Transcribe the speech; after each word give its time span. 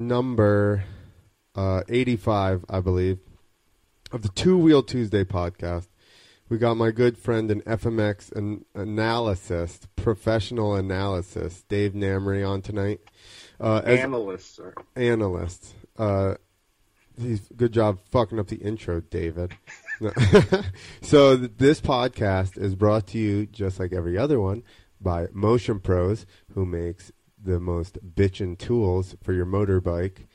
number 0.00 0.84
uh, 1.54 1.82
85, 1.88 2.64
I 2.68 2.80
believe, 2.80 3.18
of 4.10 4.22
the 4.22 4.28
Two 4.30 4.58
Wheel 4.58 4.82
Tuesday 4.82 5.24
podcast. 5.24 5.86
We 6.48 6.58
got 6.58 6.76
my 6.76 6.90
good 6.90 7.16
friend 7.16 7.48
and 7.50 7.64
FMX 7.64 8.32
an- 8.32 8.64
analyst, 8.74 9.86
professional 9.94 10.74
analyst, 10.74 11.68
Dave 11.68 11.92
Namry 11.92 12.48
on 12.48 12.60
tonight. 12.62 13.00
Uh, 13.60 13.82
as 13.84 14.00
Analyst, 14.00 14.56
sir. 14.56 14.74
analyst. 14.96 15.74
Uh, 15.96 16.34
he's 17.20 17.48
good 17.56 17.72
job 17.72 18.00
fucking 18.10 18.40
up 18.40 18.48
the 18.48 18.56
intro, 18.56 19.00
David. 19.00 19.52
So 21.02 21.36
th- 21.36 21.50
this 21.58 21.78
podcast 21.82 22.56
is 22.56 22.74
brought 22.74 23.06
to 23.08 23.18
you 23.18 23.44
just 23.44 23.78
like 23.78 23.92
every 23.92 24.16
other 24.16 24.40
one 24.40 24.62
by 24.98 25.26
Motion 25.32 25.78
Pros, 25.78 26.24
who 26.54 26.64
makes 26.64 27.12
the 27.42 27.60
most 27.60 27.98
bitchin' 28.14 28.58
tools 28.58 29.16
for 29.22 29.32
your 29.32 29.46
motorbike, 29.46 30.26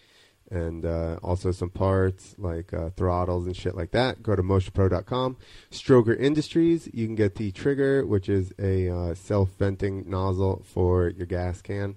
and 0.50 0.86
uh, 0.86 1.18
also 1.24 1.52
some 1.52 1.70
parts 1.70 2.36
like 2.38 2.74
uh, 2.74 2.90
throttles 2.92 3.46
and 3.46 3.56
shit 3.56 3.76
like 3.76 3.92
that. 3.92 4.22
Go 4.22 4.36
to 4.36 4.44
motionpro.com. 4.44 5.38
Stroger 5.72 6.20
Industries, 6.20 6.90
you 6.94 7.06
can 7.06 7.16
get 7.16 7.36
the 7.36 7.52
trigger, 7.52 8.06
which 8.06 8.30
is 8.30 8.54
a 8.60 8.90
uh, 8.90 9.16
self-venting 9.16 10.10
nozzle 10.10 10.64
for 10.66 11.10
your 11.10 11.26
gas 11.26 11.62
can. 11.62 11.96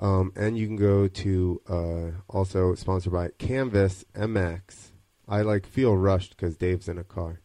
Um, 0.00 0.32
and 0.36 0.56
you 0.56 0.66
can 0.66 0.76
go 0.76 1.08
to 1.08 1.60
uh, 1.68 2.10
also 2.28 2.74
sponsored 2.74 3.12
by 3.12 3.30
Canvas 3.38 4.04
MX. 4.14 4.90
I 5.26 5.42
like 5.42 5.66
feel 5.66 5.96
rushed 5.96 6.36
because 6.36 6.56
Dave's 6.56 6.88
in 6.88 6.98
a 6.98 7.04
car, 7.04 7.40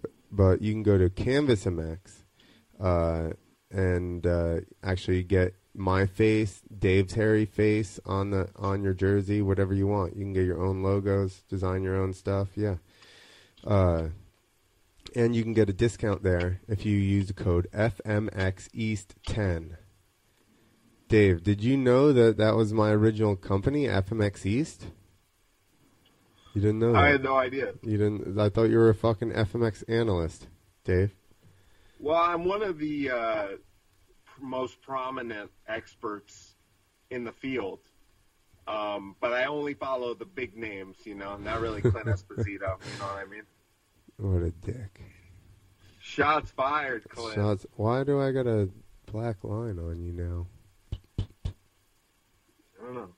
but, 0.00 0.10
but 0.30 0.62
you 0.62 0.72
can 0.72 0.82
go 0.82 0.98
to 0.98 1.08
Canvas 1.08 1.64
MX 1.64 1.98
uh, 2.80 3.30
and 3.70 4.26
uh, 4.26 4.60
actually 4.82 5.22
get 5.22 5.54
my 5.74 6.06
face, 6.06 6.62
Dave's 6.78 7.14
hairy 7.14 7.46
face 7.46 7.98
on 8.04 8.30
the 8.30 8.48
on 8.56 8.82
your 8.82 8.94
jersey, 8.94 9.42
whatever 9.42 9.74
you 9.74 9.86
want. 9.86 10.16
You 10.16 10.24
can 10.24 10.32
get 10.32 10.44
your 10.44 10.62
own 10.62 10.82
logos, 10.82 11.42
design 11.48 11.82
your 11.82 11.96
own 11.96 12.12
stuff. 12.12 12.48
Yeah, 12.56 12.76
uh, 13.64 14.08
and 15.14 15.34
you 15.34 15.42
can 15.42 15.54
get 15.54 15.68
a 15.68 15.72
discount 15.72 16.22
there 16.22 16.60
if 16.68 16.84
you 16.84 16.96
use 16.96 17.28
the 17.28 17.34
code 17.34 17.68
FMX 17.72 18.68
East 18.72 19.14
10. 19.26 19.76
Dave, 21.08 21.42
did 21.42 21.62
you 21.62 21.76
know 21.76 22.12
that 22.12 22.38
that 22.38 22.56
was 22.56 22.72
my 22.72 22.90
original 22.90 23.36
company, 23.36 23.86
FMX 23.86 24.46
East? 24.46 24.86
You 26.54 26.60
didn't 26.60 26.78
know 26.78 26.92
that? 26.92 27.02
I 27.02 27.08
had 27.08 27.22
no 27.22 27.36
idea. 27.36 27.72
You 27.82 27.98
didn't. 27.98 28.38
I 28.38 28.48
thought 28.48 28.64
you 28.64 28.78
were 28.78 28.90
a 28.90 28.94
fucking 28.94 29.32
FMX 29.32 29.84
analyst, 29.88 30.48
Dave. 30.84 31.14
Well, 31.98 32.16
I'm 32.16 32.44
one 32.44 32.62
of 32.62 32.78
the 32.78 33.10
uh, 33.10 33.46
most 34.42 34.80
prominent 34.82 35.50
experts 35.68 36.54
in 37.10 37.24
the 37.24 37.32
field, 37.32 37.80
um, 38.66 39.16
but 39.20 39.32
I 39.32 39.44
only 39.44 39.74
follow 39.74 40.14
the 40.14 40.24
big 40.24 40.56
names. 40.56 40.96
You 41.04 41.14
know, 41.14 41.36
not 41.36 41.60
really 41.60 41.80
Clint 41.80 42.06
Esposito. 42.06 42.48
You 42.48 42.98
know 42.98 43.06
what 43.06 43.18
I 43.18 43.24
mean? 43.24 43.42
What 44.18 44.42
a 44.42 44.50
dick. 44.50 45.00
Shots 46.00 46.50
fired, 46.50 47.08
Clint. 47.08 47.34
Shots. 47.34 47.66
Why 47.76 48.04
do 48.04 48.20
I 48.20 48.32
got 48.32 48.46
a 48.46 48.68
black 49.06 49.42
line 49.42 49.78
on 49.78 50.00
you 50.00 50.12
now? 50.12 50.46
I 52.80 52.84
don't 52.84 52.94
know. 52.94 53.08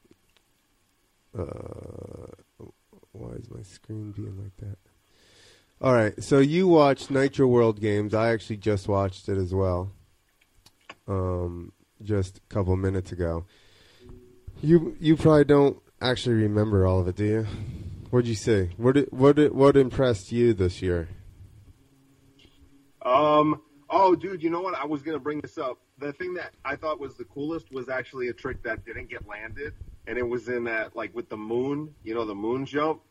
Uh, 1.36 2.66
why 3.12 3.30
is 3.30 3.50
my 3.50 3.62
screen 3.62 4.12
being 4.12 4.38
like 4.38 4.56
that? 4.58 4.78
All 5.80 5.92
right, 5.92 6.22
so 6.22 6.38
you 6.38 6.68
watched 6.68 7.10
Nitro 7.10 7.46
World 7.46 7.80
Games. 7.80 8.14
I 8.14 8.32
actually 8.32 8.58
just 8.58 8.88
watched 8.88 9.28
it 9.28 9.36
as 9.36 9.52
well. 9.54 9.90
Um, 11.06 11.72
just 12.02 12.38
a 12.38 12.54
couple 12.54 12.76
minutes 12.76 13.12
ago. 13.12 13.46
You 14.62 14.96
you 15.00 15.16
probably 15.16 15.44
don't 15.44 15.78
actually 16.00 16.36
remember 16.36 16.86
all 16.86 17.00
of 17.00 17.08
it, 17.08 17.16
do 17.16 17.24
you? 17.24 17.46
What'd 18.10 18.28
you 18.28 18.34
say? 18.34 18.70
What 18.76 18.94
did, 18.94 19.08
what 19.10 19.36
did, 19.36 19.52
what 19.52 19.76
impressed 19.76 20.32
you 20.32 20.54
this 20.54 20.80
year? 20.80 21.08
Um. 23.02 23.60
Oh, 23.90 24.16
dude, 24.16 24.42
you 24.42 24.50
know 24.50 24.60
what? 24.60 24.74
I 24.74 24.86
was 24.86 25.02
gonna 25.02 25.18
bring 25.18 25.40
this 25.40 25.58
up. 25.58 25.78
The 25.98 26.12
thing 26.12 26.34
that 26.34 26.52
I 26.64 26.76
thought 26.76 26.98
was 26.98 27.16
the 27.16 27.24
coolest 27.24 27.72
was 27.72 27.88
actually 27.88 28.28
a 28.28 28.32
trick 28.32 28.62
that 28.62 28.84
didn't 28.84 29.10
get 29.10 29.26
landed, 29.28 29.74
and 30.06 30.18
it 30.18 30.26
was 30.26 30.48
in 30.48 30.64
that 30.64 30.96
like 30.96 31.14
with 31.14 31.28
the 31.28 31.36
moon. 31.36 31.94
You 32.02 32.14
know, 32.14 32.24
the 32.24 32.34
moon 32.34 32.66
jump. 32.66 33.02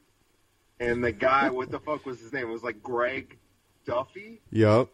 And 0.79 1.03
the 1.03 1.11
guy, 1.11 1.49
what 1.49 1.71
the 1.71 1.79
fuck 1.79 2.05
was 2.05 2.19
his 2.19 2.33
name? 2.33 2.49
It 2.49 2.51
was 2.51 2.63
like 2.63 2.81
Greg 2.81 3.37
Duffy. 3.85 4.41
Yup. 4.49 4.89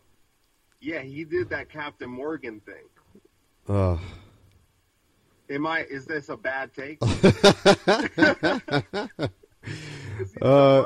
Yeah, 0.82 1.02
he 1.02 1.26
did 1.26 1.50
that 1.50 1.70
Captain 1.70 2.10
Morgan 2.10 2.62
thing. 2.62 2.86
Ugh. 3.68 4.00
Am 5.50 5.68
I? 5.68 5.82
Is 5.84 6.06
this 6.06 6.30
a 6.30 6.38
bad 6.38 6.72
take? 6.74 7.00
Uh, 10.42 10.86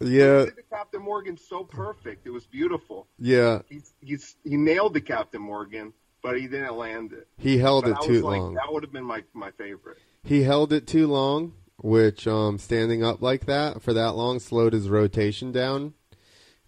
yeah, 0.00 0.40
He 0.40 0.44
did 0.46 0.56
the 0.56 0.62
Captain 0.70 1.02
Morgan 1.02 1.36
so 1.36 1.64
perfect. 1.64 2.26
It 2.26 2.30
was 2.30 2.46
beautiful. 2.46 3.06
yeah. 3.18 3.60
He's, 3.68 3.94
he's 4.00 4.36
he 4.44 4.56
nailed 4.56 4.94
the 4.94 5.00
Captain 5.00 5.40
Morgan, 5.42 5.92
but 6.22 6.38
he 6.38 6.46
didn't 6.46 6.76
land 6.76 7.12
it. 7.12 7.26
He 7.38 7.58
held 7.58 7.84
But 7.84 7.90
it 7.92 7.96
I 8.02 8.06
too 8.06 8.22
like, 8.22 8.38
long. 8.40 8.54
that 8.54 8.72
would 8.72 8.82
have 8.82 8.92
been 8.92 9.04
my 9.04 9.24
my 9.32 9.50
favorite. 9.52 9.98
He 10.22 10.42
held 10.42 10.72
it 10.72 10.86
too 10.86 11.06
long, 11.06 11.54
which 11.78 12.26
um, 12.28 12.58
standing 12.58 13.02
up 13.02 13.22
like 13.22 13.46
that 13.46 13.82
for 13.82 13.92
that 13.94 14.12
long 14.14 14.38
slowed 14.38 14.72
his 14.74 14.88
rotation 14.88 15.50
down, 15.52 15.94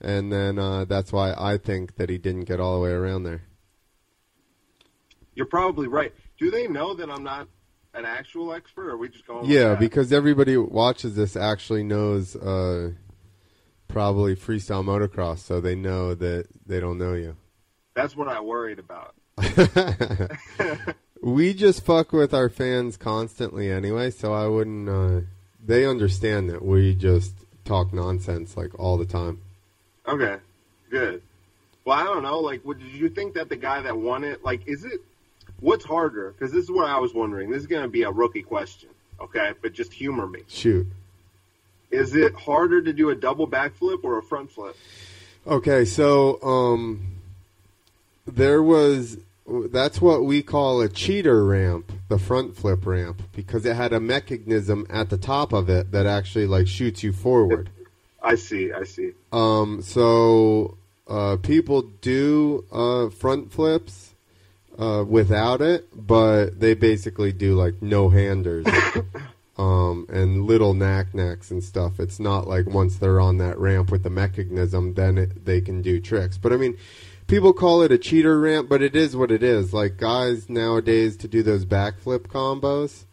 and 0.00 0.32
then 0.32 0.58
uh, 0.58 0.84
that's 0.84 1.12
why 1.12 1.34
I 1.36 1.58
think 1.58 1.96
that 1.96 2.08
he 2.08 2.18
didn't 2.18 2.44
get 2.44 2.60
all 2.60 2.74
the 2.74 2.80
way 2.80 2.90
around 2.90 3.24
there. 3.24 3.42
You're 5.34 5.46
probably 5.46 5.88
right. 5.88 6.12
Do 6.38 6.50
they 6.50 6.66
know 6.66 6.94
that 6.94 7.10
I'm 7.10 7.22
not 7.22 7.48
an 7.94 8.04
actual 8.04 8.52
expert? 8.52 8.88
Or 8.88 8.90
are 8.92 8.96
we 8.96 9.08
just 9.08 9.26
going? 9.26 9.48
yeah, 9.48 9.70
that? 9.70 9.80
because 9.80 10.12
everybody 10.12 10.54
who 10.54 10.64
watches 10.64 11.14
this 11.14 11.36
actually 11.36 11.84
knows 11.84 12.36
uh, 12.36 12.92
probably 13.88 14.36
freestyle 14.36 14.84
motocross, 14.84 15.38
so 15.38 15.60
they 15.60 15.74
know 15.74 16.14
that 16.14 16.46
they 16.66 16.80
don't 16.80 16.98
know 16.98 17.14
you. 17.14 17.36
that's 17.94 18.16
what 18.16 18.28
I 18.28 18.40
worried 18.40 18.78
about. 18.78 19.14
we 21.22 21.54
just 21.54 21.84
fuck 21.84 22.12
with 22.12 22.34
our 22.34 22.48
fans 22.48 22.96
constantly 22.96 23.70
anyway, 23.70 24.10
so 24.10 24.32
I 24.32 24.46
wouldn't. 24.46 24.88
Uh, 24.88 25.20
they 25.64 25.84
understand 25.84 26.50
that 26.50 26.64
we 26.64 26.94
just 26.94 27.34
talk 27.64 27.92
nonsense 27.92 28.56
like 28.56 28.78
all 28.78 28.96
the 28.96 29.06
time. 29.06 29.40
Okay, 30.08 30.36
good. 30.90 31.22
Well, 31.84 31.98
I 31.98 32.04
don't 32.04 32.22
know. 32.22 32.40
Like, 32.40 32.62
what, 32.64 32.78
did 32.78 32.92
you 32.92 33.08
think 33.08 33.34
that 33.34 33.48
the 33.48 33.56
guy 33.56 33.82
that 33.82 33.96
won 33.96 34.24
it? 34.24 34.44
Like, 34.44 34.66
is 34.66 34.84
it? 34.84 35.00
What's 35.60 35.84
harder? 35.84 36.32
Because 36.32 36.52
this 36.52 36.64
is 36.64 36.70
what 36.70 36.88
I 36.88 36.98
was 36.98 37.12
wondering. 37.14 37.50
This 37.50 37.60
is 37.60 37.66
going 37.66 37.82
to 37.82 37.88
be 37.88 38.02
a 38.02 38.10
rookie 38.10 38.42
question. 38.42 38.90
Okay, 39.20 39.52
but 39.60 39.72
just 39.72 39.92
humor 39.92 40.26
me. 40.26 40.40
Shoot. 40.48 40.86
Is 41.90 42.14
it 42.14 42.34
harder 42.34 42.82
to 42.82 42.92
do 42.92 43.10
a 43.10 43.14
double 43.14 43.48
backflip 43.48 44.04
or 44.04 44.18
a 44.18 44.22
front 44.22 44.50
flip? 44.50 44.76
Okay, 45.46 45.84
so 45.84 46.40
um, 46.42 47.16
there 48.26 48.62
was 48.62 49.18
that's 49.70 50.00
what 50.00 50.24
we 50.24 50.42
call 50.42 50.82
a 50.82 50.88
cheater 50.88 51.44
ramp, 51.44 51.90
the 52.08 52.18
front 52.18 52.54
flip 52.54 52.84
ramp, 52.84 53.22
because 53.34 53.64
it 53.64 53.74
had 53.74 53.94
a 53.94 54.00
mechanism 54.00 54.86
at 54.90 55.08
the 55.08 55.16
top 55.16 55.54
of 55.54 55.70
it 55.70 55.90
that 55.92 56.04
actually 56.04 56.46
like 56.46 56.66
shoots 56.68 57.02
you 57.02 57.12
forward. 57.12 57.70
I 58.22 58.34
see. 58.34 58.72
I 58.72 58.84
see. 58.84 59.12
Um, 59.32 59.82
so 59.82 60.76
uh, 61.06 61.36
people 61.36 61.82
do 61.82 62.64
uh, 62.70 63.10
front 63.10 63.52
flips 63.52 64.14
uh, 64.78 65.04
without 65.06 65.60
it, 65.60 65.88
but 65.94 66.60
they 66.60 66.74
basically 66.74 67.32
do 67.32 67.54
like 67.54 67.80
no 67.82 68.08
handers 68.08 68.66
um, 69.58 70.06
and 70.08 70.44
little 70.44 70.74
nac 70.74 71.12
nacs 71.12 71.50
and 71.50 71.62
stuff. 71.62 71.98
It's 71.98 72.20
not 72.20 72.46
like 72.46 72.66
once 72.66 72.96
they're 72.96 73.20
on 73.20 73.38
that 73.38 73.58
ramp 73.58 73.90
with 73.90 74.02
the 74.02 74.10
mechanism, 74.10 74.94
then 74.94 75.18
it, 75.18 75.44
they 75.44 75.60
can 75.60 75.82
do 75.82 76.00
tricks. 76.00 76.38
But 76.38 76.52
I 76.52 76.56
mean, 76.56 76.76
people 77.26 77.52
call 77.52 77.82
it 77.82 77.92
a 77.92 77.98
cheater 77.98 78.38
ramp, 78.38 78.68
but 78.68 78.82
it 78.82 78.94
is 78.94 79.16
what 79.16 79.30
it 79.30 79.42
is. 79.42 79.72
Like 79.72 79.96
guys 79.96 80.48
nowadays 80.48 81.16
to 81.18 81.28
do 81.28 81.42
those 81.42 81.64
backflip 81.64 82.28
combos. 82.28 83.04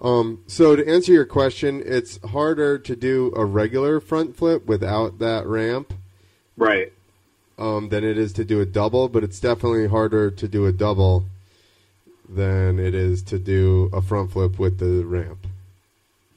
Um, 0.00 0.42
so 0.46 0.76
to 0.76 0.86
answer 0.86 1.12
your 1.12 1.24
question, 1.24 1.82
it's 1.84 2.18
harder 2.26 2.78
to 2.78 2.96
do 2.96 3.32
a 3.36 3.44
regular 3.44 4.00
front 4.00 4.36
flip 4.36 4.66
without 4.66 5.18
that 5.20 5.46
ramp 5.46 5.94
Right. 6.56 6.92
um, 7.58 7.88
than 7.88 8.04
it 8.04 8.18
is 8.18 8.32
to 8.34 8.44
do 8.44 8.60
a 8.60 8.66
double, 8.66 9.08
but 9.08 9.24
it's 9.24 9.40
definitely 9.40 9.86
harder 9.86 10.30
to 10.30 10.48
do 10.48 10.66
a 10.66 10.72
double 10.72 11.24
than 12.28 12.78
it 12.78 12.94
is 12.94 13.22
to 13.22 13.38
do 13.38 13.88
a 13.92 14.02
front 14.02 14.32
flip 14.32 14.58
with 14.58 14.78
the 14.78 15.04
ramp. 15.04 15.46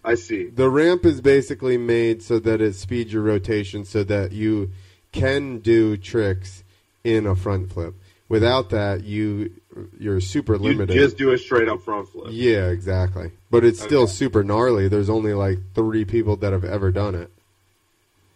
I 0.04 0.16
see. 0.16 0.46
The 0.48 0.70
ramp 0.70 1.06
is 1.06 1.20
basically 1.20 1.78
made 1.78 2.22
so 2.24 2.40
that 2.40 2.62
it 2.62 2.76
speeds 2.76 3.12
your 3.12 3.24
rotation 3.24 3.84
so 3.84 4.04
that 4.06 4.32
you 4.32 4.72
can 5.12 5.60
do 5.60 5.98
tricks 5.98 6.64
in 7.04 7.26
a 7.26 7.36
front 7.36 7.72
flip. 7.72 7.94
Without 8.30 8.70
that, 8.70 9.04
you 9.04 9.52
you're 10.00 10.20
super 10.22 10.54
You 10.54 10.60
limited. 10.60 10.94
just 10.94 11.18
do 11.18 11.32
a 11.32 11.38
straight 11.38 11.68
up 11.70 11.82
front 11.82 12.10
flip. 12.10 12.28
yeah, 12.32 12.68
exactly. 12.68 13.32
But 13.52 13.64
it's 13.64 13.82
still 13.82 14.08
super 14.08 14.44
gnarly. 14.44 14.88
There's 14.88 15.10
only 15.10 15.34
like 15.34 15.60
three 15.74 16.06
people 16.06 16.36
that 16.38 16.52
have 16.54 16.64
ever 16.64 16.92
done 16.92 17.16
it. 17.16 17.30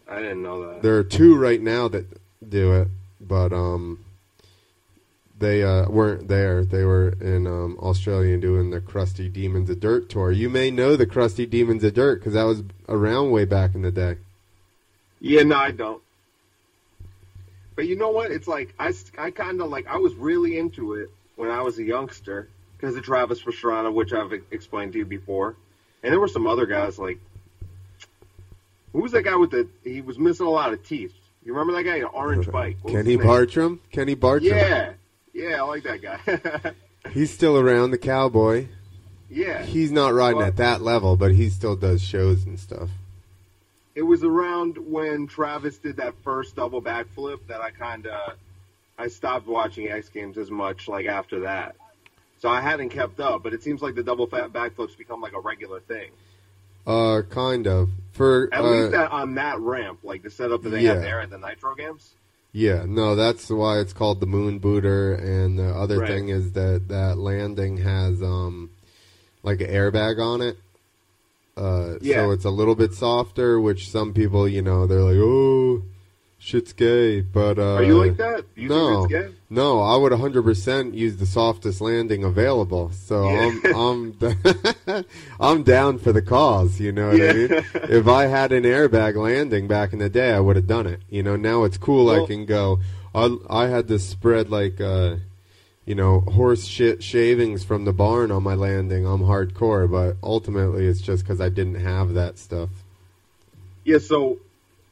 I 0.08 0.20
didn't 0.20 0.44
know 0.44 0.68
that. 0.74 0.82
There 0.82 0.98
are 0.98 1.04
two 1.04 1.38
right 1.38 1.62
now 1.62 1.88
that 1.88 2.06
do 2.48 2.74
it, 2.74 2.88
but 3.22 3.54
um, 3.54 4.04
they 5.40 5.64
uh, 5.64 5.90
weren't 5.90 6.28
there. 6.28 6.66
They 6.66 6.84
were 6.84 7.10
in 7.22 7.48
um, 7.48 7.78
Australia 7.80 8.38
doing 8.38 8.70
the 8.72 8.82
Crusty 8.82 9.30
Demons 9.30 9.70
of 9.70 9.80
Dirt 9.80 10.10
tour. 10.10 10.32
You 10.32 10.50
may 10.50 10.70
know 10.70 10.96
the 10.96 11.06
Crusty 11.06 11.46
Demons 11.46 11.84
of 11.84 11.94
Dirt 11.94 12.20
because 12.20 12.34
that 12.34 12.44
was 12.44 12.64
around 12.90 13.32
way 13.32 13.46
back 13.46 13.74
in 13.74 13.82
the 13.84 13.92
day. 13.92 14.18
Yeah, 15.20 15.44
no, 15.44 15.56
I 15.56 15.72
don't. 15.72 16.02
But 17.76 17.88
you 17.88 17.96
know 17.96 18.10
what? 18.10 18.32
It's 18.32 18.48
like 18.48 18.74
I, 18.80 18.94
I 19.18 19.32
kind 19.32 19.62
of 19.62 19.70
like 19.70 19.88
I 19.88 19.98
was 19.98 20.14
really 20.16 20.58
into 20.58 20.96
it 20.96 21.10
when 21.42 21.50
I 21.50 21.60
was 21.64 21.80
a 21.80 21.84
youngster 21.84 22.48
because 22.78 22.96
of 22.96 23.04
Travis 23.04 23.42
Pastrana, 23.42 23.92
which 23.92 24.14
I've 24.14 24.32
explained 24.52 24.94
to 24.94 25.00
you 25.00 25.06
before, 25.06 25.56
and 26.04 26.12
there 26.14 26.20
were 26.20 26.28
some 26.28 26.46
other 26.46 26.68
guys 26.68 27.00
like 27.00 27.18
who 28.94 29.02
was 29.02 29.12
that 29.14 29.24
guy 29.24 29.36
with 29.36 29.50
the 29.50 29.68
he 29.84 30.02
was 30.02 30.20
missing 30.20 30.46
a 30.46 30.50
lot 30.52 30.72
of 30.72 30.86
teeth. 30.86 31.14
You 31.44 31.54
remember 31.54 31.74
that 31.74 31.84
guy, 31.84 31.96
an 31.98 32.04
orange 32.06 32.48
bike? 32.52 32.78
What 32.84 32.94
Kenny? 32.94 33.16
Bartram. 33.18 33.80
Kenny 33.92 34.14
Bartram. 34.14 34.56
Yeah, 34.56 34.94
yeah, 35.34 35.56
I 35.58 35.62
like 35.62 35.82
that 35.84 36.02
guy. 36.04 36.74
He's 37.12 37.32
still 37.34 37.58
around, 37.58 37.90
the 37.90 37.98
cowboy. 37.98 38.68
yeah, 39.32 39.64
He's 39.64 39.92
not 39.92 40.14
riding 40.14 40.38
Well- 40.38 40.48
at 40.48 40.58
that 40.58 40.82
level, 40.84 41.16
but 41.18 41.32
he 41.34 41.50
still 41.50 41.76
does 41.76 42.04
shows 42.04 42.46
and 42.46 42.60
stuff. 42.60 42.92
it 43.96 44.04
was 44.04 44.24
around 44.24 44.78
when 44.78 45.26
Travis 45.26 45.80
did 45.80 45.98
that 45.98 46.14
first 46.24 46.56
double 46.56 46.82
backflip 46.84 47.40
that 47.48 47.60
I 47.62 47.72
kind 47.72 48.06
of 48.06 48.34
I 48.98 49.08
stopped 49.08 49.48
watching 49.48 49.90
X 49.90 50.10
Games 50.10 50.38
as 50.38 50.52
much 50.52 50.88
like 50.88 51.06
after 51.06 51.42
that. 51.42 51.76
So 52.40 52.50
I 52.50 52.62
hadn't 52.62 52.90
kept 52.90 53.20
up, 53.20 53.44
but 53.44 53.54
it 53.54 53.62
seems 53.64 53.82
like 53.82 53.96
the 53.96 54.04
double 54.04 54.28
fat 54.28 54.52
backflips 54.52 54.98
become 54.98 55.22
like 55.22 55.34
a 55.34 55.40
regular 55.40 55.80
thing. 55.80 56.10
Uh, 56.88 57.22
kind 57.30 57.68
of. 57.68 57.90
For 58.14 58.50
At 58.52 58.62
uh, 58.62 58.70
least 58.70 58.92
that, 58.92 59.12
on 59.12 59.36
that 59.36 59.60
ramp, 59.60 60.00
like 60.04 60.24
the 60.24 60.30
setup 60.32 60.64
that 60.64 60.70
they 60.70 60.84
have 60.84 61.02
there 61.02 61.22
at 61.22 61.30
the 61.30 61.38
Nitro 61.38 61.76
Games. 61.76 62.16
Yeah, 62.52 62.84
no, 62.88 63.16
that's 63.16 63.50
why 63.50 63.80
it's 63.80 63.94
called 63.94 64.20
the 64.20 64.26
Moon 64.26 64.60
Booter. 64.60 65.14
And 65.14 65.58
the 65.58 65.70
other 65.70 66.00
Right. 66.00 66.10
thing 66.10 66.30
is 66.30 66.52
that 66.54 66.88
that 66.90 67.18
landing 67.18 67.78
has 67.78 68.22
um 68.22 68.72
like 69.44 69.62
an 69.62 69.68
airbag 69.68 70.20
on 70.20 70.42
it. 70.42 70.58
Uh, 71.56 71.96
Yeah. 72.02 72.16
so 72.18 72.32
it's 72.32 72.46
a 72.46 72.50
little 72.50 72.76
bit 72.76 72.94
softer, 72.94 73.60
which 73.60 73.90
some 73.90 74.14
people, 74.14 74.48
you 74.48 74.62
know, 74.62 74.88
they're 74.88 75.02
like, 75.02 75.18
"Oh, 75.18 75.84
shit's 76.44 76.74
gay," 76.74 77.22
but 77.22 77.60
uh, 77.60 77.76
Are 77.76 77.84
you 77.84 77.98
like 77.98 78.18
that? 78.18 78.46
You 78.56 78.68
no. 78.68 79.02
think 79.08 79.12
it's 79.12 79.28
gay? 79.30 79.36
No, 79.52 79.80
I 79.82 79.96
would 79.96 80.12
100% 80.12 80.94
use 80.96 81.18
the 81.18 81.26
softest 81.26 81.82
landing 81.82 82.24
available. 82.24 82.90
So 82.92 83.30
Yeah. 83.30 83.52
I'm 83.76 83.76
I'm 83.76 85.06
I'm 85.40 85.64
down 85.64 86.00
for 86.00 86.12
the 86.12 86.22
cause, 86.22 86.80
you 86.80 86.92
know 86.92 87.10
what 87.10 87.22
I 87.22 87.34
mean? 87.34 87.50
If 88.00 88.08
I 88.08 88.26
had 88.26 88.52
an 88.54 88.64
airbag 88.64 89.16
landing 89.16 89.68
back 89.68 89.94
in 89.94 90.00
the 90.00 90.10
day, 90.10 90.32
I 90.34 90.40
would 90.40 90.56
have 90.56 90.68
done 90.68 90.88
it. 90.88 91.02
You 91.10 91.22
know, 91.22 91.36
now 91.36 91.64
it's 91.66 91.78
cool 91.78 92.10
I 92.10 92.26
can 92.26 92.46
go 92.46 92.80
I 93.14 93.36
I 93.50 93.68
had 93.68 93.88
to 93.90 94.00
spread 94.00 94.50
like 94.50 94.82
uh 94.82 95.18
you 95.86 95.96
know, 95.96 96.22
horse 96.22 96.66
shit 96.66 97.04
shavings 97.04 97.64
from 97.64 97.86
the 97.86 97.92
barn 97.94 98.32
on 98.32 98.44
my 98.44 98.54
landing. 98.54 99.06
I'm 99.06 99.22
hardcore, 99.22 99.90
but 99.92 100.16
ultimately 100.24 100.86
it's 100.88 101.02
just 101.02 101.26
cuz 101.28 101.42
I 101.42 101.50
didn't 101.50 101.76
have 101.82 102.14
that 102.14 102.38
stuff. 102.40 102.70
Yeah. 103.84 103.98
So, 103.98 104.38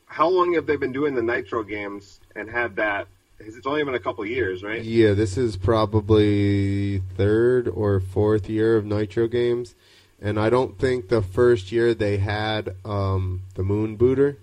how 0.10 0.28
long 0.28 0.54
have 0.54 0.66
they 0.66 0.76
been 0.76 0.92
doing 0.92 1.14
the 1.16 1.22
Nitro 1.22 1.64
Games 1.64 2.20
and 2.36 2.50
had 2.50 2.76
that? 2.76 3.08
It's 3.40 3.66
only 3.66 3.84
been 3.84 3.96
a 3.96 4.00
couple 4.00 4.26
years, 4.26 4.64
right? 4.64 4.84
Yeah, 4.84 5.14
this 5.14 5.38
is 5.38 5.56
probably 5.56 7.00
third 7.16 7.70
or 7.70 8.02
fourth 8.02 8.50
year 8.50 8.76
of 8.76 8.86
Nitro 8.86 9.28
games, 9.28 9.76
and 10.22 10.38
I 10.38 10.50
don't 10.50 10.78
think 10.78 11.08
the 11.08 11.22
first 11.22 11.72
year 11.72 11.94
they 11.94 12.18
had 12.18 12.76
um, 12.84 13.44
the 13.54 13.64
Moon 13.64 13.96
Booter, 13.96 14.36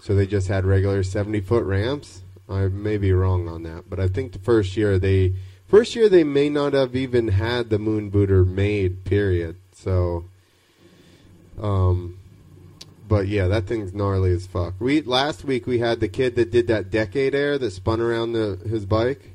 so 0.00 0.16
they 0.16 0.26
just 0.26 0.48
had 0.48 0.64
regular 0.64 1.04
seventy 1.04 1.40
foot 1.40 1.64
ramps. 1.64 2.22
I 2.48 2.66
may 2.66 2.96
be 2.96 3.12
wrong 3.12 3.48
on 3.48 3.62
that, 3.62 3.88
but 3.88 4.00
I 4.00 4.08
think 4.08 4.32
the 4.32 4.40
first 4.40 4.76
year 4.76 4.98
they 4.98 5.34
first 5.68 5.94
year 5.94 6.08
they 6.08 6.24
may 6.24 6.48
not 6.48 6.72
have 6.72 6.96
even 6.96 7.28
had 7.28 7.70
the 7.70 7.78
Moon 7.78 8.10
Booter 8.10 8.44
made. 8.44 9.04
Period. 9.04 9.56
So, 9.72 10.24
um, 11.60 12.18
but 13.08 13.28
yeah, 13.28 13.46
that 13.48 13.66
thing's 13.66 13.92
gnarly 13.92 14.32
as 14.32 14.46
fuck. 14.46 14.74
We 14.80 15.02
last 15.02 15.44
week 15.44 15.66
we 15.66 15.78
had 15.78 16.00
the 16.00 16.08
kid 16.08 16.36
that 16.36 16.50
did 16.50 16.66
that 16.68 16.90
decade 16.90 17.34
air 17.34 17.58
that 17.58 17.70
spun 17.72 18.00
around 18.00 18.32
the, 18.32 18.58
his 18.68 18.84
bike. 18.86 19.32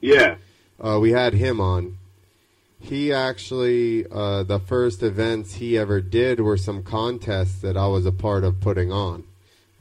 Yeah. 0.00 0.36
Uh, 0.82 0.98
we 1.00 1.10
had 1.12 1.34
him 1.34 1.60
on. 1.60 1.98
He 2.82 3.12
actually, 3.12 4.06
uh, 4.10 4.42
the 4.44 4.58
first 4.58 5.02
events 5.02 5.54
he 5.54 5.76
ever 5.76 6.00
did 6.00 6.40
were 6.40 6.56
some 6.56 6.82
contests 6.82 7.60
that 7.60 7.76
I 7.76 7.86
was 7.88 8.06
a 8.06 8.12
part 8.12 8.42
of 8.42 8.58
putting 8.60 8.90
on. 8.90 9.24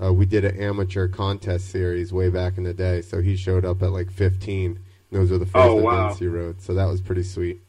Uh, 0.02 0.12
we 0.14 0.26
did 0.26 0.44
an 0.44 0.58
amateur 0.60 1.08
contest 1.08 1.70
series 1.70 2.12
way 2.12 2.30
back 2.30 2.58
in 2.58 2.64
the 2.66 2.74
day, 2.74 3.02
so 3.02 3.22
he 3.22 3.38
showed 3.38 3.64
up 3.64 3.82
at 3.82 3.92
like 3.92 4.12
15. 4.12 4.80
Those 5.12 5.32
were 5.32 5.38
the 5.38 5.46
first 5.46 5.56
Oh, 5.66 5.76
wow. 5.76 6.06
events 6.06 6.20
he 6.20 6.28
rode, 6.28 6.62
so 6.62 6.74
that 6.74 6.86
was 6.86 7.00
pretty 7.00 7.24
sweet. 7.24 7.60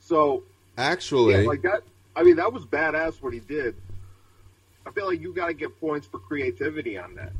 So 0.00 0.42
Actually, 0.76 1.34
yeah, 1.42 1.48
like 1.48 1.62
that. 1.62 1.82
I 2.16 2.22
mean, 2.22 2.36
that 2.36 2.52
was 2.52 2.64
badass 2.64 3.22
what 3.22 3.32
he 3.32 3.40
did. 3.40 3.74
I 4.86 4.90
feel 4.90 5.06
like 5.06 5.20
you 5.20 5.32
got 5.32 5.48
to 5.48 5.54
get 5.54 5.78
points 5.80 6.06
for 6.06 6.18
creativity 6.18 6.98
on 6.98 7.14
that. 7.14 7.32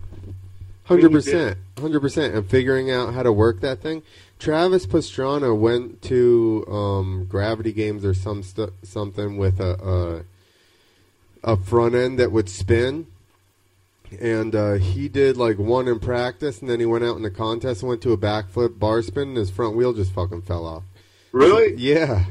Hundred 0.85 1.13
percent, 1.13 1.59
hundred 1.79 2.01
percent, 2.01 2.35
and 2.35 2.45
figuring 2.45 2.91
out 2.91 3.15
how 3.15 3.23
to 3.23 3.33
work 3.33 3.61
that 3.61 3.81
thing. 3.81 4.03
Travis 4.41 4.87
Pastrana 4.87 5.57
went 5.57 6.03
to 6.03 6.67
um, 6.69 7.27
Gravity 7.27 7.73
Games 7.73 8.05
or 8.05 8.13
some 8.13 8.43
something 8.83 9.37
with 9.37 9.61
a, 9.61 10.25
a 11.45 11.53
a 11.53 11.57
front 11.57 11.95
end 11.95 12.19
that 12.19 12.33
would 12.33 12.49
spin, 12.49 13.07
and 14.21 14.55
uh, 14.55 14.73
he 14.75 15.09
did 15.09 15.37
like 15.37 15.59
one 15.59 15.87
in 15.87 16.01
practice, 16.01 16.61
and 16.61 16.69
then 16.69 16.81
he 16.81 16.87
went 16.87 17.05
out 17.05 17.17
in 17.17 17.23
the 17.23 17.31
contest 17.31 17.83
and 17.83 17.89
went 17.89 18.03
to 18.03 18.13
a 18.13 18.19
backflip 18.19 18.79
bar 18.79 19.01
spin, 19.03 19.29
and 19.29 19.37
his 19.37 19.51
front 19.51 19.77
wheel 19.77 19.93
just 19.93 20.13
fucking 20.13 20.43
fell 20.43 20.67
off. 20.67 20.83
Really? 21.33 21.77
Yeah, 21.77 22.25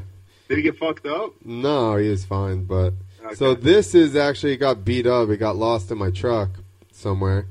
Did 0.49 0.57
he 0.57 0.63
get 0.63 0.77
fucked 0.77 1.05
up? 1.05 1.33
no, 1.45 1.95
he 1.95 2.09
was 2.09 2.25
fine, 2.25 2.65
but 2.65 2.93
Okay. 3.23 3.35
so 3.35 3.53
this 3.53 3.93
is 3.95 4.15
actually 4.15 4.57
got 4.57 4.83
beat 4.83 5.05
up. 5.05 5.29
It 5.29 5.37
got 5.37 5.55
lost 5.55 5.91
in 5.91 5.97
my 5.97 6.09
truck 6.09 6.49
somewhere. 6.91 7.45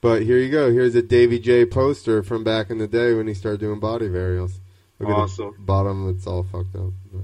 But 0.00 0.22
here 0.22 0.38
you 0.38 0.50
go. 0.50 0.70
Here's 0.70 0.94
a 0.94 1.02
Davy 1.02 1.38
J 1.38 1.64
poster 1.66 2.22
from 2.22 2.44
back 2.44 2.70
in 2.70 2.78
the 2.78 2.86
day 2.86 3.14
when 3.14 3.26
he 3.26 3.34
started 3.34 3.60
doing 3.60 3.80
body 3.80 4.06
varials. 4.08 4.52
Look 5.00 5.08
at 5.08 5.14
Awesome. 5.16 5.54
the 5.56 5.62
bottom; 5.62 6.08
it's 6.10 6.26
all 6.26 6.42
fucked 6.44 6.76
up. 6.76 6.92
But 7.12 7.22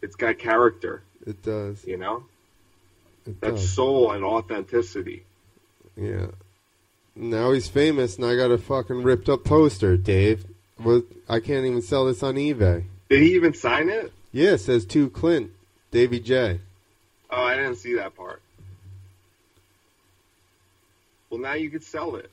It's 0.00 0.16
got 0.16 0.38
character, 0.38 1.02
it 1.26 1.42
does. 1.42 1.84
you 1.84 1.96
know. 1.98 2.24
It 3.26 3.40
That's 3.40 3.60
does. 3.60 3.72
soul 3.72 4.12
and 4.12 4.22
authenticity. 4.24 5.24
Yeah. 5.96 6.28
Now 7.16 7.52
he's 7.52 7.68
famous, 7.68 8.16
and 8.16 8.24
I 8.24 8.36
got 8.36 8.50
a 8.50 8.58
fucking 8.58 9.02
ripped 9.02 9.28
up 9.28 9.44
poster, 9.44 9.96
Dave. 9.96 10.46
Well, 10.82 11.02
I 11.28 11.40
can't 11.40 11.66
even 11.66 11.82
sell 11.82 12.06
this 12.06 12.22
on 12.22 12.34
eBay. 12.36 12.84
Did 13.14 13.22
he 13.22 13.34
even 13.36 13.54
sign 13.54 13.90
it? 13.90 14.12
Yeah, 14.32 14.54
it 14.54 14.58
says 14.58 14.84
to 14.86 15.08
Clint, 15.08 15.52
Davy 15.92 16.18
J. 16.18 16.58
Oh, 17.30 17.42
I 17.44 17.54
didn't 17.54 17.76
see 17.76 17.94
that 17.94 18.16
part. 18.16 18.42
Well, 21.30 21.38
now 21.38 21.52
you 21.52 21.70
could 21.70 21.84
sell 21.84 22.16
it, 22.16 22.28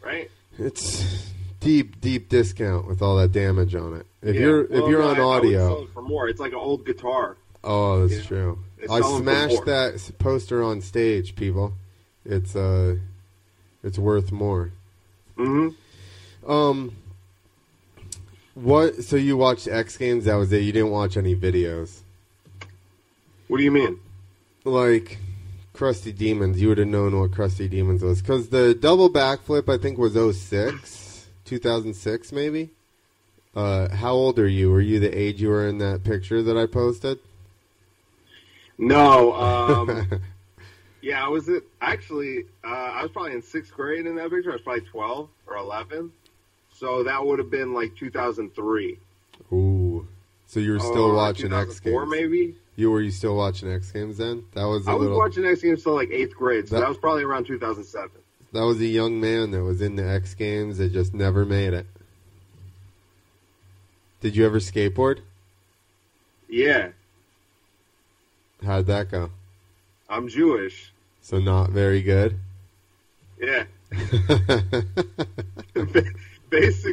right? 0.00 0.30
It's 0.56 1.32
deep, 1.58 2.00
deep 2.00 2.28
discount 2.28 2.86
with 2.86 3.02
all 3.02 3.16
that 3.16 3.32
damage 3.32 3.74
on 3.74 3.94
it. 3.96 4.06
If 4.22 4.36
Yeah. 4.36 4.40
you're 4.42 4.66
Well, 4.68 4.84
if 4.84 4.88
you're 4.88 5.02
no, 5.02 5.08
on 5.08 5.16
I- 5.16 5.20
I 5.20 5.24
audio, 5.24 5.58
sell 5.68 5.82
it 5.82 5.88
for 5.92 6.02
more. 6.02 6.28
It's 6.28 6.38
like 6.38 6.52
an 6.52 6.58
old 6.58 6.86
guitar. 6.86 7.36
Oh, 7.64 8.06
that's 8.06 8.20
Yeah. 8.22 8.28
true. 8.28 8.58
I 8.84 9.00
sell 9.00 9.16
'em 9.16 9.24
for 9.24 9.30
smashed 9.32 9.64
that 9.64 10.12
poster 10.20 10.62
on 10.62 10.80
stage, 10.80 11.34
people. 11.34 11.72
It's 12.24 12.54
uh, 12.54 12.98
it's 13.82 13.98
worth 13.98 14.30
more. 14.30 14.70
Mm-hmm. 15.36 16.48
Um, 16.48 16.92
what? 18.54 19.02
So 19.04 19.16
you 19.16 19.36
watched 19.36 19.68
X 19.68 19.96
Games? 19.96 20.24
That 20.26 20.34
was 20.34 20.52
it. 20.52 20.62
You 20.62 20.72
didn't 20.72 20.90
watch 20.90 21.16
any 21.16 21.34
videos, 21.34 22.00
What 23.48 23.58
do 23.58 23.64
you 23.64 23.70
mean? 23.70 23.98
like 24.64 25.18
Crusty 25.72 26.12
Demons. 26.12 26.60
You 26.60 26.68
would 26.68 26.78
have 26.78 26.88
known 26.88 27.18
what 27.18 27.32
Crusty 27.32 27.68
Demons 27.68 28.02
was 28.02 28.20
because 28.22 28.48
the 28.50 28.74
double 28.74 29.10
backflip 29.10 29.68
I 29.68 29.76
think 29.80 29.98
was 29.98 30.12
06, 30.14 31.26
2006 31.44 32.32
maybe. 32.32 32.70
Uh, 33.54 33.88
how 33.94 34.12
old 34.12 34.38
are 34.38 34.48
you? 34.48 34.70
Were 34.70 34.80
you 34.80 34.98
the 35.00 35.10
age 35.16 35.42
you 35.42 35.48
were 35.48 35.66
in 35.68 35.78
that 35.78 36.04
picture 36.04 36.42
that 36.42 36.56
I 36.56 36.66
posted? 36.66 37.18
No. 38.78 39.34
Um, 39.34 40.08
yeah, 41.02 41.24
I 41.24 41.28
was 41.28 41.48
it. 41.48 41.64
Actually, 41.80 42.44
uh, 42.64 42.68
I 42.68 43.02
was 43.02 43.10
probably 43.10 43.32
in 43.32 43.42
sixth 43.42 43.72
grade 43.74 44.06
in 44.06 44.16
that 44.16 44.30
picture. 44.30 44.50
I 44.50 44.54
was 44.54 44.62
probably 44.62 44.82
twelve 44.82 45.28
or 45.46 45.56
eleven. 45.56 46.12
So 46.82 47.04
that 47.04 47.24
would 47.24 47.38
have 47.38 47.48
been 47.48 47.72
like 47.74 47.94
2003. 47.94 48.98
Ooh. 49.52 50.04
So 50.46 50.58
you 50.58 50.72
were 50.72 50.80
still 50.80 51.12
Uh, 51.12 51.14
watching 51.14 51.52
X 51.52 51.78
2004 51.78 52.00
Games? 52.06 52.10
maybe. 52.10 52.56
You 52.74 52.90
were 52.90 53.00
you 53.00 53.12
still 53.12 53.36
watching 53.36 53.70
X 53.70 53.92
Games 53.92 54.16
then? 54.16 54.42
That 54.54 54.64
was 54.64 54.88
a 54.88 54.90
I 54.90 54.94
was 54.94 55.02
little. 55.02 55.16
watching 55.16 55.44
X 55.44 55.62
Games 55.62 55.84
till 55.84 55.94
like 55.94 56.10
eighth 56.10 56.34
grade, 56.34 56.66
so 56.68 56.74
That- 56.74 56.80
that, 56.80 56.88
was 56.88 56.98
probably 56.98 57.22
around 57.22 57.44
2007. 57.46 58.10
That 58.52 58.62
was 58.62 58.80
a 58.80 58.86
young 58.86 59.20
man 59.20 59.52
that 59.52 59.62
was 59.62 59.80
in 59.80 59.94
the 59.94 60.04
X 60.04 60.34
Games 60.34 60.78
that 60.78 60.92
just 60.92 61.14
never 61.14 61.44
made 61.46 61.72
it. 61.72 61.86
Did 64.20 64.34
you 64.34 64.44
ever 64.44 64.58
skateboard? 64.58 65.20
Yeah, 66.48 66.90
How'd 68.64 68.86
that 68.86 69.08
go? 69.08 69.30
I'm 70.08 70.26
Jewish. 70.28 70.92
So 71.20 71.38
not 71.38 71.70
very 71.70 72.02
good. 72.02 72.38
Yeah, 73.40 73.64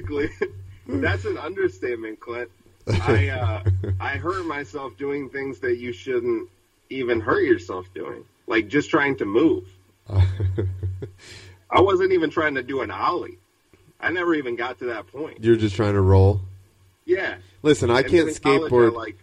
That's 0.88 1.26
an 1.26 1.38
understatement, 1.38 2.20
Clint. 2.20 2.50
I 2.88 3.30
uh, 3.30 3.64
I 4.00 4.10
hurt 4.18 4.46
myself 4.46 4.98
doing 4.98 5.30
things 5.30 5.60
that 5.60 5.78
you 5.78 5.94
shouldn't 5.94 6.50
even 6.90 7.20
hurt 7.20 7.44
yourself 7.44 7.86
doing, 7.94 8.24
like 8.48 8.68
just 8.68 8.90
trying 8.90 9.16
to 9.18 9.26
move. 9.26 9.68
I 11.72 11.82
wasn't 11.82 12.12
even 12.14 12.30
trying 12.30 12.56
to 12.56 12.64
do 12.64 12.82
an 12.82 12.90
ollie. 12.90 13.38
I 14.00 14.10
never 14.10 14.34
even 14.34 14.56
got 14.56 14.80
to 14.80 14.86
that 14.86 15.08
point. 15.08 15.44
You're 15.44 15.56
just 15.58 15.76
trying 15.76 15.94
to 15.94 16.02
roll. 16.02 16.42
Yeah. 17.06 17.36
Listen, 17.62 17.92
I 17.92 18.00
And 18.00 18.08
can't 18.08 18.26
then 18.28 18.36
in 18.36 18.36
college, 18.36 18.72
skateboard. 18.72 18.92
I, 18.92 18.96
like 18.96 19.18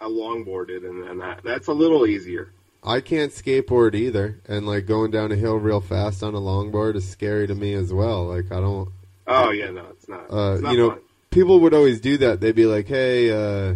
I 0.00 0.04
longboarded, 0.06 0.88
and, 0.88 1.04
and 1.08 1.20
that 1.20 1.40
that's 1.44 1.68
a 1.68 1.72
little 1.72 2.06
easier. 2.06 2.50
I 2.82 3.00
can't 3.00 3.32
skateboard 3.32 3.94
either, 3.94 4.40
and 4.46 4.66
like 4.66 4.86
going 4.86 5.10
down 5.10 5.32
a 5.32 5.36
hill 5.36 5.56
real 5.56 5.80
fast 5.80 6.22
on 6.22 6.34
a 6.34 6.40
longboard 6.40 6.94
is 6.96 7.08
scary 7.08 7.46
to 7.46 7.54
me 7.54 7.74
as 7.74 7.92
well. 7.92 8.26
Like 8.26 8.52
I 8.52 8.60
don't. 8.60 8.90
Oh 9.28 9.50
yeah, 9.50 9.70
no, 9.70 9.86
it's 9.90 10.08
not. 10.08 10.32
Uh, 10.32 10.54
it's 10.54 10.62
not 10.62 10.72
you 10.72 10.78
know, 10.78 10.90
fun. 10.90 11.00
people 11.30 11.60
would 11.60 11.74
always 11.74 12.00
do 12.00 12.16
that. 12.18 12.40
They'd 12.40 12.54
be 12.54 12.66
like, 12.66 12.88
"Hey, 12.88 13.30
uh, 13.30 13.74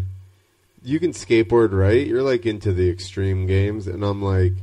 you 0.82 0.98
can 0.98 1.12
skateboard, 1.12 1.72
right? 1.72 2.06
You're 2.06 2.22
like 2.22 2.46
into 2.46 2.72
the 2.72 2.88
extreme 2.88 3.46
games," 3.46 3.86
and 3.86 4.02
I'm 4.02 4.22
like, 4.22 4.54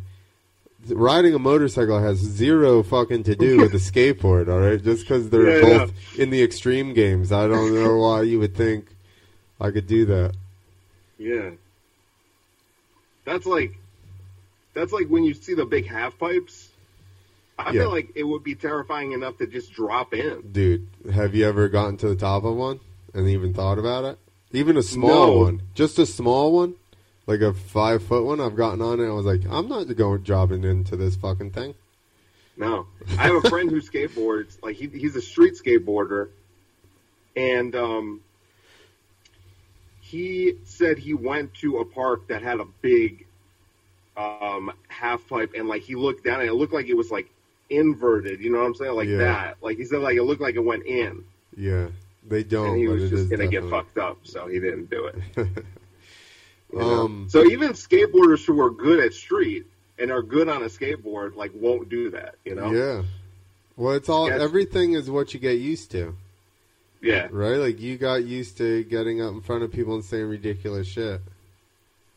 "Riding 0.88 1.36
a 1.36 1.39
motorcycle 1.39 2.01
has 2.01 2.17
zero 2.17 2.81
fucking 2.81 3.24
to 3.24 3.36
do 3.36 3.58
with 3.62 3.74
a 3.74 3.77
skateboard, 3.77 4.50
all 4.50 4.60
right? 4.60 4.84
Just 4.84 5.03
because 5.03 5.29
they're 5.29 5.62
Yeah, 5.62 5.86
both 5.86 5.93
in 6.17 6.31
the 6.31 6.41
extreme 6.41 6.93
games, 6.93 7.31
I 7.31 7.48
don't 7.48 7.74
know 7.75 7.98
why 7.98 8.24
you 8.24 8.39
would 8.39 8.55
think 8.55 8.88
I 9.62 9.69
could 9.72 9.86
do 9.88 10.05
that." 10.05 10.34
Yeah. 11.19 11.51
That's 13.25 13.46
like 13.46 13.77
that's 14.74 14.91
like 14.91 15.08
when 15.08 15.24
you 15.24 15.36
see 15.36 15.53
the 15.53 15.65
big 15.65 15.86
half 15.86 16.17
pipes. 16.17 16.69
I 17.60 17.72
Yeah. 17.74 17.82
feel 17.82 17.92
like 17.92 18.12
it 18.16 18.24
would 18.24 18.44
be 18.44 18.56
terrifying 18.56 19.12
enough 19.12 19.38
to 19.38 19.48
just 19.48 19.74
drop 19.74 20.13
in. 20.13 20.51
Dude, 20.51 20.88
have 21.12 21.36
you 21.36 21.46
ever 21.46 21.68
gotten 21.68 21.98
to 21.98 22.08
the 22.08 22.16
top 22.16 22.44
of 22.46 22.56
one 22.56 22.80
and 23.13 23.28
even 23.28 23.54
thought 23.54 23.78
about 23.78 24.06
it? 24.06 24.18
Even 24.51 24.78
a 24.78 24.82
small 24.84 25.36
No. 25.36 25.44
one, 25.44 25.62
just 25.75 26.00
a 26.00 26.06
small 26.06 26.54
one, 26.54 26.75
like 27.28 27.42
a 27.42 27.54
five 27.54 28.01
foot 28.01 28.24
one. 28.24 28.39
I've 28.39 28.56
gotten 28.56 28.82
on 28.82 29.00
it. 29.00 29.08
I 29.08 29.12
was 29.12 29.25
like, 29.25 29.42
I'm 29.50 29.68
not 29.68 29.94
going 29.96 30.22
dropping 30.24 30.63
into 30.63 30.96
this 30.96 31.16
fucking 31.16 31.51
thing. 31.51 31.75
No. 32.58 32.88
I 33.18 33.24
have 33.24 33.36
a 33.36 33.42
friend 33.50 33.70
who 33.70 33.82
skateboards, 33.82 34.58
like 34.63 34.75
he 34.78 34.88
he's 34.88 35.16
a 35.16 35.22
street 35.22 35.56
skateboarder 35.56 36.30
and 37.36 37.75
um 37.75 38.22
he 40.01 40.56
said 40.63 40.98
he 40.98 41.13
went 41.13 41.54
to 41.56 41.78
a 41.80 41.86
park 41.86 42.28
that 42.30 42.42
had 42.42 42.60
a 42.60 42.66
big 42.82 43.25
um 44.18 44.72
half 44.88 45.28
pipe 45.28 45.51
and 45.56 45.68
like 45.68 45.84
he 45.84 45.96
looked 45.96 46.24
down 46.25 46.39
and 46.39 46.50
it 46.50 46.54
looked 46.54 46.74
like 46.74 46.88
it 46.88 46.96
was 46.96 47.12
like 47.12 47.30
inverted, 47.70 48.40
you 48.42 48.52
know 48.52 48.60
what 48.60 48.66
I'm 48.66 48.76
saying? 48.76 48.94
Like 48.96 49.08
Yeah. 49.10 49.18
that. 49.18 49.58
Like 49.62 49.78
he 49.78 49.86
said 49.86 50.00
like 50.00 50.16
it 50.18 50.24
looked 50.24 50.42
like 50.42 50.56
it 50.56 50.64
went 50.64 50.86
in. 50.86 51.24
Yeah, 51.58 51.88
they 52.28 52.44
don't. 52.44 52.70
and 52.70 52.78
he 52.78 52.88
was 52.88 53.10
just 53.10 53.30
gonna 53.30 53.48
get 53.48 53.70
fucked 53.70 53.98
up, 53.98 54.20
so 54.24 54.48
he 54.48 54.60
didn't 54.60 54.90
do 54.90 55.06
it. 55.06 55.48
You 56.72 56.78
know? 56.80 57.06
Um, 57.06 57.26
so 57.30 57.44
even 57.46 57.72
skateboarders 57.72 58.46
who 58.46 58.62
are 58.62 58.70
good 58.70 59.00
at 59.04 59.14
street 59.14 59.66
and 59.98 60.12
are 60.12 60.22
good 60.22 60.48
on 60.48 60.62
a 60.62 60.68
skateboard, 60.68 61.36
like, 61.36 61.52
won't 61.56 61.90
do 61.90 62.12
that. 62.12 62.36
You 62.46 62.54
know? 62.54 62.72
Yeah. 62.72 63.02
Well, 63.76 63.94
it's 63.96 64.08
all 64.08 64.28
Sketch- 64.28 64.40
everything 64.40 64.94
is 64.94 65.10
what 65.10 65.34
you 65.34 65.40
get 65.40 65.54
used 65.58 65.90
to, 65.94 66.16
Yeah, 67.02 67.28
right? 67.32 67.58
Like 67.58 67.80
you 67.82 67.98
got 67.98 68.24
used 68.24 68.58
to 68.60 68.84
getting 68.84 69.20
up 69.20 69.32
in 69.34 69.42
front 69.42 69.64
of 69.64 69.72
people 69.72 69.96
and 69.96 70.06
saying 70.06 70.26
ridiculous 70.26 70.86
shit, 70.88 71.22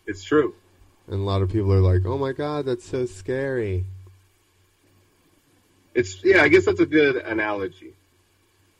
it's 0.06 0.22
true. 0.22 0.54
and 1.06 1.14
a 1.20 1.24
lot 1.24 1.40
of 1.40 1.48
people 1.50 1.72
are 1.72 1.80
like, 1.80 2.04
"Oh 2.04 2.18
my 2.18 2.32
god, 2.32 2.66
that's 2.66 2.84
so 2.84 3.06
scary." 3.06 3.86
It's 5.94 6.22
yeah. 6.24 6.42
I 6.42 6.48
guess 6.48 6.64
that's 6.64 6.80
a 6.80 6.86
good 6.86 7.16
analogy. 7.16 7.92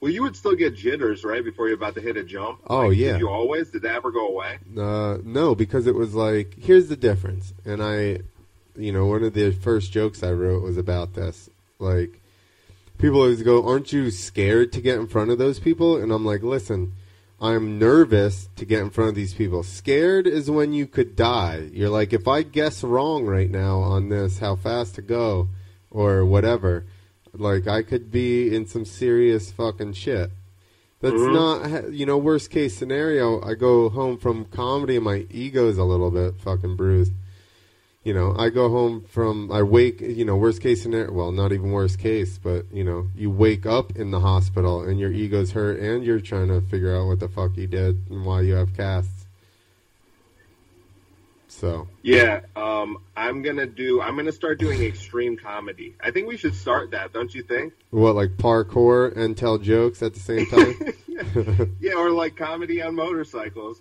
Well, 0.00 0.10
you 0.10 0.22
would 0.24 0.34
still 0.34 0.56
get 0.56 0.74
jitters, 0.74 1.22
right, 1.22 1.44
before 1.44 1.68
you're 1.68 1.76
about 1.76 1.94
to 1.94 2.00
hit 2.00 2.16
a 2.16 2.24
jump. 2.24 2.58
Oh, 2.66 2.88
Like, 2.88 2.98
yeah. 2.98 3.12
Did 3.12 3.20
you 3.20 3.28
always? 3.28 3.70
Did 3.70 3.82
that 3.82 3.94
ever 3.94 4.10
go 4.10 4.26
away? 4.26 4.58
Uh, 4.76 5.18
no, 5.22 5.54
because 5.54 5.86
it 5.86 5.94
was 5.94 6.12
like, 6.12 6.54
here's 6.58 6.88
the 6.88 6.96
difference. 6.96 7.54
And 7.64 7.80
I, 7.80 8.18
you 8.76 8.92
know, 8.92 9.06
one 9.06 9.22
of 9.22 9.32
the 9.32 9.52
first 9.52 9.92
jokes 9.92 10.24
I 10.24 10.32
wrote 10.32 10.64
was 10.64 10.76
about 10.76 11.14
this. 11.14 11.48
Like, 11.78 12.20
people 12.98 13.20
always 13.20 13.42
go, 13.42 13.64
aren't 13.64 13.92
you 13.92 14.10
scared 14.10 14.72
to 14.72 14.80
get 14.80 14.98
in 14.98 15.06
front 15.06 15.30
of 15.30 15.38
those 15.38 15.60
people? 15.60 15.96
And 15.96 16.10
I'm 16.10 16.24
like, 16.24 16.42
listen, 16.42 16.94
I'm 17.40 17.78
nervous 17.78 18.48
to 18.56 18.64
get 18.64 18.80
in 18.80 18.90
front 18.90 19.10
of 19.10 19.14
these 19.14 19.34
people. 19.34 19.62
Scared 19.62 20.26
is 20.26 20.50
when 20.50 20.72
you 20.72 20.88
could 20.88 21.14
die. 21.14 21.68
You're 21.72 21.90
like, 21.90 22.12
if 22.12 22.26
I 22.26 22.42
guess 22.42 22.82
wrong 22.82 23.24
right 23.24 23.50
now 23.50 23.78
on 23.78 24.08
this, 24.08 24.40
how 24.40 24.56
fast 24.56 24.96
to 24.96 25.02
go, 25.02 25.48
or 25.92 26.24
whatever, 26.24 26.84
like, 27.36 27.66
I 27.66 27.82
could 27.82 28.10
be 28.10 28.54
in 28.54 28.66
some 28.66 28.84
serious 28.84 29.50
fucking 29.50 29.94
shit. 29.94 30.30
That's 31.00 31.14
Mhm. 31.14 31.32
not, 31.32 31.92
you 31.92 32.06
know, 32.06 32.16
worst 32.16 32.50
case 32.50 32.74
scenario. 32.76 33.40
I 33.42 33.54
go 33.54 33.88
home 33.88 34.16
from 34.18 34.44
comedy 34.44 34.96
and 34.96 35.04
my 35.04 35.26
ego's 35.30 35.76
a 35.76 35.84
little 35.84 36.10
bit 36.10 36.34
fucking 36.38 36.76
bruised. 36.76 37.12
You 38.04 38.14
know, 38.14 38.34
I 38.36 38.50
go 38.50 38.68
home 38.68 39.02
from, 39.08 39.50
I 39.52 39.62
wake, 39.62 40.00
you 40.00 40.24
know, 40.24 40.36
worst 40.36 40.60
case 40.60 40.82
scenario, 40.82 41.12
well, 41.12 41.32
not 41.32 41.52
even 41.52 41.70
worst 41.70 41.98
case, 41.98 42.38
but, 42.42 42.66
you 42.72 42.82
know, 42.84 43.08
you 43.16 43.30
wake 43.30 43.64
up 43.64 43.96
in 43.96 44.10
the 44.10 44.20
hospital 44.20 44.82
and 44.82 44.98
your 44.98 45.12
ego's 45.12 45.52
hurt 45.52 45.78
and 45.78 46.04
you're 46.04 46.20
trying 46.20 46.48
to 46.48 46.60
figure 46.60 46.96
out 46.96 47.06
what 47.06 47.20
the 47.20 47.28
fuck 47.28 47.56
you 47.56 47.66
did 47.66 48.02
and 48.10 48.24
why 48.24 48.40
you 48.40 48.54
have 48.54 48.76
casts. 48.76 49.21
So, 51.62 51.86
Yeah. 52.02 52.40
Um, 52.56 52.98
I'm 53.16 53.42
gonna 53.42 53.66
do. 53.66 54.00
I'm 54.02 54.16
gonna 54.16 54.32
start 54.32 54.58
doing 54.58 54.82
extreme 54.82 55.36
comedy. 55.36 55.94
I 56.02 56.10
think 56.10 56.26
we 56.26 56.36
should 56.36 56.56
start 56.56 56.90
that. 56.90 57.12
Don't 57.12 57.32
you 57.32 57.44
think? 57.44 57.72
what, 57.90 58.16
like 58.16 58.30
parkour 58.36 59.16
and 59.16 59.36
tell 59.36 59.58
jokes 59.58 60.02
at 60.02 60.12
the 60.12 60.18
same 60.20 60.46
time? 60.46 60.74
Yeah, 61.80 61.94
or 61.94 62.10
like 62.10 62.36
comedy 62.36 62.82
on 62.82 62.96
motorcycles, 62.96 63.80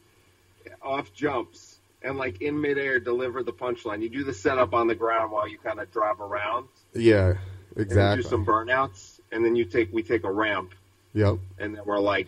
off 0.79 1.11
jumps, 1.11 1.77
and 2.03 2.15
like 2.19 2.39
in 2.43 2.61
midair 2.61 2.99
deliver 2.99 3.41
the 3.41 3.51
punchline. 3.53 4.03
You 4.03 4.09
do 4.09 4.23
the 4.23 4.33
setup 4.33 4.75
on 4.75 4.85
the 4.85 4.93
ground 4.93 5.31
while 5.31 5.47
you 5.47 5.57
kind 5.57 5.79
of 5.79 5.91
drive 5.91 6.21
around. 6.21 6.67
yeah, 6.93 7.33
exactly. 7.75 8.21
do 8.21 8.29
some 8.29 8.45
burnouts, 8.45 9.19
and 9.31 9.43
then 9.43 9.55
you 9.55 9.65
take 9.65 9.91
we 9.91 10.03
take 10.03 10.23
a 10.23 10.31
ramp, 10.31 10.75
Yep. 11.15 11.39
and 11.57 11.75
then 11.75 11.81
we're 11.83 11.99
like, 11.99 12.27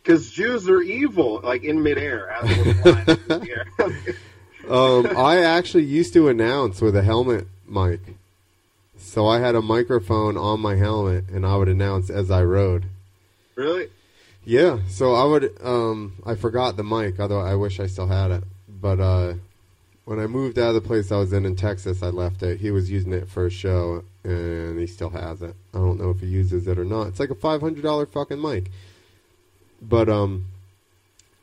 because 0.00 0.30
Jews 0.30 0.68
are 0.68 0.80
evil, 0.80 1.40
like 1.42 1.64
in 1.64 1.82
midair 1.82 2.30
as 2.30 2.56
we're 2.56 2.74
flying 2.74 3.08
in 3.08 3.26
the 3.40 3.50
air. 3.50 4.14
Um, 4.68 5.06
I 5.16 5.42
actually 5.42 5.84
used 5.84 6.12
to 6.14 6.28
announce 6.28 6.80
with 6.80 6.96
a 6.96 7.02
helmet 7.02 7.46
mic. 7.66 8.00
So 8.96 9.26
I 9.26 9.40
had 9.40 9.54
a 9.54 9.62
microphone 9.62 10.36
on 10.36 10.60
my 10.60 10.76
helmet 10.76 11.28
and 11.28 11.44
I 11.44 11.56
would 11.56 11.68
announce 11.68 12.08
as 12.10 12.30
I 12.30 12.42
rode. 12.44 12.86
really? 13.56 13.88
Yeah, 14.44 14.80
so 14.88 15.14
I 15.14 15.24
would 15.24 15.56
um 15.62 16.14
I 16.26 16.34
forgot 16.34 16.76
the 16.76 16.82
mic, 16.82 17.20
although 17.20 17.40
I 17.40 17.54
wish 17.54 17.78
I 17.78 17.86
still 17.86 18.08
had 18.08 18.30
it. 18.32 18.44
But 18.68 18.98
uh 19.00 19.34
when 20.04 20.18
I 20.18 20.26
moved 20.26 20.58
out 20.58 20.74
of 20.74 20.74
the 20.74 20.80
place 20.80 21.12
I 21.12 21.16
was 21.16 21.32
in 21.32 21.44
in 21.44 21.54
Texas, 21.54 22.02
I 22.02 22.08
left 22.08 22.42
it. 22.42 22.58
He 22.60 22.70
was 22.72 22.90
using 22.90 23.12
it 23.12 23.28
for 23.28 23.46
a 23.46 23.50
show 23.50 24.02
and 24.24 24.78
he 24.78 24.86
still 24.86 25.10
has 25.10 25.42
it. 25.42 25.54
I 25.74 25.78
don't 25.78 25.98
know 26.00 26.10
if 26.10 26.20
he 26.20 26.26
uses 26.26 26.66
it 26.66 26.78
or 26.78 26.84
not. 26.84 27.08
It's 27.08 27.20
like 27.20 27.30
a 27.30 27.36
$500 27.36 28.08
fucking 28.12 28.40
mic. 28.40 28.70
But 29.80 30.08
um 30.08 30.46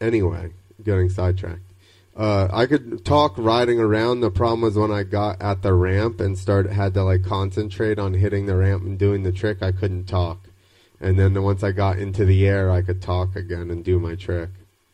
anyway, 0.01 0.51
getting 0.83 1.09
sidetracked. 1.09 1.61
Uh, 2.19 2.49
I 2.51 2.65
could 2.65 3.05
talk 3.05 3.35
riding 3.37 3.79
around. 3.79 4.19
The 4.19 4.29
problem 4.29 4.59
was 4.59 4.75
when 4.77 4.91
I 4.91 5.03
got 5.03 5.41
at 5.41 5.61
the 5.61 5.73
ramp 5.73 6.19
and 6.19 6.37
started 6.37 6.73
had 6.73 6.93
to 6.95 7.03
like 7.03 7.23
concentrate 7.23 7.97
on 7.97 8.13
hitting 8.13 8.45
the 8.45 8.57
ramp 8.57 8.83
and 8.83 8.99
doing 8.99 9.23
the 9.23 9.31
trick. 9.31 9.63
I 9.63 9.71
couldn't 9.71 10.03
talk, 10.03 10.49
and 10.99 11.17
then 11.17 11.41
once 11.41 11.63
I 11.63 11.71
got 11.71 11.97
into 11.97 12.25
the 12.25 12.45
air, 12.45 12.69
I 12.71 12.81
could 12.81 13.01
talk 13.01 13.37
again 13.37 13.71
and 13.71 13.85
do 13.85 13.99
my 14.01 14.15
trick. 14.15 14.49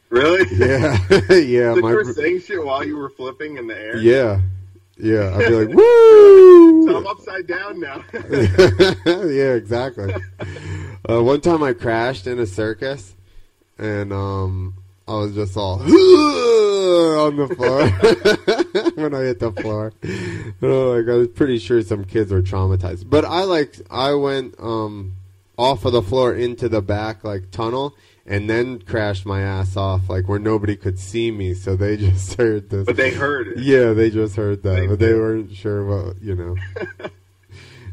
Really? 0.09 0.45
Yeah, 0.55 0.99
yeah, 1.33 1.73
So 1.73 1.81
my 1.81 1.89
you 1.89 1.95
were 1.95 2.13
saying 2.13 2.41
shit 2.41 2.63
while 2.63 2.85
you 2.85 2.95
were 2.95 3.09
flipping 3.09 3.57
in 3.57 3.65
the 3.65 3.75
air? 3.75 3.97
yeah, 3.97 4.41
yeah. 4.97 5.35
I'd 5.35 5.47
be 5.47 5.65
like, 5.65 5.69
woo! 5.75 6.85
So 6.87 6.95
I'm 6.97 7.07
upside 7.07 7.47
down 7.47 7.79
now. 7.79 8.03
yeah, 9.25 9.53
exactly. 9.55 10.13
Uh, 11.09 11.23
one 11.23 11.41
time 11.41 11.63
I 11.63 11.73
crashed 11.73 12.27
in 12.27 12.37
a 12.37 12.45
circus, 12.45 13.15
and 13.79 14.13
um, 14.13 14.75
I 15.07 15.13
was 15.13 15.33
just 15.35 15.55
all 15.55 15.79
on 15.81 17.35
the 17.37 17.47
floor 17.55 17.87
when 18.95 19.13
I 19.13 19.21
hit 19.21 19.39
the 19.39 19.51
floor. 19.51 19.93
Oh, 20.61 20.91
like 20.91 21.07
I 21.07 21.17
was 21.17 21.27
pretty 21.29 21.59
sure 21.59 21.81
some 21.83 22.05
kids 22.05 22.31
were 22.31 22.41
traumatized. 22.41 23.09
But 23.09 23.23
I 23.25 23.43
like 23.43 23.75
I 23.89 24.13
went 24.13 24.55
um, 24.59 25.13
off 25.57 25.85
of 25.85 25.93
the 25.93 26.01
floor 26.01 26.33
into 26.33 26.67
the 26.69 26.81
back 26.81 27.23
like 27.23 27.51
tunnel. 27.51 27.95
And 28.27 28.49
then 28.49 28.79
crashed 28.81 29.23
my 29.27 29.41
ass 29.41 29.77
off, 29.77 30.09
like 30.09 30.27
where 30.27 30.39
nobody 30.39 30.75
could 30.75 30.97
see 30.97 31.29
me, 31.29 31.53
so 31.53 31.75
they 31.75 31.95
just 32.09 32.33
heard 32.33 32.71
this. 32.71 32.83
but 32.87 32.95
they 32.95 33.11
heard 33.11 33.49
it. 33.49 33.59
Yeah, 33.59 33.93
they 33.93 34.09
just 34.09 34.35
heard 34.35 34.63
that, 34.63 34.73
They 34.73 34.87
but 34.87 34.97
they 34.97 35.13
weren't 35.13 35.53
sure 35.55 35.85
what 35.85 36.19
you 36.23 36.33
know. 36.33 36.55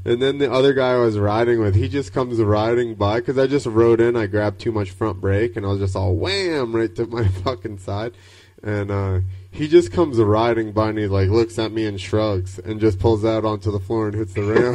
and 0.04 0.20
then 0.20 0.38
the 0.38 0.50
other 0.50 0.72
guy 0.72 0.92
I 0.92 0.98
was 0.98 1.18
riding 1.18 1.60
with, 1.60 1.74
he 1.74 1.88
just 1.88 2.12
comes 2.12 2.38
riding 2.40 2.94
by 2.94 3.20
because 3.20 3.38
I 3.38 3.46
just 3.46 3.66
rode 3.66 4.00
in. 4.00 4.16
I 4.16 4.26
grabbed 4.26 4.60
too 4.60 4.72
much 4.72 4.90
front 4.90 5.20
brake, 5.20 5.56
and 5.56 5.64
I 5.64 5.70
was 5.70 5.78
just 5.78 5.96
all 5.96 6.14
wham 6.14 6.74
right 6.74 6.94
to 6.96 7.06
my 7.08 7.28
fucking 7.28 7.78
side. 7.78 8.14
And 8.62 8.90
uh, 8.90 9.20
he 9.50 9.66
just 9.66 9.92
comes 9.92 10.18
riding 10.18 10.72
by, 10.72 10.90
and 10.90 10.98
he 10.98 11.06
like 11.06 11.28
looks 11.28 11.58
at 11.58 11.72
me 11.72 11.86
and 11.86 12.00
shrugs, 12.00 12.58
and 12.58 12.80
just 12.80 12.98
pulls 12.98 13.24
out 13.24 13.44
onto 13.44 13.70
the 13.70 13.80
floor 13.80 14.08
and 14.08 14.16
hits 14.16 14.34
the 14.34 14.42
rail. 14.42 14.72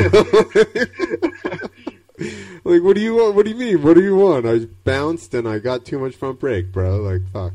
like, 2.63 2.81
what 2.81 2.95
do 2.95 3.01
you 3.01 3.15
want? 3.15 3.35
What 3.35 3.45
do 3.45 3.51
you 3.51 3.57
mean? 3.57 3.83
What 3.83 3.93
do 3.95 4.03
you 4.03 4.15
want? 4.15 4.47
I 4.47 4.65
bounced 4.83 5.33
and 5.33 5.47
I 5.47 5.59
got 5.59 5.85
too 5.85 5.99
much 5.99 6.15
front 6.15 6.39
brake, 6.39 6.71
bro. 6.71 6.97
Like, 6.97 7.21
fuck. 7.31 7.53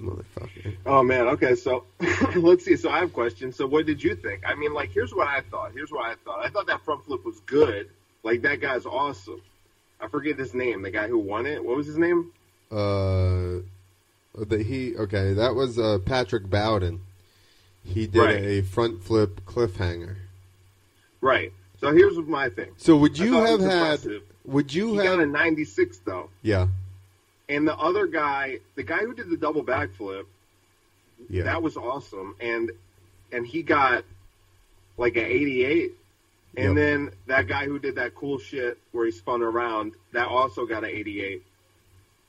Motherfucker. 0.00 0.76
Oh 0.86 1.02
man, 1.02 1.26
okay, 1.28 1.54
so 1.54 1.84
let's 2.36 2.64
see. 2.64 2.76
So 2.76 2.90
I 2.90 2.98
have 3.00 3.12
questions. 3.12 3.56
So 3.56 3.66
what 3.66 3.86
did 3.86 4.02
you 4.02 4.14
think? 4.16 4.42
I 4.46 4.54
mean, 4.54 4.72
like, 4.74 4.90
here's 4.90 5.14
what 5.14 5.28
I 5.28 5.40
thought. 5.42 5.72
Here's 5.72 5.90
what 5.92 6.06
I 6.06 6.14
thought. 6.24 6.44
I 6.44 6.48
thought 6.48 6.66
that 6.68 6.84
front 6.84 7.04
flip 7.04 7.24
was 7.24 7.40
good. 7.40 7.88
Like 8.22 8.42
that 8.42 8.60
guy's 8.60 8.86
awesome. 8.86 9.40
I 10.00 10.08
forget 10.08 10.38
his 10.38 10.54
name. 10.54 10.82
The 10.82 10.90
guy 10.90 11.08
who 11.08 11.18
won 11.18 11.46
it. 11.46 11.62
What 11.64 11.76
was 11.76 11.86
his 11.86 11.98
name? 11.98 12.32
Uh, 12.70 13.60
the, 14.34 14.62
he 14.66 14.96
okay. 14.96 15.34
That 15.34 15.54
was 15.54 15.78
uh, 15.78 15.98
Patrick 16.04 16.48
Bowden. 16.48 17.00
He 17.84 18.06
did 18.06 18.18
Right. 18.20 18.36
a 18.44 18.62
front 18.62 19.02
flip 19.02 19.40
cliffhanger. 19.46 20.16
Right. 21.20 21.52
So 21.80 21.92
here's 21.92 22.16
my 22.18 22.48
thing. 22.50 22.70
So 22.76 22.96
would 22.96 23.18
you 23.18 23.34
have 23.34 23.60
had? 23.60 23.72
impressive. 23.72 24.22
Would 24.44 24.72
you 24.74 24.90
He 24.92 24.96
have? 24.96 25.16
got 25.16 25.20
a 25.20 25.26
96 25.26 25.98
though, 26.04 26.28
yeah, 26.42 26.68
and 27.50 27.66
the 27.68 27.76
other 27.76 28.06
guy, 28.06 28.58
the 28.76 28.82
guy 28.82 28.98
who 29.00 29.12
did 29.14 29.28
the 29.30 29.36
double 29.36 29.62
backflip, 29.64 30.24
yeah. 31.28 31.42
that 31.44 31.62
was 31.62 31.76
awesome, 31.76 32.34
and 32.40 32.70
and 33.32 33.46
he 33.46 33.62
got 33.62 34.04
like 34.96 35.16
an 35.16 35.24
88. 35.26 35.92
And 36.56 36.64
Yep. 36.70 36.74
then 36.74 37.10
that 37.26 37.46
guy 37.46 37.66
who 37.66 37.78
did 37.78 37.94
that 37.94 38.14
cool 38.16 38.38
shit 38.38 38.76
where 38.90 39.04
he 39.06 39.12
spun 39.12 39.40
around, 39.40 39.92
that 40.12 40.26
also 40.26 40.66
got 40.66 40.82
an 40.82 40.90
88. 40.90 41.44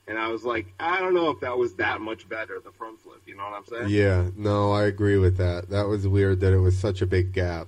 And 0.08 0.16
I 0.18 0.28
was 0.28 0.44
like, 0.44 0.68
I 0.80 1.00
don't 1.00 1.16
know 1.16 1.32
if 1.32 1.40
that 1.40 1.58
was 1.58 1.74
that 1.76 2.02
much 2.02 2.30
better, 2.30 2.60
the 2.64 2.72
front 2.72 3.00
flip. 3.02 3.22
You 3.26 3.36
know 3.36 3.44
what 3.44 3.54
I'm 3.54 3.66
saying? 3.66 3.90
yeah, 3.90 4.30
no, 4.38 4.72
I 4.74 4.84
agree 4.84 5.18
with 5.18 5.38
that. 5.38 5.70
That 5.72 5.88
was 5.88 6.08
weird 6.08 6.40
that 6.42 6.54
it 6.54 6.60
was 6.60 6.78
such 6.78 7.02
a 7.02 7.08
big 7.08 7.34
gap. 7.34 7.68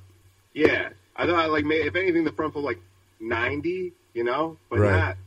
Yeah. 0.54 0.90
I 1.16 1.26
thought, 1.26 1.50
like, 1.50 1.66
if 1.68 1.96
anything, 1.96 2.24
the 2.24 2.32
front 2.32 2.54
flip, 2.54 2.66
like, 2.66 2.82
90, 3.20 3.92
you 4.14 4.24
know? 4.24 4.58
But 4.70 4.80
Right. 4.80 4.92
not. 4.92 5.18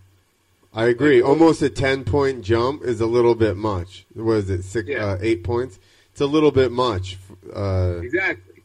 I 0.77 0.87
agree. 0.87 1.23
Like, 1.23 1.29
Almost 1.31 1.63
a 1.63 1.71
ten 1.71 2.05
point 2.05 2.43
jump 2.43 2.83
is 2.85 3.01
a 3.01 3.07
little 3.07 3.35
bit 3.35 3.57
much. 3.57 4.05
Was 4.15 4.51
it 4.51 4.63
six, 4.63 4.89
Yeah. 4.89 5.05
uh, 5.07 5.19
eight 5.21 5.43
points? 5.43 5.79
It's 6.13 6.21
a 6.21 6.27
little 6.27 6.51
bit 6.51 6.71
much. 6.71 7.19
Uh, 7.55 8.01
Exactly. 8.03 8.63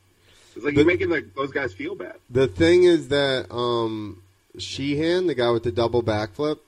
It's 0.55 0.65
like 0.65 0.75
But- 0.75 0.79
you're 0.81 0.85
making 0.85 1.09
like, 1.09 1.33
those 1.35 1.51
guys 1.51 1.73
feel 1.73 1.95
bad. 1.95 2.15
the 2.29 2.47
thing 2.47 2.83
is 2.83 3.07
that 3.07 3.51
um, 3.51 4.21
Sheehan, 4.57 5.27
the 5.27 5.35
guy 5.35 5.49
with 5.51 5.63
the 5.63 5.71
double 5.71 6.03
backflip, 6.03 6.59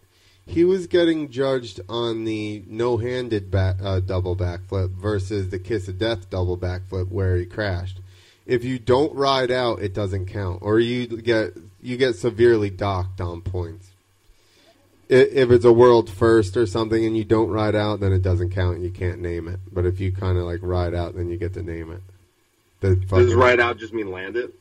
he 0.45 0.63
was 0.65 0.87
getting 0.87 1.29
judged 1.29 1.79
on 1.87 2.23
the 2.25 2.63
no-handed 2.67 3.49
back, 3.51 3.77
uh, 3.83 3.99
double 4.01 4.35
backflip 4.35 4.89
versus 4.91 5.49
the 5.49 5.59
kiss 5.59 5.87
of 5.87 5.97
death 5.99 6.29
double 6.29 6.57
backflip 6.57 7.09
where 7.09 7.35
he 7.37 7.45
crashed. 7.45 7.99
If 8.45 8.63
you 8.65 8.77
don't 8.79 9.13
ride 9.15 9.51
out, 9.51 9.81
it 9.81 9.93
doesn't 9.93 10.25
count, 10.25 10.59
or 10.61 10.79
you 10.79 11.07
get 11.07 11.53
you 11.81 11.95
get 11.97 12.15
severely 12.17 12.69
docked 12.69 13.19
on 13.21 13.41
points. 13.41 13.87
If 15.09 15.51
it's 15.51 15.65
a 15.65 15.73
world 15.73 16.09
first 16.09 16.55
or 16.57 16.65
something 16.65 17.05
and 17.05 17.15
you 17.15 17.23
don't 17.25 17.49
ride 17.49 17.75
out, 17.75 17.99
then 17.99 18.13
it 18.13 18.21
doesn't 18.21 18.51
count. 18.51 18.75
and 18.77 18.83
You 18.85 18.89
can't 18.91 19.19
name 19.19 19.47
it. 19.47 19.59
But 19.71 19.85
if 19.85 19.99
you 19.99 20.11
kind 20.11 20.37
of 20.37 20.45
like 20.45 20.59
ride 20.63 20.93
out, 20.95 21.15
then 21.15 21.29
you 21.29 21.37
get 21.37 21.53
to 21.55 21.61
name 21.61 21.91
it. 21.91 22.01
The 22.79 22.95
Does 22.95 23.33
ride 23.33 23.59
out 23.59 23.77
just 23.77 23.93
mean 23.93 24.11
land 24.11 24.35
it? 24.35 24.53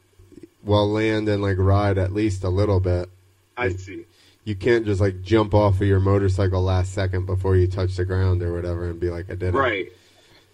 well 0.65 0.89
land 0.89 1.29
and 1.29 1.43
like 1.43 1.59
ride 1.59 1.99
at 1.99 2.13
least 2.13 2.45
a 2.45 2.49
little 2.49 2.79
bit. 2.81 3.09
I 3.57 3.71
see. 3.71 4.05
You 4.45 4.55
can't 4.57 4.85
just 4.85 5.01
like 5.01 5.23
jump 5.23 5.55
off 5.55 5.81
of 5.81 5.87
your 5.87 6.01
motorcycle 6.01 6.63
last 6.63 6.93
second 6.93 7.27
before 7.27 7.57
you 7.57 7.67
touch 7.67 7.97
the 7.97 8.05
ground 8.05 8.43
or 8.43 8.53
whatever 8.53 8.89
and 8.91 8.99
be 9.01 9.11
like, 9.11 9.27
I 9.31 9.35
did 9.35 9.55
it. 9.55 9.59
Right. 9.59 9.91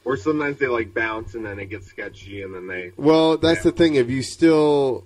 Or 0.04 0.16
sometimes 0.16 0.58
they 0.58 0.66
like 0.66 0.94
bounce 0.94 1.34
and 1.34 1.44
then 1.44 1.58
it 1.58 1.66
gets 1.66 1.86
sketchy 1.88 2.42
and 2.42 2.54
then 2.54 2.66
they. 2.66 2.92
Well, 2.96 3.36
that's 3.38 3.58
Yeah. 3.64 3.70
the 3.70 3.76
thing. 3.76 3.94
If 3.96 4.08
you 4.10 4.22
still, 4.22 5.04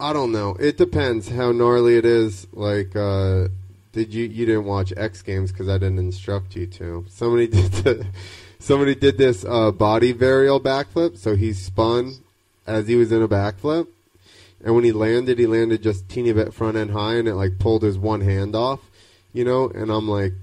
I 0.00 0.12
don't 0.12 0.32
know. 0.32 0.56
It 0.58 0.76
depends 0.76 1.28
how 1.28 1.52
gnarly 1.52 1.96
it 1.96 2.04
is. 2.04 2.46
Like, 2.52 2.94
uh, 2.96 3.48
did 3.92 4.14
you 4.14 4.24
you 4.24 4.46
didn't 4.46 4.64
watch 4.64 4.92
X 4.96 5.22
Games 5.22 5.52
because 5.52 5.68
I 5.68 5.78
didn't 5.78 5.98
instruct 5.98 6.56
you 6.56 6.66
to? 6.66 7.04
Somebody 7.08 7.46
did 7.48 7.72
the, 7.72 8.06
somebody 8.58 8.94
did 8.94 9.18
this 9.18 9.44
uh, 9.44 9.70
body 9.70 10.12
varial 10.14 10.60
backflip. 10.62 11.16
So 11.18 11.36
he 11.36 11.52
spun 11.52 12.14
as 12.66 12.86
he 12.88 12.96
was 12.96 13.10
in 13.12 13.22
a 13.22 13.28
backflip, 13.28 13.88
and 14.64 14.74
when 14.74 14.84
he 14.84 14.92
landed, 14.92 15.38
he 15.38 15.46
landed 15.46 15.82
just 15.82 16.08
teeny 16.08 16.32
bit 16.32 16.54
front 16.54 16.76
end 16.76 16.90
high, 16.92 17.14
and 17.14 17.26
it 17.28 17.34
like 17.34 17.58
pulled 17.58 17.82
his 17.82 17.98
one 17.98 18.20
hand 18.20 18.54
off. 18.54 18.80
You 19.32 19.44
know, 19.44 19.68
and 19.68 19.90
I'm 19.90 20.08
like, 20.08 20.34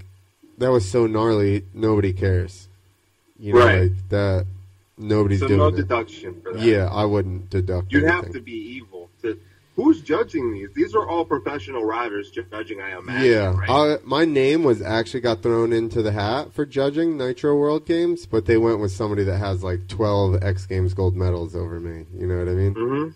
that 0.58 0.70
was 0.70 0.88
so 0.90 1.06
gnarly. 1.06 1.64
Nobody 1.74 2.12
cares. 2.12 2.68
You 3.38 3.52
know, 3.54 3.58
Right. 3.60 3.82
like 3.82 4.08
that. 4.08 4.46
Nobody's 5.00 5.38
So 5.40 5.46
doing 5.46 5.60
no 5.60 5.68
it. 5.68 5.76
deduction 5.76 6.40
for 6.42 6.54
that. 6.54 6.62
Yeah, 6.62 6.88
I 6.90 7.04
wouldn't 7.04 7.50
deduct. 7.50 7.92
You'd 7.92 8.02
anything. 8.04 8.24
have 8.24 8.32
to 8.32 8.40
be 8.40 8.52
evil. 8.52 9.08
To, 9.22 9.38
who's 9.78 10.00
judging 10.00 10.52
these? 10.52 10.68
These 10.74 10.92
are 10.96 11.08
all 11.08 11.24
professional 11.24 11.84
riders 11.84 12.32
judging, 12.32 12.80
I 12.80 12.98
imagine. 12.98 13.30
Yeah, 13.30 13.56
Right? 13.56 13.70
I, 13.70 13.96
my 14.02 14.24
name 14.24 14.64
was 14.64 14.82
actually 14.82 15.20
got 15.20 15.40
thrown 15.40 15.72
into 15.72 16.02
the 16.02 16.10
hat 16.10 16.52
for 16.52 16.66
judging 16.66 17.16
Nitro 17.16 17.54
World 17.54 17.86
Games, 17.86 18.26
but 18.26 18.44
they 18.46 18.56
went 18.56 18.80
with 18.80 18.90
somebody 18.90 19.22
that 19.22 19.38
has 19.38 19.62
like 19.62 19.86
twelve 19.86 20.42
X 20.42 20.66
Games 20.66 20.94
gold 20.94 21.14
medals 21.14 21.54
over 21.54 21.78
me. 21.78 22.06
You 22.18 22.26
know 22.26 22.38
what 22.38 22.48
I 22.48 22.54
mean? 22.54 22.74
hmm 22.74 23.08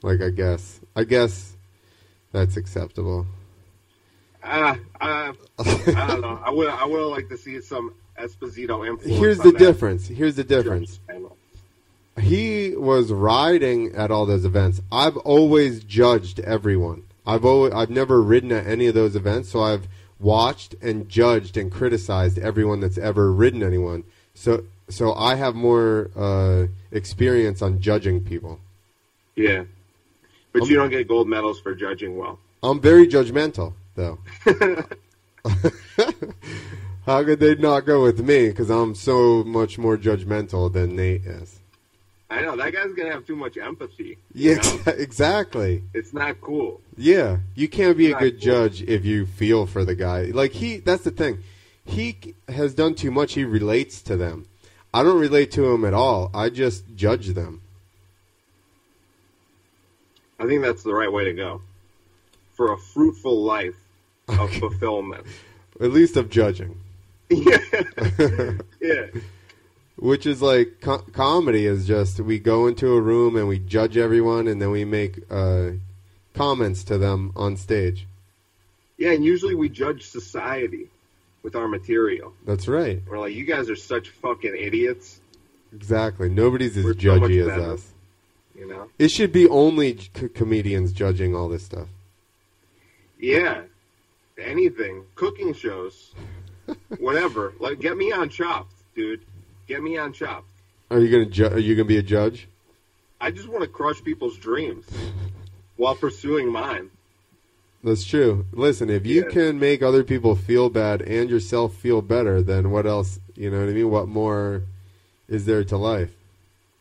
Like, 0.00 0.22
I 0.22 0.30
guess, 0.30 0.80
I 0.96 1.04
guess 1.04 1.56
that's 2.32 2.56
acceptable. 2.56 3.26
Uh, 4.42 4.76
I, 4.98 5.32
I 5.58 6.06
don't 6.06 6.20
know. 6.22 6.40
I 6.42 6.50
would 6.50 6.68
I 6.68 6.86
would 6.86 7.06
like 7.08 7.28
to 7.28 7.36
see 7.36 7.60
some 7.60 7.92
Esposito 8.18 8.86
influence. 8.86 9.18
Here's 9.20 9.38
the 9.38 9.52
that 9.52 9.58
difference. 9.58 10.08
Here's 10.08 10.36
the 10.36 10.44
difference. 10.44 11.00
panel. 11.06 11.36
He 12.18 12.74
was 12.76 13.12
riding 13.12 13.94
at 13.94 14.10
all 14.10 14.26
those 14.26 14.44
events. 14.44 14.80
I've 14.90 15.16
always 15.18 15.82
judged 15.84 16.40
everyone. 16.40 17.04
I've 17.26 17.44
always, 17.44 17.72
I've 17.72 17.90
never 17.90 18.22
ridden 18.22 18.52
at 18.52 18.66
any 18.66 18.86
of 18.86 18.94
those 18.94 19.14
events, 19.16 19.50
so 19.50 19.60
I've 19.60 19.88
watched 20.18 20.74
and 20.82 21.08
judged 21.08 21.56
and 21.56 21.70
criticized 21.70 22.38
everyone 22.38 22.80
that's 22.80 22.98
ever 22.98 23.32
ridden 23.32 23.62
anyone. 23.62 24.04
So 24.34 24.64
so 24.88 25.14
I 25.14 25.34
have 25.34 25.54
more 25.54 26.10
uh, 26.16 26.66
experience 26.92 27.60
on 27.60 27.80
judging 27.80 28.20
people. 28.20 28.58
Yeah, 29.36 29.64
but 30.52 30.62
Um, 30.62 30.70
you 30.70 30.76
don't 30.76 30.90
get 30.90 31.06
gold 31.06 31.28
medals 31.28 31.60
for 31.60 31.74
judging 31.74 32.16
well. 32.16 32.38
I'm 32.62 32.80
very 32.80 33.06
judgmental, 33.06 33.74
though. 33.94 34.18
How 37.06 37.24
could 37.24 37.40
they 37.40 37.54
not 37.54 37.80
go 37.80 38.02
with 38.02 38.20
me? 38.20 38.48
Because 38.48 38.70
I'm 38.70 38.94
so 38.94 39.44
much 39.44 39.78
more 39.78 39.96
judgmental 39.96 40.72
than 40.72 40.96
Nate 40.96 41.24
is. 41.24 41.60
I 42.30 42.42
know 42.42 42.56
that 42.56 42.72
guy's 42.72 42.92
gonna 42.92 43.12
have 43.12 43.26
too 43.26 43.36
much 43.36 43.56
empathy. 43.56 44.18
Yeah, 44.34 44.56
know? 44.56 44.80
exactly. 44.86 45.82
it's 45.94 46.12
not 46.12 46.40
cool. 46.40 46.80
Yeah, 46.96 47.38
you 47.54 47.68
can't 47.68 47.96
be 47.96 48.12
a 48.12 48.18
good 48.18 48.34
cool. 48.34 48.40
judge 48.40 48.82
if 48.82 49.04
you 49.04 49.26
feel 49.26 49.66
for 49.66 49.84
the 49.84 49.94
guy. 49.94 50.24
Like 50.24 50.52
he, 50.52 50.78
that's 50.78 51.04
the 51.04 51.10
thing. 51.10 51.42
He 51.84 52.34
has 52.48 52.74
done 52.74 52.94
too 52.94 53.10
much. 53.10 53.32
He 53.32 53.44
relates 53.44 54.02
to 54.02 54.16
them. 54.16 54.46
I 54.92 55.02
don't 55.02 55.18
relate 55.18 55.50
to 55.52 55.72
him 55.72 55.84
at 55.84 55.94
all. 55.94 56.30
I 56.34 56.50
just 56.50 56.84
judge 56.94 57.28
them. 57.28 57.62
I 60.38 60.46
think 60.46 60.62
that's 60.62 60.82
the 60.82 60.94
right 60.94 61.12
way 61.12 61.24
to 61.24 61.32
go 61.32 61.62
for 62.54 62.72
a 62.72 62.76
fruitful 62.76 63.42
life 63.42 63.76
of 64.28 64.52
fulfillment. 64.54 65.26
At 65.80 65.92
least 65.92 66.16
of 66.16 66.28
judging, 66.28 66.76
yeah, 67.30 67.58
yeah, 68.80 69.06
which 69.98 70.26
is 70.26 70.40
like 70.40 70.80
co- 70.80 71.04
comedy 71.12 71.66
is 71.66 71.86
just 71.86 72.20
we 72.20 72.38
go 72.38 72.66
into 72.66 72.92
a 72.94 73.00
room 73.00 73.36
and 73.36 73.48
we 73.48 73.58
judge 73.58 73.96
everyone 73.96 74.46
and 74.48 74.60
then 74.62 74.70
we 74.70 74.84
make 74.84 75.20
uh, 75.30 75.70
comments 76.34 76.84
to 76.84 76.98
them 76.98 77.32
on 77.36 77.56
stage. 77.56 78.06
yeah. 78.96 79.10
And 79.12 79.24
usually 79.24 79.54
we 79.54 79.68
judge 79.68 80.06
society 80.06 80.88
with 81.42 81.54
our 81.56 81.68
material. 81.68 82.32
That's 82.46 82.68
right. 82.68 83.00
We're 83.08 83.18
like, 83.18 83.34
you 83.34 83.44
guys 83.44 83.70
are 83.70 83.76
such 83.76 84.10
fucking 84.10 84.54
idiots. 84.56 85.20
Exactly. 85.74 86.28
Nobody's 86.28 86.76
as 86.76 86.84
We're 86.84 86.94
so 86.94 86.98
judgy 87.00 87.40
as 87.42 87.46
better. 87.48 87.72
us. 87.74 87.92
You 88.56 88.66
know? 88.68 88.88
It 88.98 89.08
should 89.08 89.32
be 89.32 89.46
only 89.48 89.98
c- 89.98 90.28
comedians 90.28 90.92
judging 90.92 91.34
all 91.36 91.48
this 91.48 91.64
stuff. 91.64 91.88
Yeah. 93.20 93.62
Anything, 94.38 95.04
cooking 95.14 95.52
shows, 95.54 96.12
whatever. 96.98 97.52
Like, 97.60 97.80
get 97.80 97.96
me 97.96 98.12
on 98.12 98.28
Chopped, 98.28 98.72
dude. 98.94 99.20
Get 99.68 99.82
me 99.82 99.96
on 99.98 100.12
Chopped. 100.12 100.48
Are 100.90 100.98
you 100.98 101.10
gonna 101.10 101.26
ju- 101.26 101.46
are 101.46 101.58
you 101.58 101.74
gonna 101.76 101.84
be 101.86 101.98
a 101.98 102.02
judge? 102.02 102.48
I 103.20 103.30
just 103.30 103.48
want 103.48 103.62
to 103.62 103.68
crush 103.68 104.02
people's 104.02 104.38
dreams 104.38 104.86
while 105.76 105.94
pursuing 105.94 106.50
mine. 106.50 106.90
That's 107.84 108.04
true. 108.04 108.46
Listen, 108.52 108.88
if 108.90 109.06
you 109.06 109.24
Yeah. 109.24 109.28
can 109.30 109.58
make 109.60 109.82
other 109.82 110.02
people 110.02 110.34
feel 110.34 110.68
bad 110.70 111.02
and 111.02 111.28
yourself 111.30 111.74
feel 111.74 112.00
better, 112.02 112.40
then 112.42 112.70
what 112.70 112.86
else? 112.86 113.20
You 113.36 113.50
know 113.50 113.60
what 113.60 113.68
I 113.68 113.72
mean? 113.72 113.90
What 113.90 114.08
more 114.08 114.62
is 115.28 115.44
there 115.44 115.62
to 115.64 115.76
life? 115.76 116.12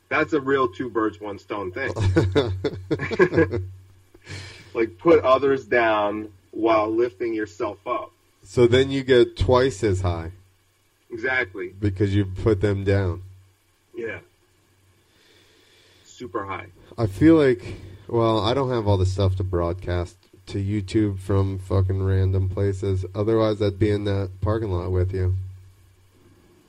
That's 0.10 0.32
a 0.34 0.40
real 0.40 0.70
two 0.70 0.90
birds, 0.90 1.20
one 1.20 1.38
stone 1.38 1.72
thing. 1.74 1.92
like, 4.74 4.98
put 4.98 5.24
others 5.24 5.66
down 5.66 6.32
while 6.52 6.90
lifting 6.90 7.34
yourself 7.34 7.78
up. 7.86 8.12
so 8.42 8.66
then 8.66 8.90
you 8.90 9.04
get 9.04 9.36
twice 9.38 9.84
as 9.84 10.02
high 10.02 10.32
Exactly. 11.12 11.74
because 11.80 12.14
you 12.14 12.26
put 12.26 12.62
them 12.62 12.84
down. 12.84 13.24
Yeah. 13.96 14.20
Super 16.04 16.46
high. 16.46 16.68
I 16.98 17.08
feel 17.08 17.36
like, 17.36 17.76
well, 18.08 18.40
I 18.40 18.54
don't 18.54 18.70
have 18.70 18.88
all 18.88 18.98
the 18.98 19.06
stuff 19.06 19.36
to 19.38 19.44
broadcast 19.44 20.18
to 20.48 20.58
YouTube 20.64 21.20
from 21.20 21.60
fucking 21.60 22.04
random 22.04 22.50
places. 22.50 23.06
Otherwise, 23.14 23.62
I'd 23.62 23.80
be 23.80 23.90
in 23.90 24.06
that 24.06 24.32
parking 24.42 24.72
lot 24.72 24.92
with 24.92 25.14
you. 25.14 25.36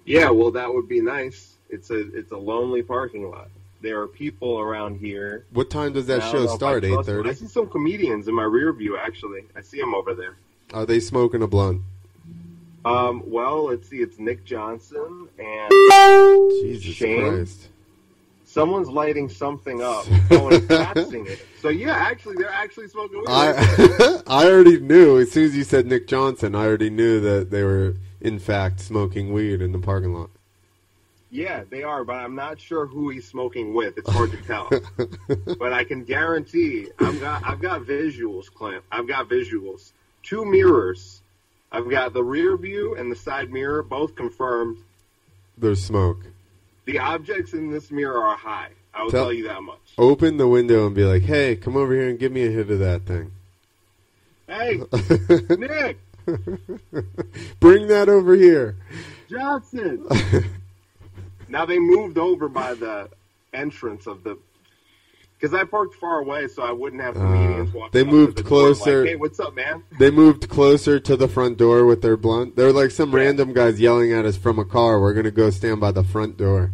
Yeah, 0.04 0.30
well, 0.30 0.50
that 0.52 0.72
would 0.72 0.88
be 0.88 1.00
nice. 1.00 1.54
It's 1.70 1.90
a 1.90 1.98
it's 2.16 2.32
a 2.32 2.36
lonely 2.36 2.82
parking 2.82 3.30
lot. 3.30 3.50
There 3.80 4.00
are 4.00 4.08
people 4.08 4.58
around 4.58 4.98
here. 4.98 5.44
What 5.52 5.70
time 5.70 5.92
does 5.92 6.06
that 6.06 6.22
show 6.22 6.38
know 6.38 6.44
if 6.44 6.50
I 6.50 6.56
start? 6.56 6.84
Eight 6.84 7.04
thirty. 7.04 7.28
I 7.28 7.34
see 7.34 7.46
some 7.46 7.68
comedians 7.68 8.26
in 8.26 8.34
my 8.34 8.44
rear 8.44 8.72
view. 8.72 8.96
Actually, 8.96 9.44
I 9.54 9.60
see 9.60 9.78
them 9.78 9.94
over 9.94 10.14
there. 10.14 10.36
Are 10.72 10.86
they 10.86 10.98
smoking 10.98 11.42
a 11.42 11.46
blunt? 11.46 11.82
Um, 12.88 13.22
well, 13.26 13.66
let's 13.66 13.88
see. 13.88 13.98
It's 13.98 14.18
Nick 14.18 14.44
Johnson 14.44 15.28
and 15.38 15.70
Jesus 16.62 16.94
Shane? 16.94 17.28
Christ! 17.28 17.68
someone's 18.48 18.88
lighting 18.88 19.28
something 19.28 19.82
up. 19.82 20.04
Someone's 20.28 20.66
passing 20.66 21.26
it. 21.26 21.46
So 21.60 21.68
yeah, 21.68 21.92
actually, 21.92 22.36
they're 22.36 22.50
actually 22.50 22.88
smoking 22.88 23.20
weed. 23.20 23.28
I 23.28 24.20
I 24.26 24.46
already 24.46 24.80
knew 24.80 25.18
as 25.18 25.30
soon 25.30 25.44
as 25.44 25.56
you 25.56 25.64
said 25.64 25.86
Nick 25.86 26.08
Johnson, 26.08 26.54
I 26.54 26.64
already 26.66 26.90
knew 26.90 27.20
that 27.20 27.50
they 27.50 27.62
were 27.62 27.94
in 28.20 28.38
fact 28.38 28.80
smoking 28.80 29.32
weed 29.32 29.60
in 29.62 29.72
the 29.72 29.78
parking 29.78 30.14
lot. 30.14 30.30
yeah, 31.30 31.62
they 31.70 31.82
are, 31.82 32.04
but 32.04 32.14
I'm 32.14 32.34
not 32.34 32.58
sure 32.58 32.86
who 32.86 33.10
he's 33.10 33.28
smoking 33.28 33.74
with. 33.74 33.98
It's 33.98 34.10
hard 34.10 34.30
to 34.32 34.38
tell. 34.38 34.70
but 35.58 35.72
I 35.72 35.84
can 35.84 36.04
guarantee 36.04 36.88
I've 36.98 37.20
got 37.20 37.44
I've 37.46 37.60
got 37.60 37.82
visuals, 37.82 38.52
Clint. 38.52 38.82
I've 38.90 39.06
got 39.06 39.28
visuals. 39.28 39.92
Two 40.22 40.44
mirrors. 40.44 41.17
I've 41.70 41.88
got 41.90 42.12
the 42.12 42.24
rear 42.24 42.56
view 42.56 42.94
and 42.96 43.10
the 43.12 43.16
side 43.16 43.50
mirror, 43.50 43.82
both 43.82 44.14
confirmed. 44.14 44.78
There's 45.56 45.82
smoke. 45.82 46.18
The 46.86 46.98
objects 46.98 47.52
in 47.52 47.70
this 47.70 47.90
mirror 47.90 48.22
are 48.24 48.36
high. 48.36 48.70
I 48.94 49.02
will 49.02 49.10
Tell- 49.10 49.24
tell 49.24 49.32
you 49.32 49.48
that 49.48 49.62
much. 49.62 49.78
Open 49.98 50.36
the 50.38 50.48
window 50.48 50.86
and 50.86 50.94
be 50.94 51.04
like, 51.04 51.22
"Hey, 51.22 51.56
come 51.56 51.76
over 51.76 51.92
here 51.92 52.08
and 52.08 52.18
give 52.18 52.32
me 52.32 52.46
a 52.46 52.50
hit 52.50 52.70
of 52.70 52.78
that 52.78 53.04
thing." 53.04 53.32
Hey, 54.46 54.80
Nick 55.56 55.98
Bring 57.60 57.86
that 57.88 58.08
over 58.08 58.34
here. 58.34 58.76
Johnson. 59.28 60.06
now 61.48 61.64
they 61.66 61.78
moved 61.78 62.16
over 62.18 62.48
by 62.48 62.74
the 62.74 63.10
entrance 63.52 64.06
of 64.06 64.24
the. 64.24 64.38
Because 65.38 65.54
I 65.54 65.62
parked 65.64 65.94
far 65.94 66.18
away, 66.18 66.48
so 66.48 66.62
I 66.64 66.72
wouldn't 66.72 67.00
have 67.00 67.14
comedians 67.14 67.72
walking. 67.72 67.86
Uh, 67.86 67.88
they 67.92 68.00
up 68.00 68.06
to 68.06 68.12
moved 68.12 68.38
the 68.38 68.42
door 68.42 68.68
like, 68.70 68.76
closer. 68.78 69.04
hey, 69.06 69.16
what's 69.16 69.38
up, 69.38 69.54
man? 69.54 69.84
They 69.98 70.10
moved 70.10 70.48
closer 70.48 70.98
to 70.98 71.16
the 71.16 71.28
front 71.28 71.58
door 71.58 71.84
with 71.84 72.02
their 72.02 72.16
blunt. 72.16 72.56
They're 72.56 72.72
like 72.72 72.90
some 72.90 73.14
random 73.14 73.52
guys 73.52 73.80
yelling 73.80 74.12
at 74.12 74.24
us 74.24 74.36
from 74.36 74.58
a 74.58 74.64
car. 74.64 75.00
We're 75.00 75.14
gonna 75.14 75.30
go 75.30 75.50
stand 75.50 75.80
by 75.80 75.92
the 75.92 76.02
front 76.02 76.36
door. 76.36 76.72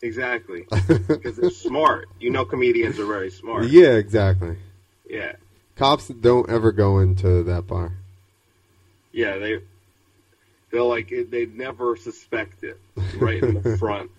Exactly. 0.00 0.66
Because 1.08 1.36
they're 1.36 1.50
smart. 1.50 2.08
You 2.20 2.30
know, 2.30 2.44
comedians 2.44 2.98
are 3.00 3.06
very 3.06 3.30
smart. 3.30 3.66
Yeah, 3.66 3.94
exactly. 3.94 4.56
Yeah. 5.08 5.32
Cops 5.76 6.08
don't 6.08 6.48
ever 6.48 6.70
go 6.72 6.98
into 7.00 7.42
that 7.44 7.66
bar. 7.66 7.92
Yeah, 9.12 9.38
they 9.38 9.58
they're 10.70 10.82
like 10.82 11.12
they'd 11.30 11.56
never 11.56 11.96
suspect 11.96 12.62
it 12.62 12.78
right 13.16 13.42
in 13.42 13.60
the 13.60 13.76
front 13.78 14.10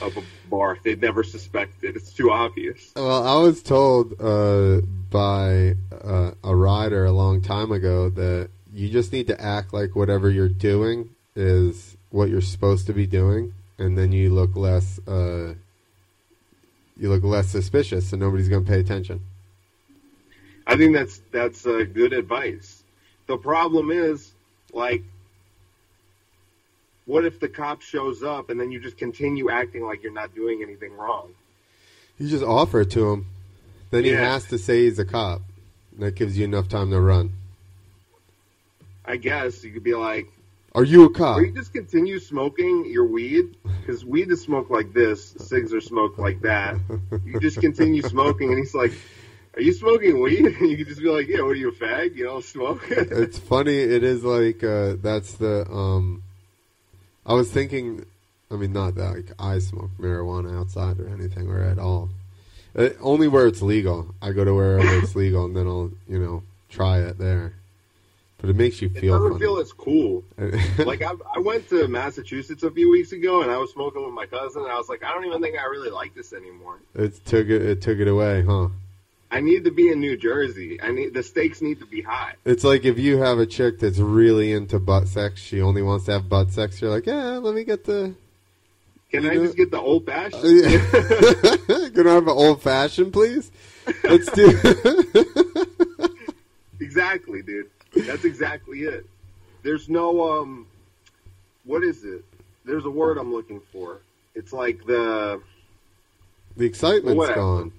of 0.00 0.16
a 0.16 0.22
bar. 0.48 0.78
They'd 0.82 1.00
never 1.00 1.22
suspect 1.22 1.84
it. 1.84 1.96
It's 1.96 2.12
too 2.12 2.30
obvious. 2.30 2.92
Well, 2.96 3.26
I 3.26 3.40
was 3.42 3.62
told 3.62 4.20
uh, 4.20 4.80
by 5.10 5.74
uh, 5.92 6.32
a 6.44 6.54
rider 6.54 7.04
a 7.04 7.12
long 7.12 7.42
time 7.42 7.72
ago 7.72 8.10
that 8.10 8.50
you 8.72 8.88
just 8.88 9.12
need 9.12 9.26
to 9.28 9.40
act 9.40 9.72
like 9.72 9.96
whatever 9.96 10.30
you're 10.30 10.48
doing 10.48 11.10
is 11.34 11.96
what 12.10 12.28
you're 12.28 12.40
supposed 12.40 12.86
to 12.86 12.92
be 12.92 13.06
doing, 13.06 13.52
and 13.78 13.96
then 13.96 14.12
you 14.12 14.30
look 14.30 14.56
less 14.56 14.98
uh, 15.06 15.54
you 16.98 17.08
look 17.08 17.22
less 17.22 17.48
suspicious, 17.48 18.10
so 18.10 18.16
nobody's 18.16 18.48
going 18.48 18.64
to 18.64 18.70
pay 18.70 18.80
attention. 18.80 19.20
I 20.66 20.76
think 20.76 20.94
that's 20.94 21.20
that's 21.30 21.66
uh, 21.66 21.84
good 21.92 22.12
advice. 22.12 22.82
The 23.26 23.38
problem 23.38 23.90
is, 23.90 24.32
like, 24.72 25.04
what 27.08 27.24
if 27.24 27.40
the 27.40 27.48
cop 27.48 27.80
shows 27.80 28.22
up 28.22 28.50
and 28.50 28.60
then 28.60 28.70
you 28.70 28.78
just 28.78 28.98
continue 28.98 29.50
acting 29.50 29.82
like 29.82 30.02
you're 30.02 30.12
not 30.12 30.34
doing 30.34 30.62
anything 30.62 30.92
wrong? 30.92 31.30
You 32.18 32.28
just 32.28 32.44
offer 32.44 32.82
it 32.82 32.90
to 32.90 33.10
him, 33.10 33.26
then 33.90 34.04
he 34.04 34.10
has 34.10 34.44
to 34.48 34.58
say 34.58 34.84
he's 34.84 34.98
a 34.98 35.06
cop. 35.06 35.40
That 35.98 36.14
gives 36.14 36.38
you 36.38 36.44
enough 36.44 36.68
time 36.68 36.90
to 36.90 37.00
run. 37.00 37.32
I 39.06 39.16
guess 39.16 39.64
you 39.64 39.72
could 39.72 39.82
be 39.82 39.94
like, 39.94 40.28
Are 40.74 40.84
you 40.84 41.04
a 41.04 41.10
cop? 41.10 41.38
or 41.38 41.46
you 41.46 41.52
just 41.52 41.72
continue 41.72 42.18
smoking 42.18 42.84
your 42.90 43.06
weed 43.06 43.56
because 43.80 44.04
weed 44.04 44.30
is 44.30 44.42
smoked 44.42 44.70
like 44.70 44.92
this, 44.92 45.30
cigs 45.38 45.72
are 45.72 45.80
smoked 45.80 46.18
like 46.18 46.42
that. 46.42 46.76
You 47.24 47.40
just 47.40 47.58
continue 47.58 48.02
smoking, 48.02 48.50
and 48.50 48.58
he's 48.58 48.74
like, 48.74 48.92
"Are 49.56 49.62
you 49.62 49.72
smoking 49.72 50.20
weed?" 50.20 50.44
And 50.44 50.60
you 50.70 50.76
could 50.76 50.88
just 50.88 51.00
be 51.00 51.08
like, 51.08 51.26
"Yeah, 51.26 51.40
what 51.40 51.52
are 51.52 51.54
you 51.54 51.70
a 51.70 51.72
fag? 51.72 52.16
You 52.16 52.24
don't 52.24 52.44
smoke." 52.44 52.84
it's 52.90 53.38
funny. 53.38 53.78
It 53.78 54.04
is 54.04 54.22
like 54.24 54.62
uh, 54.62 54.96
that's 55.00 55.32
the. 55.32 55.66
Um, 55.70 56.22
I 57.28 57.34
was 57.34 57.50
thinking. 57.50 58.04
I 58.50 58.54
mean, 58.54 58.72
not 58.72 58.94
that 58.94 59.14
like 59.14 59.32
I 59.38 59.58
smoke 59.58 59.90
marijuana 60.00 60.58
outside 60.58 60.98
or 60.98 61.08
anything 61.08 61.48
or 61.48 61.62
at 61.62 61.78
all. 61.78 62.08
Uh, 62.74 62.88
only 63.00 63.28
where 63.28 63.46
it's 63.46 63.60
legal. 63.60 64.14
I 64.22 64.32
go 64.32 64.44
to 64.44 64.54
wherever 64.54 64.98
it's 64.98 65.14
legal, 65.24 65.44
and 65.44 65.54
then 65.54 65.66
I'll 65.66 65.90
you 66.08 66.18
know 66.18 66.42
try 66.70 67.00
it 67.00 67.18
there. 67.18 67.52
But 68.38 68.50
it 68.50 68.56
makes 68.56 68.80
you 68.80 68.88
it 68.94 69.00
feel. 69.00 69.14
doesn't 69.14 69.32
funny. 69.32 69.40
feel 69.40 69.58
as 69.58 69.72
cool. 69.72 70.22
like 70.78 71.02
I, 71.02 71.12
I 71.34 71.40
went 71.40 71.68
to 71.70 71.88
Massachusetts 71.88 72.62
a 72.62 72.70
few 72.70 72.88
weeks 72.88 73.10
ago 73.10 73.42
and 73.42 73.50
I 73.50 73.56
was 73.56 73.72
smoking 73.72 74.04
with 74.04 74.14
my 74.14 74.26
cousin 74.26 74.62
and 74.62 74.70
I 74.70 74.76
was 74.76 74.88
like, 74.88 75.02
I 75.02 75.12
don't 75.12 75.24
even 75.26 75.42
think 75.42 75.58
I 75.58 75.64
really 75.64 75.90
like 75.90 76.14
this 76.14 76.32
anymore. 76.32 76.78
it 76.94 77.24
took 77.26 77.48
it. 77.48 77.62
It 77.62 77.82
took 77.82 77.98
it 77.98 78.06
away, 78.06 78.42
huh? 78.42 78.68
I 79.30 79.40
need 79.40 79.64
to 79.64 79.70
be 79.70 79.90
in 79.90 80.00
New 80.00 80.16
Jersey. 80.16 80.80
I 80.80 80.90
need 80.90 81.12
the 81.12 81.22
stakes 81.22 81.60
need 81.60 81.80
to 81.80 81.86
be 81.86 82.00
high. 82.00 82.34
It's 82.44 82.64
like 82.64 82.84
if 82.84 82.98
you 82.98 83.18
have 83.18 83.38
a 83.38 83.46
chick 83.46 83.78
that's 83.78 83.98
really 83.98 84.52
into 84.52 84.78
butt 84.78 85.06
sex, 85.08 85.40
she 85.40 85.60
only 85.60 85.82
wants 85.82 86.06
to 86.06 86.12
have 86.12 86.28
butt 86.28 86.50
sex. 86.50 86.80
You're 86.80 86.90
like, 86.90 87.06
yeah, 87.06 87.36
let 87.36 87.54
me 87.54 87.64
get 87.64 87.84
the. 87.84 88.14
Can 89.10 89.26
I 89.26 89.34
know- 89.34 89.44
just 89.44 89.56
get 89.56 89.70
the 89.70 89.80
old 89.80 90.06
fashioned? 90.06 90.42
Can 91.94 92.06
I 92.06 92.12
have 92.12 92.24
an 92.24 92.28
old 92.28 92.62
fashioned, 92.62 93.12
please? 93.12 93.50
Let's 94.04 94.30
do. 94.32 94.48
exactly, 96.80 97.42
dude. 97.42 97.70
That's 97.94 98.24
exactly 98.24 98.80
it. 98.80 99.06
There's 99.62 99.88
no 99.88 100.40
um, 100.40 100.66
what 101.64 101.82
is 101.82 102.04
it? 102.04 102.24
There's 102.64 102.84
a 102.84 102.90
word 102.90 103.18
I'm 103.18 103.32
looking 103.32 103.60
for. 103.72 103.98
It's 104.34 104.52
like 104.52 104.84
the 104.86 105.42
The 106.56 106.64
excitement's 106.64 107.28
gone. 107.34 107.72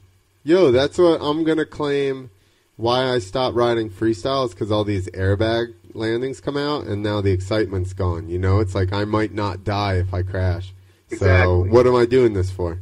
Yo, 0.44 0.72
that's 0.72 0.98
what 0.98 1.22
I'm 1.22 1.44
gonna 1.44 1.66
claim. 1.66 2.30
Why 2.78 3.10
I 3.10 3.20
stopped 3.20 3.56
riding 3.56 3.90
freestyle 3.90 4.46
is 4.46 4.52
because 4.52 4.72
all 4.72 4.86
these 4.86 5.08
airbag 5.10 5.74
landings 5.94 6.40
come 6.40 6.56
out, 6.56 6.86
and 6.86 7.04
now 7.04 7.20
the 7.20 7.32
excitement's 7.32 7.94
gone. 7.94 8.30
You 8.30 8.40
know, 8.40 8.60
it's 8.60 8.74
like 8.74 8.94
I 8.94 9.04
might 9.04 9.34
not 9.34 9.64
die 9.64 9.96
if 9.96 10.14
I 10.14 10.22
crash. 10.24 10.74
Exactly. 11.10 11.44
So 11.44 11.74
what 11.74 11.86
am 11.88 11.96
I 11.96 12.06
doing 12.06 12.34
this 12.34 12.52
for? 12.52 12.80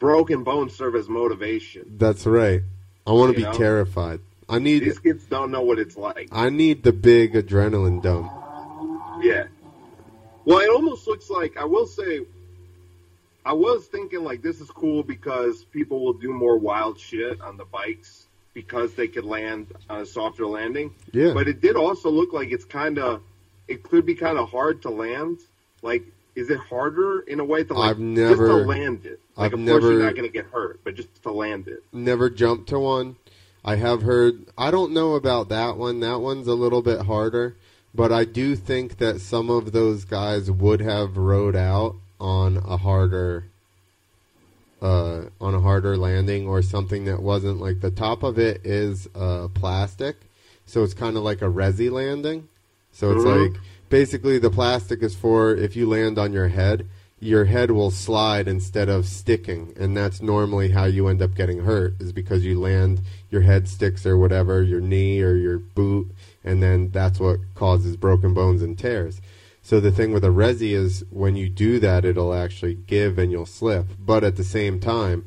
broken 0.00 0.42
bones 0.42 0.74
serve 0.74 0.96
as 0.96 1.08
motivation. 1.08 1.94
That's 1.96 2.26
right. 2.26 2.62
I 3.06 3.12
want 3.12 3.32
to 3.32 3.36
be 3.36 3.44
know? 3.44 3.52
terrified. 3.52 4.18
I 4.48 4.58
need. 4.58 4.80
These 4.80 4.98
kids 4.98 5.24
don't 5.26 5.52
know 5.52 5.62
what 5.62 5.78
it's 5.78 5.96
like. 5.96 6.28
I 6.32 6.48
need 6.48 6.82
the 6.82 6.92
big 6.92 7.34
adrenaline 7.34 8.02
dump. 8.02 8.32
Yeah. 9.22 9.44
Well, 10.44 10.58
it 10.58 10.70
almost 10.70 11.06
looks 11.06 11.30
like 11.30 11.56
I 11.56 11.64
will 11.64 11.86
say. 11.86 12.22
I 13.44 13.52
was 13.52 13.86
thinking 13.86 14.22
like 14.22 14.42
this 14.42 14.60
is 14.60 14.70
cool 14.70 15.02
because 15.02 15.64
people 15.64 16.04
will 16.04 16.12
do 16.12 16.32
more 16.32 16.58
wild 16.58 16.98
shit 16.98 17.40
on 17.40 17.56
the 17.56 17.64
bikes 17.64 18.26
because 18.54 18.94
they 18.94 19.08
could 19.08 19.24
land 19.24 19.68
on 19.88 20.00
a 20.02 20.06
softer 20.06 20.46
landing. 20.46 20.92
Yeah. 21.12 21.32
But 21.34 21.48
it 21.48 21.60
did 21.60 21.76
also 21.76 22.10
look 22.10 22.32
like 22.32 22.50
it's 22.50 22.64
kind 22.64 22.98
of, 22.98 23.22
it 23.68 23.82
could 23.82 24.04
be 24.04 24.14
kind 24.14 24.38
of 24.38 24.50
hard 24.50 24.82
to 24.82 24.90
land. 24.90 25.38
Like, 25.82 26.02
is 26.34 26.50
it 26.50 26.58
harder 26.58 27.20
in 27.20 27.40
a 27.40 27.44
way 27.44 27.64
to 27.64 27.74
like 27.74 27.90
I've 27.90 27.98
never- 27.98 28.48
just 28.48 28.60
to 28.62 28.66
land 28.66 29.06
it? 29.06 29.20
Like, 29.36 29.52
I've 29.52 29.58
of 29.58 29.66
course 29.66 29.82
never- 29.82 29.92
you're 29.92 30.02
not 30.02 30.14
going 30.14 30.28
to 30.28 30.32
get 30.32 30.46
hurt, 30.46 30.80
but 30.84 30.94
just 30.94 31.22
to 31.22 31.32
land 31.32 31.68
it. 31.68 31.82
never 31.92 32.28
jumped 32.28 32.68
to 32.70 32.78
one. 32.78 33.16
I 33.64 33.76
have 33.76 34.02
heard. 34.02 34.46
I 34.56 34.70
don't 34.70 34.92
know 34.92 35.14
about 35.14 35.50
that 35.50 35.76
one. 35.76 36.00
That 36.00 36.20
one's 36.20 36.46
a 36.46 36.54
little 36.54 36.80
bit 36.82 37.02
harder, 37.02 37.56
but 37.94 38.10
I 38.10 38.24
do 38.24 38.56
think 38.56 38.98
that 38.98 39.20
some 39.20 39.50
of 39.50 39.72
those 39.72 40.04
guys 40.04 40.50
would 40.50 40.80
have 40.80 41.16
rode 41.18 41.56
out 41.56 41.96
on 42.20 42.58
a 42.58 42.76
harder, 42.76 43.46
uh, 44.82 45.22
on 45.40 45.54
a 45.54 45.60
harder 45.60 45.96
landing 45.96 46.46
or 46.46 46.62
something 46.62 47.04
that 47.04 47.22
wasn't 47.22 47.60
like 47.60 47.80
the 47.80 47.90
top 47.90 48.22
of 48.22 48.38
it 48.38 48.60
is 48.64 49.08
uh, 49.14 49.48
plastic, 49.54 50.16
so 50.66 50.82
it's 50.82 50.94
kind 50.94 51.16
of 51.16 51.22
like 51.22 51.42
a 51.42 51.46
resi 51.46 51.90
landing. 51.90 52.48
So 52.92 53.10
it's 53.12 53.24
Mhm. 53.24 53.52
like 53.52 53.60
basically 53.88 54.38
the 54.38 54.50
plastic 54.50 55.02
is 55.02 55.14
for 55.14 55.54
if 55.54 55.76
you 55.76 55.88
land 55.88 56.18
on 56.18 56.32
your 56.32 56.48
head, 56.48 56.86
your 57.22 57.44
head 57.44 57.70
will 57.70 57.90
slide 57.90 58.48
instead 58.48 58.88
of 58.88 59.04
sticking, 59.04 59.74
and 59.76 59.94
that's 59.94 60.22
normally 60.22 60.70
how 60.70 60.86
you 60.86 61.06
end 61.08 61.20
up 61.20 61.34
getting 61.34 61.60
hurt 61.60 61.94
is 62.00 62.12
because 62.12 62.44
you 62.44 62.58
land 62.58 63.02
your 63.30 63.42
head 63.42 63.68
sticks 63.68 64.06
or 64.06 64.16
whatever, 64.16 64.62
your 64.62 64.80
knee 64.80 65.20
or 65.20 65.34
your 65.34 65.58
boot, 65.58 66.06
and 66.42 66.62
then 66.62 66.90
that's 66.90 67.20
what 67.20 67.38
causes 67.54 67.96
broken 67.96 68.32
bones 68.32 68.62
and 68.62 68.78
tears. 68.78 69.20
So 69.70 69.78
the 69.78 69.92
thing 69.92 70.12
with 70.12 70.24
a 70.24 70.30
resi 70.30 70.72
is 70.72 71.04
when 71.10 71.36
you 71.36 71.48
do 71.48 71.78
that, 71.78 72.04
it'll 72.04 72.34
actually 72.34 72.74
give 72.74 73.18
and 73.18 73.30
you'll 73.30 73.46
slip. 73.46 73.86
But 74.04 74.24
at 74.24 74.34
the 74.34 74.42
same 74.42 74.80
time, 74.80 75.26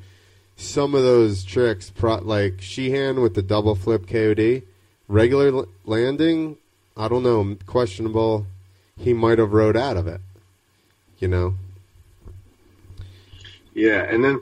some 0.58 0.93
of 0.93 1.01
those 1.01 1.45
tricks, 1.45 1.89
pro- 1.89 2.17
like 2.17 2.60
Sheehan 2.60 3.21
with 3.21 3.36
the 3.36 3.41
double 3.41 3.73
flip 3.73 4.06
KOD, 4.06 4.63
regular 5.08 5.47
l- 5.47 5.67
landing, 5.86 6.58
I 6.97 7.08
don't 7.08 7.23
know, 7.23 7.56
questionable. 7.65 8.45
He 8.99 9.13
might 9.13 9.39
have 9.39 9.53
rode 9.53 9.77
out 9.77 9.95
of 9.95 10.08
it. 10.08 10.19
You 11.19 11.29
know? 11.29 11.53
Yeah, 13.73 14.01
and 14.01 14.25
then 14.25 14.41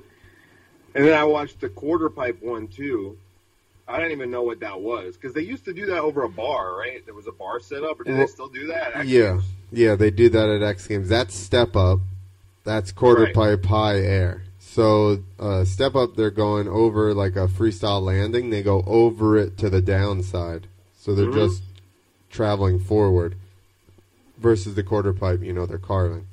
and 0.96 1.06
then 1.06 1.16
I 1.16 1.26
watched 1.26 1.62
the 1.62 1.70
quarter 1.70 2.10
pipe 2.10 2.42
one 2.42 2.68
too. 2.68 3.20
I 3.92 3.98
didn't 3.98 4.14
even 4.14 4.32
know 4.32 4.44
what 4.44 4.60
that 4.62 4.80
was 4.80 5.16
because 5.18 5.34
they 5.34 5.42
used 5.42 5.66
to 5.66 5.74
do 5.74 5.86
that 5.88 6.00
over 6.00 6.24
a 6.24 6.30
bar, 6.30 6.76
right? 6.78 7.04
There 7.06 7.14
was 7.14 7.28
a 7.28 7.32
bar 7.32 7.60
set 7.60 7.84
up, 7.84 8.00
or 8.00 8.04
do 8.04 8.12
Well, 8.12 8.22
they 8.22 8.28
still 8.28 8.48
do 8.48 8.68
that? 8.68 8.94
At 8.94 9.08
Yeah, 9.08 9.36
X 9.36 9.44
yeah, 9.72 9.96
they 9.96 10.12
do 10.12 10.30
that 10.30 10.50
at 10.50 10.62
X 10.64 10.88
Games. 10.88 11.10
That's 11.10 11.36
step 11.36 11.76
up. 11.76 12.00
That's 12.64 12.92
quarter 12.92 13.24
Right. 13.24 13.34
pipe 13.34 13.66
high 13.66 14.00
air. 14.00 14.44
So 14.60 15.24
uh, 15.40 15.66
step 15.66 15.96
up, 15.96 16.16
they're 16.16 16.32
going 16.32 16.68
over 16.68 17.14
like 17.14 17.36
a 17.36 17.48
freestyle 17.48 18.02
landing. 18.02 18.50
They 18.50 18.64
go 18.64 18.84
over 18.88 19.38
it 19.38 19.58
to 19.58 19.70
the 19.70 19.82
downside, 19.82 20.68
so 20.98 21.14
they're 21.14 21.26
Mhm. 21.26 21.34
just 21.34 21.64
traveling 22.30 22.80
forward. 22.80 23.36
Versus 24.38 24.74
the 24.76 24.84
quarter 24.84 25.14
pipe, 25.14 25.44
you 25.44 25.54
know, 25.54 25.66
they're 25.68 25.78
carving. 25.78 26.26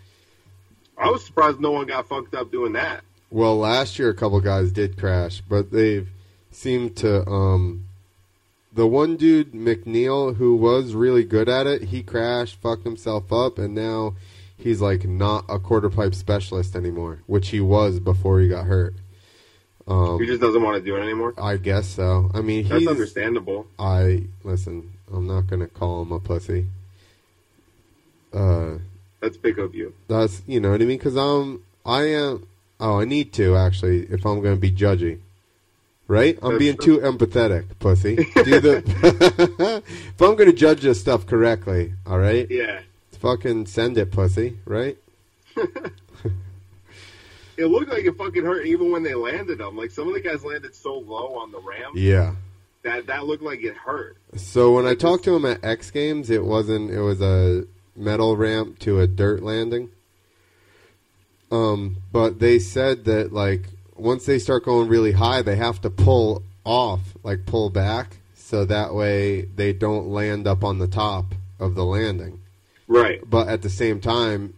I 0.97 1.11
was 1.11 1.25
surprised 1.25 1.61
no 1.61 1.73
one 1.73 1.87
got 1.87 2.09
fucked 2.09 2.35
up 2.35 2.51
doing 2.51 2.73
that. 2.73 3.03
Well, 3.31 3.59
last 3.59 3.99
year 3.99 4.09
a 4.09 4.15
couple 4.15 4.41
guys 4.41 4.73
did 4.73 4.97
crash, 4.97 5.43
but 5.47 5.71
they've 5.71 6.09
seemed 6.59 6.97
to. 6.97 7.27
Um, 7.29 7.85
the 8.73 8.87
one 8.87 9.17
dude, 9.17 9.53
McNeil, 9.53 10.37
who 10.37 10.55
was 10.55 10.95
really 10.95 11.25
good 11.25 11.49
at 11.49 11.67
it, 11.67 11.85
he 11.85 12.03
crashed, 12.03 12.61
fucked 12.61 12.85
himself 12.85 13.33
up, 13.33 13.59
and 13.59 13.75
now 13.75 14.15
he's 14.57 14.81
like 14.81 15.05
not 15.05 15.45
a 15.49 15.59
quarter 15.59 15.89
pipe 15.89 16.15
specialist 16.15 16.77
anymore, 16.77 17.21
which 17.27 17.49
he 17.49 17.61
was 17.61 17.99
before 17.99 18.41
he 18.41 18.49
got 18.49 18.67
hurt. 18.67 18.95
Um, 19.87 20.21
he 20.21 20.27
just 20.27 20.41
doesn't 20.41 20.63
want 20.63 20.77
to 20.77 20.83
do 20.83 20.97
it 20.97 21.01
anymore. 21.01 21.33
I 21.39 21.57
guess 21.57 21.89
so. 21.89 22.31
I 22.35 22.43
mean, 22.43 22.69
That's 22.69 22.87
understandable. 22.87 23.67
I 23.79 24.25
listen. 24.45 24.93
I'm 25.13 25.27
not 25.27 25.47
gonna 25.47 25.67
call 25.67 26.03
him 26.03 26.13
a 26.13 26.21
pussy. 26.21 26.67
Uh, 28.33 28.75
That's 29.21 29.39
big 29.39 29.59
of 29.59 29.75
you. 29.75 29.95
That's 30.09 30.43
you 30.47 30.61
know 30.61 30.73
what 30.73 30.83
I 30.83 30.85
mean 30.85 30.99
because 30.99 31.17
I'm 31.17 31.65
I 31.87 32.03
am 32.11 32.47
oh 32.79 33.01
I 33.01 33.07
need 33.07 33.33
to 33.35 33.57
actually 33.57 34.01
if 34.11 34.27
I'm 34.27 34.43
to 34.43 34.57
be 34.57 34.71
judgy, 34.71 35.21
right? 36.09 36.37
I'm 36.43 36.59
being 36.59 36.77
too 36.77 36.99
empathetic, 36.99 37.67
pussy. 37.79 38.17
Do 38.17 38.61
the 38.61 39.83
if 39.85 40.21
I'm 40.21 40.35
going 40.35 40.51
to 40.51 40.53
judge 40.57 40.81
this 40.81 40.99
stuff 41.01 41.27
correctly, 41.27 41.93
all 42.07 42.19
right? 42.19 42.47
Yeah. 42.51 42.81
Fucking 43.21 43.67
send 43.67 43.97
it, 43.99 44.11
pussy, 44.11 44.59
right? 44.65 44.97
It 47.57 47.67
looked 47.67 47.91
like 47.91 48.05
it 48.05 48.17
fucking 48.17 48.45
hurt 48.45 48.67
even 48.67 48.93
when 48.93 49.03
they 49.03 49.15
landed 49.15 49.59
them. 49.59 49.77
Like 49.77 49.91
some 49.91 50.07
of 50.07 50.15
the 50.15 50.21
guys 50.21 50.45
landed 50.45 50.77
so 50.77 50.95
low 51.01 51.35
on 51.35 51.51
the 51.51 51.59
ramp 51.59 51.95
Yeah. 51.97 52.37
that 52.85 53.09
that 53.09 53.27
looked 53.27 53.43
like 53.43 53.65
it 53.65 53.75
hurt. 53.77 54.17
So 54.37 54.71
when 54.71 54.87
I 54.87 54.95
talked 54.95 55.25
to 55.25 55.35
him 55.35 55.45
at 55.45 55.65
X 55.65 55.91
Games, 55.91 56.31
it 56.31 56.45
wasn't. 56.45 56.93
It 56.93 57.01
was 57.01 57.21
a 57.21 57.65
metal 57.97 58.37
ramp 58.37 58.79
to 58.81 59.01
a 59.01 59.09
dirt 59.09 59.43
landing. 59.43 59.91
Um, 61.51 61.97
but 62.13 62.39
they 62.39 62.61
said 62.61 63.07
that 63.07 63.33
like 63.33 63.71
once 63.99 64.27
they 64.27 64.39
start 64.39 64.65
going 64.65 64.89
really 64.89 65.13
high, 65.13 65.43
they 65.43 65.57
have 65.57 65.81
to 65.83 65.91
pull 65.91 66.43
off, 66.65 67.01
like 67.23 67.47
pull 67.47 67.71
back, 67.71 68.17
so 68.35 68.65
that 68.65 68.95
way 68.95 69.43
they 69.43 69.73
don't 69.73 70.09
land 70.09 70.47
up 70.47 70.65
on 70.65 70.79
the 70.79 70.87
top 70.87 71.35
of 71.59 71.75
the 71.75 71.85
landing. 71.85 72.41
Right. 72.87 73.21
But 73.29 73.49
at 73.49 73.63
the 73.63 73.71
same 73.71 74.01
time, 74.01 74.55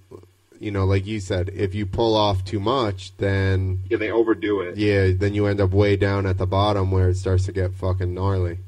you 0.61 0.71
know, 0.71 0.85
like 0.85 1.07
you 1.07 1.21
said, 1.21 1.49
if 1.55 1.75
you 1.75 1.87
pull 1.87 2.15
off 2.15 2.45
too 2.45 2.61
much, 2.61 3.17
then 3.17 3.81
Yeah, 3.89 3.97
they 3.97 4.11
overdo 4.11 4.61
it. 4.61 4.77
yeah, 4.77 5.11
then 5.13 5.35
you 5.35 5.47
end 5.47 5.61
up 5.61 5.71
way 5.71 5.97
down 5.97 6.27
at 6.27 6.39
the 6.39 6.47
bottom 6.47 6.91
where 6.91 7.09
it 7.09 7.17
starts 7.17 7.47
to 7.47 7.53
get 7.53 7.73
fucking 7.73 8.13
gnarly. 8.13 8.59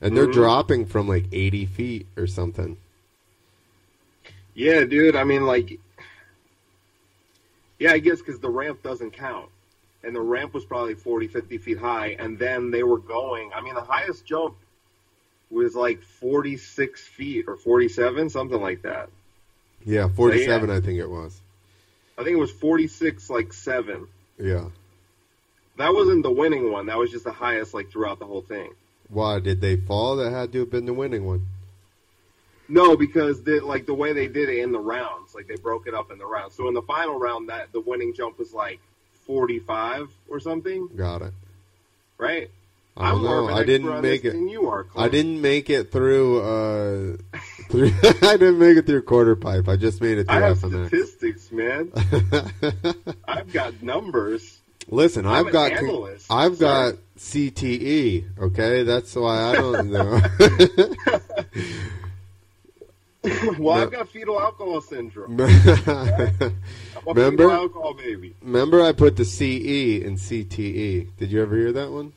And 0.00 0.16
they're 0.16 0.28
Mhm. 0.28 0.32
dropping 0.32 0.86
from 0.86 1.08
like 1.08 1.26
80 1.32 1.66
feet 1.66 2.06
or 2.16 2.26
something. 2.26 2.76
Yeah, 4.54 4.84
dude. 4.84 5.16
I 5.16 5.24
mean, 5.24 5.44
like, 5.44 5.78
yeah, 7.78 7.92
I 7.92 7.98
guess 7.98 8.18
because 8.20 8.38
the 8.40 8.48
ramp 8.48 8.82
doesn't 8.82 9.12
count. 9.12 9.48
And 10.02 10.16
the 10.16 10.20
ramp 10.20 10.54
was 10.54 10.64
probably 10.64 10.94
40, 10.94 11.28
50 11.28 11.58
feet 11.58 11.78
high. 11.78 12.16
And 12.18 12.38
then 12.38 12.70
they 12.70 12.82
were 12.82 12.98
going, 12.98 13.50
I 13.54 13.60
mean, 13.60 13.74
the 13.74 13.82
highest 13.82 14.24
jump 14.24 14.56
was 15.50 15.74
like 15.74 16.02
46 16.02 17.06
feet 17.06 17.46
or 17.48 17.56
47, 17.56 18.30
something 18.30 18.60
like 18.60 18.82
that. 18.82 19.10
Yeah, 19.84 20.08
47, 20.08 20.70
I 20.70 20.80
think 20.80 20.98
it 20.98 21.08
was. 21.08 21.40
I 22.16 22.24
think 22.24 22.34
it 22.34 22.40
was 22.40 22.50
46, 22.50 23.30
like 23.30 23.52
7. 23.52 24.06
Yeah. 24.38 24.66
That 25.76 25.94
wasn't 25.94 26.22
the 26.22 26.30
winning 26.30 26.70
one. 26.72 26.86
That 26.86 26.98
was 26.98 27.10
just 27.10 27.24
the 27.24 27.32
highest, 27.32 27.72
like, 27.72 27.90
throughout 27.90 28.18
the 28.18 28.26
whole 28.26 28.42
thing. 28.42 28.72
Why 29.08 29.40
did 29.40 29.60
they 29.60 29.76
fall? 29.76 30.16
That 30.16 30.30
had 30.30 30.52
to 30.52 30.60
have 30.60 30.70
been 30.70 30.86
the 30.86 30.94
winning 30.94 31.26
one. 31.26 31.46
No, 32.68 32.96
because 32.96 33.42
the, 33.42 33.58
like 33.60 33.86
the 33.86 33.94
way 33.94 34.12
they 34.12 34.28
did 34.28 34.48
it 34.48 34.58
in 34.58 34.70
the 34.70 34.78
rounds, 34.78 35.34
like 35.34 35.48
they 35.48 35.56
broke 35.56 35.88
it 35.88 35.94
up 35.94 36.12
in 36.12 36.18
the 36.18 36.26
rounds. 36.26 36.54
So 36.54 36.68
in 36.68 36.74
the 36.74 36.82
final 36.82 37.18
round, 37.18 37.48
that 37.48 37.72
the 37.72 37.80
winning 37.80 38.14
jump 38.14 38.38
was 38.38 38.54
like 38.54 38.78
45 39.34 40.08
or 40.28 40.40
something, 40.40 40.88
Got 40.96 41.22
it. 41.22 41.32
right? 42.18 42.50
I 42.96 43.10
don't 43.12 43.18
I'm 43.18 43.24
more 43.24 43.48
know. 43.48 43.54
I 43.56 43.62
didn't 43.64 44.02
make 44.02 44.24
it. 44.24 44.34
You 44.34 44.68
are. 44.68 44.86
I 44.96 45.08
didn't 45.08 45.40
make 45.40 45.70
it 45.70 45.92
through. 45.92 46.40
Uh, 46.40 47.16
through 47.70 47.92
I 48.22 48.36
didn't 48.36 48.58
make 48.58 48.76
it 48.76 48.86
through 48.86 49.02
quarter 49.02 49.36
pipe. 49.36 49.68
I 49.68 49.76
just 49.76 50.00
made 50.02 50.18
it 50.18 50.26
I 50.28 50.34
through 50.38 50.42
have 50.48 50.58
FMX. 50.58 50.86
statistics, 50.88 51.52
man. 51.52 51.92
I've 53.28 53.52
got 53.52 53.80
numbers. 53.84 54.58
Listen, 54.88 55.24
I've 55.26 55.46
an 55.46 55.52
got 55.52 55.72
analyst, 55.72 56.26
I've 56.28 56.58
got 56.58 56.94
CTE. 57.16 58.24
Okay, 58.40 58.82
that's 58.82 59.14
why 59.14 59.50
I 59.50 59.54
don't 59.54 59.90
know. 59.92 60.20
well, 63.58 63.76
I've 63.76 63.90
got 63.90 64.08
fetal 64.08 64.40
alcohol 64.40 64.80
syndrome. 64.80 65.36
Remember? 67.04 67.50
alcohol 67.50 67.94
baby. 67.94 68.34
Remember, 68.40 68.82
I 68.82 68.92
put 68.92 69.16
the 69.16 69.24
CE 69.26 70.02
in 70.02 70.16
CTE. 70.16 71.08
Did 71.18 71.30
you 71.30 71.42
ever 71.42 71.56
hear 71.56 71.72
that 71.72 71.90
one? 71.90 72.12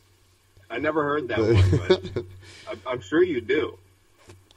I 0.70 0.80
never 0.80 1.04
heard 1.04 1.28
that 1.28 1.39
one, 1.39 1.88
but 1.88 2.26
I'm, 2.70 2.82
I'm 2.88 3.02
sure 3.02 3.22
you 3.22 3.42
do. 3.42 3.78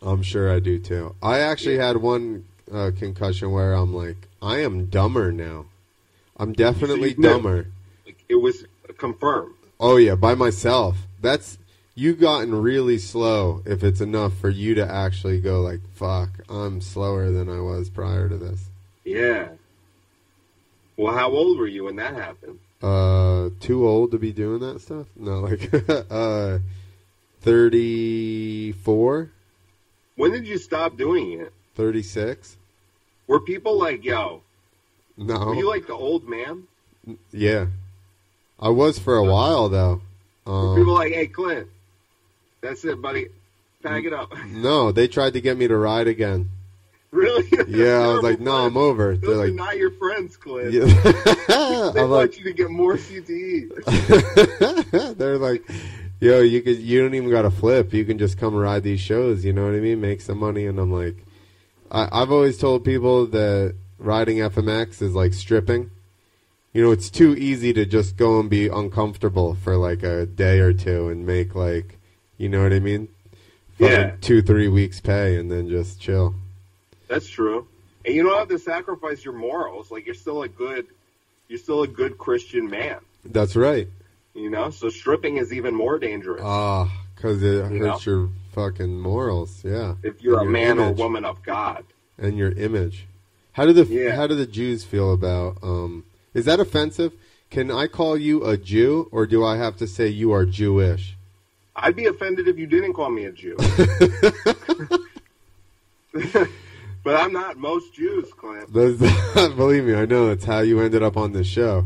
I'm 0.03 0.23
sure 0.23 0.53
I 0.53 0.61
do 0.61 0.79
too. 0.79 1.17
I 1.21 1.41
actually 1.41 1.79
had 1.79 1.97
one 1.97 2.45
uh, 2.73 2.93
concussion 2.97 3.51
where 3.51 3.73
I'm 3.73 3.93
like, 3.93 4.29
I 4.41 4.59
am 4.59 4.87
dumber 4.87 5.33
now. 5.33 5.67
I'm 6.37 6.53
definitely 6.53 7.15
knew. 7.15 7.29
dumber. 7.29 7.67
Like, 8.05 8.23
it 8.29 8.37
was 8.37 8.65
confirmed. 8.99 9.55
Oh 9.81 9.97
yeah, 9.97 10.15
by 10.15 10.35
myself. 10.35 10.97
That's 11.21 11.59
you 11.97 12.15
gotten 12.15 12.55
really 12.55 12.99
slow 12.99 13.63
if 13.67 13.83
it's 13.83 14.01
enough 14.01 14.37
for 14.37 14.51
you 14.51 14.75
to 14.77 14.89
actually 14.89 15.41
go 15.41 15.61
like, 15.63 15.81
fuck, 15.95 16.29
I'm 16.49 16.81
slower 16.81 17.31
than 17.33 17.49
I 17.49 17.61
was 17.61 17.89
prior 17.91 18.29
to 18.29 18.37
this. 18.37 18.67
Yeah. 19.05 19.49
Well, 20.97 21.15
how 21.15 21.31
old 21.31 21.59
were 21.59 21.67
you 21.67 21.85
when 21.85 21.97
that 21.97 22.15
happened? 22.15 22.59
Uh, 22.83 23.49
too 23.61 23.89
old 23.89 24.11
to 24.13 24.19
be 24.19 24.31
doing 24.33 24.61
that 24.61 24.81
stuff? 24.83 25.07
No, 25.17 25.41
like, 25.41 25.71
uh, 26.11 26.59
34, 27.41 29.31
When 30.17 30.33
did 30.33 30.47
you 30.47 30.59
stop 30.59 30.97
doing 30.97 31.41
it? 31.41 31.53
36? 31.77 32.57
Were 33.27 33.41
people 33.41 33.79
like, 33.79 34.05
yo, 34.05 34.43
No. 35.17 35.47
were 35.47 35.55
you 35.55 35.69
like 35.69 35.87
the 35.87 35.95
old 35.95 36.29
man? 36.29 36.65
yeah. 37.33 37.67
I 38.59 38.69
was 38.71 38.99
for 38.99 39.17
a 39.17 39.25
while 39.25 39.69
though. 39.69 40.01
Were 40.47 40.77
people 40.77 40.93
Um, 40.95 40.99
like, 40.99 41.13
hey, 41.13 41.27
Clint, 41.27 41.69
that's 42.67 42.85
it, 42.85 43.01
buddy. 43.01 43.29
Pack 43.83 44.05
it 44.05 44.13
up. 44.13 44.33
no, 44.49 44.93
they 44.93 45.09
tried 45.09 45.33
to 45.35 45.41
get 45.41 45.57
me 45.57 45.69
to 45.69 45.77
ride 45.77 46.09
again. 46.09 46.51
really? 47.11 47.45
Yeah, 47.69 47.99
I 48.01 48.09
was 48.15 48.23
like, 48.23 48.41
no, 48.41 48.53
I'm 48.67 48.77
over. 48.77 49.17
Those 49.17 49.37
They're 49.37 49.47
like, 49.47 49.55
not 49.55 49.77
your 49.77 49.91
friends, 49.93 50.37
Clint. 50.37 50.73
yeah. 50.73 50.85
They 51.93 52.01
I'm 52.03 52.11
want 52.11 52.31
like, 52.33 52.39
you 52.39 52.45
to 52.45 52.53
get 52.53 52.71
more. 52.71 52.97
CTE. 52.97 53.69
They're 55.17 55.39
like, 55.39 55.65
yo, 56.21 56.41
you 56.41 56.63
could, 56.63 56.79
you 56.79 57.03
don't 57.03 57.15
even 57.15 57.31
got 57.31 57.43
to 57.43 57.51
flip. 57.51 57.93
You 57.93 58.05
can 58.05 58.19
just 58.19 58.39
come 58.39 58.55
ride 58.55 58.83
these 58.83 59.01
shows. 59.01 59.45
You 59.45 59.53
know 59.53 59.65
what 59.65 59.75
I 59.75 59.81
mean? 59.81 60.01
Make 60.01 60.21
some 60.21 60.39
money. 60.39 60.67
And 60.67 60.79
I'm 60.79 60.93
like, 60.93 61.17
I, 61.91 62.09
I've 62.13 62.31
always 62.33 62.57
told 62.59 62.85
people 62.85 63.27
that 63.27 63.75
riding 63.99 64.39
FMX 64.39 65.03
is 65.03 65.15
like 65.15 65.35
stripping. 65.35 65.91
You 66.73 66.83
know, 66.83 66.91
it's 66.93 67.11
too 67.11 67.35
easy 67.37 67.73
to 67.73 67.85
just 67.87 68.17
go 68.17 68.39
and 68.41 68.51
be 68.51 68.69
uncomfortable 68.69 69.55
for 69.55 69.77
like 69.77 70.03
a 70.03 70.27
day 70.27 70.59
or 70.61 70.73
two 70.73 71.09
and 71.09 71.27
make 71.27 71.55
like, 71.55 71.96
you 72.38 72.49
know 72.49 72.62
what 72.62 72.72
I 72.72 72.81
mean? 72.81 73.09
Yeah. 73.79 74.12
Two, 74.20 74.42
three 74.42 74.68
weeks 74.68 75.01
pay 75.01 75.37
and 75.37 75.51
then 75.51 75.68
just 75.68 76.01
chill. 76.01 76.35
That's 77.09 77.29
true. 77.29 77.66
And 78.05 78.14
you 78.14 78.22
don't 78.22 78.38
have 78.38 78.49
to 78.49 78.59
sacrifice 78.59 79.25
your 79.25 79.35
morals. 79.35 79.90
Like, 79.90 80.07
you're 80.07 80.14
still 80.14 80.42
a 80.42 80.49
good, 80.49 80.87
you're 81.49 81.59
still 81.59 81.83
a 81.83 81.88
good 81.88 82.16
Christian 82.18 82.68
man. 82.70 82.99
That's 83.25 83.57
right. 83.57 83.88
You 84.35 84.51
know? 84.51 84.70
So 84.70 84.88
stripping 84.88 85.37
is 85.37 85.53
even 85.53 85.75
more 85.75 85.99
dangerous. 85.99 86.42
Ah, 86.44 86.90
because 87.14 87.42
it 87.42 87.70
You 87.72 87.85
hurts 87.87 88.07
your 88.07 88.29
fucking 88.53 88.99
morals. 89.01 89.62
Yeah. 89.64 89.94
if 90.03 90.22
you're 90.22 90.38
a 90.40 90.42
your 90.44 90.51
man 90.51 90.79
or 90.79 90.92
woman 90.92 91.25
of 91.25 91.42
God. 91.42 91.85
and 92.18 92.38
your 92.38 92.53
image. 92.53 93.07
How 93.53 93.64
do 93.66 93.72
the 93.72 93.85
Yeah. 93.85 94.14
how 94.14 94.27
do 94.27 94.35
the 94.35 94.46
Jews 94.46 94.85
feel 94.85 95.12
about? 95.12 95.57
Um, 95.62 96.05
is 96.35 96.44
that 96.44 96.61
offensive? 96.61 97.12
Can 97.51 97.70
I 97.70 97.87
call 97.87 98.16
you 98.18 98.44
a 98.44 98.57
Jew, 98.57 99.09
or 99.12 99.27
do 99.27 99.44
I 99.44 99.57
have 99.57 99.77
to 99.79 99.87
say 99.87 100.09
you 100.09 100.33
are 100.33 100.44
Jewish? 100.44 101.16
I'd 101.77 101.95
be 101.95 102.07
offended 102.07 102.49
if 102.49 102.59
you 102.59 102.67
didn't 102.67 102.95
call 102.95 103.11
me 103.11 103.27
a 103.27 103.33
Jew. 103.33 103.57
but 107.05 107.17
I'm 107.17 107.33
not 107.33 107.59
most 107.59 107.95
Jews, 107.95 108.33
Clint. 108.33 108.73
Believe 108.73 109.85
me, 109.85 109.95
I 109.95 110.07
know 110.07 110.29
That's 110.29 110.45
how 110.45 110.61
you 110.61 110.81
ended 110.81 111.03
up 111.03 111.19
on 111.19 111.33
this 111.33 111.47
show. 111.47 111.85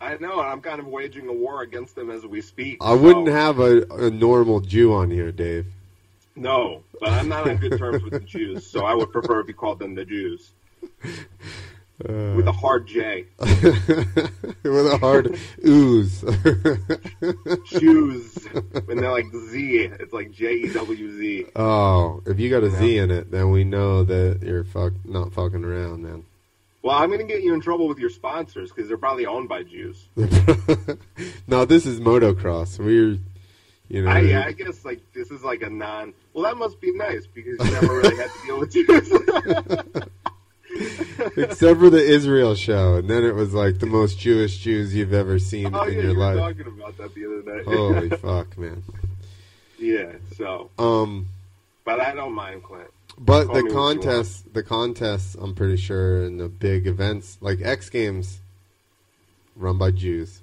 I 0.00 0.16
know, 0.16 0.40
and 0.40 0.48
I'm 0.48 0.60
kind 0.62 0.80
of 0.80 0.86
waging 0.86 1.28
a 1.28 1.32
war 1.32 1.62
against 1.62 1.94
them 1.94 2.08
as 2.10 2.24
we 2.24 2.40
speak. 2.40 2.78
I 2.80 2.94
wouldn't 2.94 3.28
have 3.28 3.58
a, 3.58 3.82
a 3.90 4.10
normal 4.10 4.60
Jew 4.60 4.94
on 4.94 5.10
here, 5.10 5.32
Dave. 5.32 5.66
No, 6.36 6.82
but 7.00 7.10
I'm 7.10 7.28
not 7.28 7.48
on 7.48 7.56
good 7.56 7.76
terms 7.78 8.02
with 8.02 8.12
the 8.12 8.20
Jews, 8.20 8.64
so 8.64 8.86
I 8.86 8.94
would 8.94 9.10
prefer 9.12 9.40
if 9.40 9.48
you 9.48 9.54
called 9.54 9.80
them 9.80 9.94
the 9.96 10.04
Jews. 10.04 10.52
Uh, 12.06 12.34
with 12.36 12.46
a 12.46 12.52
hard 12.52 12.86
J. 12.86 13.24
with 13.40 14.86
a 14.86 14.98
hard 15.00 15.36
ooze. 15.66 16.20
Shoes. 17.66 18.46
And 18.88 18.98
they're 19.00 19.10
like 19.10 19.26
Z. 19.50 19.90
It's 19.98 20.12
like 20.12 20.30
J 20.30 20.52
E 20.54 20.72
W 20.72 21.18
Z. 21.18 21.46
Oh, 21.56 22.22
if 22.24 22.38
you 22.38 22.50
got 22.50 22.62
a 22.62 22.68
Yeah. 22.68 22.78
Z 22.78 22.98
in 22.98 23.10
it, 23.10 23.30
then 23.32 23.50
we 23.50 23.64
know 23.64 24.04
that 24.04 24.40
you're 24.42 24.62
fuck 24.62 24.92
not 25.04 25.32
fucking 25.32 25.64
around, 25.64 26.04
man. 26.04 26.24
Well, 26.82 26.96
I'm 26.96 27.08
going 27.08 27.18
to 27.20 27.26
get 27.26 27.42
you 27.42 27.52
in 27.52 27.60
trouble 27.60 27.88
with 27.88 27.98
your 27.98 28.10
sponsors 28.10 28.70
because 28.70 28.86
they're 28.88 28.96
probably 28.96 29.26
owned 29.26 29.48
by 29.48 29.64
Jews. 29.64 30.06
no, 31.48 31.64
this 31.64 31.84
is 31.84 31.98
motocross. 31.98 32.78
We're, 32.78 33.18
you 33.88 34.02
know, 34.04 34.10
I, 34.10 34.20
yeah, 34.20 34.44
I 34.46 34.52
guess 34.52 34.84
like 34.84 35.00
this 35.12 35.32
is 35.32 35.42
like 35.42 35.62
a 35.62 35.68
non. 35.68 36.14
Well, 36.32 36.44
that 36.44 36.56
must 36.56 36.80
be 36.80 36.92
nice 36.92 37.26
because 37.26 37.58
you 37.58 37.72
never 37.72 37.96
really 37.96 38.16
had 38.16 38.30
to 38.30 38.46
deal 38.46 38.60
with 38.60 38.72
Jews. 38.72 40.04
except 41.36 41.80
for 41.80 41.90
the 41.90 42.02
Israel 42.04 42.54
show, 42.54 42.94
and 42.96 43.08
then 43.10 43.24
it 43.24 43.34
was 43.34 43.52
like 43.54 43.78
the 43.78 43.86
most 43.86 44.18
Jewish 44.18 44.58
Jews 44.58 44.94
you've 44.94 45.12
ever 45.12 45.38
seen 45.38 45.74
oh 45.74 45.82
in 45.82 45.94
yeah, 45.94 46.00
your 46.02 46.10
you 46.12 46.18
were 46.18 46.34
life. 46.34 46.56
talking 46.56 46.66
about 46.72 46.96
that 46.98 47.14
the 47.14 47.26
other 47.26 47.56
night. 47.56 47.64
Holy 47.64 48.08
fuck, 48.18 48.56
man. 48.58 48.82
yeah. 49.78 50.12
So, 50.36 50.70
Um, 50.78 51.28
but 51.84 52.00
I 52.00 52.14
don't 52.14 52.32
mind 52.34 52.62
Clint. 52.62 52.90
but 53.18 53.46
Call 53.46 53.54
the 53.56 53.62
me 53.64 53.70
what 53.70 53.70
you 53.70 53.76
contests, 54.02 54.44
the 54.52 54.62
contests, 54.62 55.34
I'm 55.34 55.54
pretty 55.54 55.76
sure, 55.76 56.22
and 56.24 56.38
the 56.38 56.48
big 56.48 56.86
events 56.86 57.38
like 57.40 57.60
X 57.62 57.90
Games, 57.90 58.40
run 59.56 59.78
by 59.78 59.90
Jews. 59.90 60.42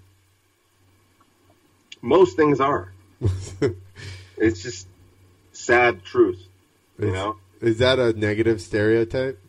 Most 2.01 2.35
things 2.35 2.59
are. 2.59 2.91
It's 4.37 4.61
just 4.61 4.87
sad 5.53 6.03
truth. 6.03 6.43
You 6.99 7.11
know. 7.13 7.37
Is 7.61 7.77
that 7.79 7.99
a 7.99 8.11
negative 8.11 8.59
stereotype? 8.59 9.39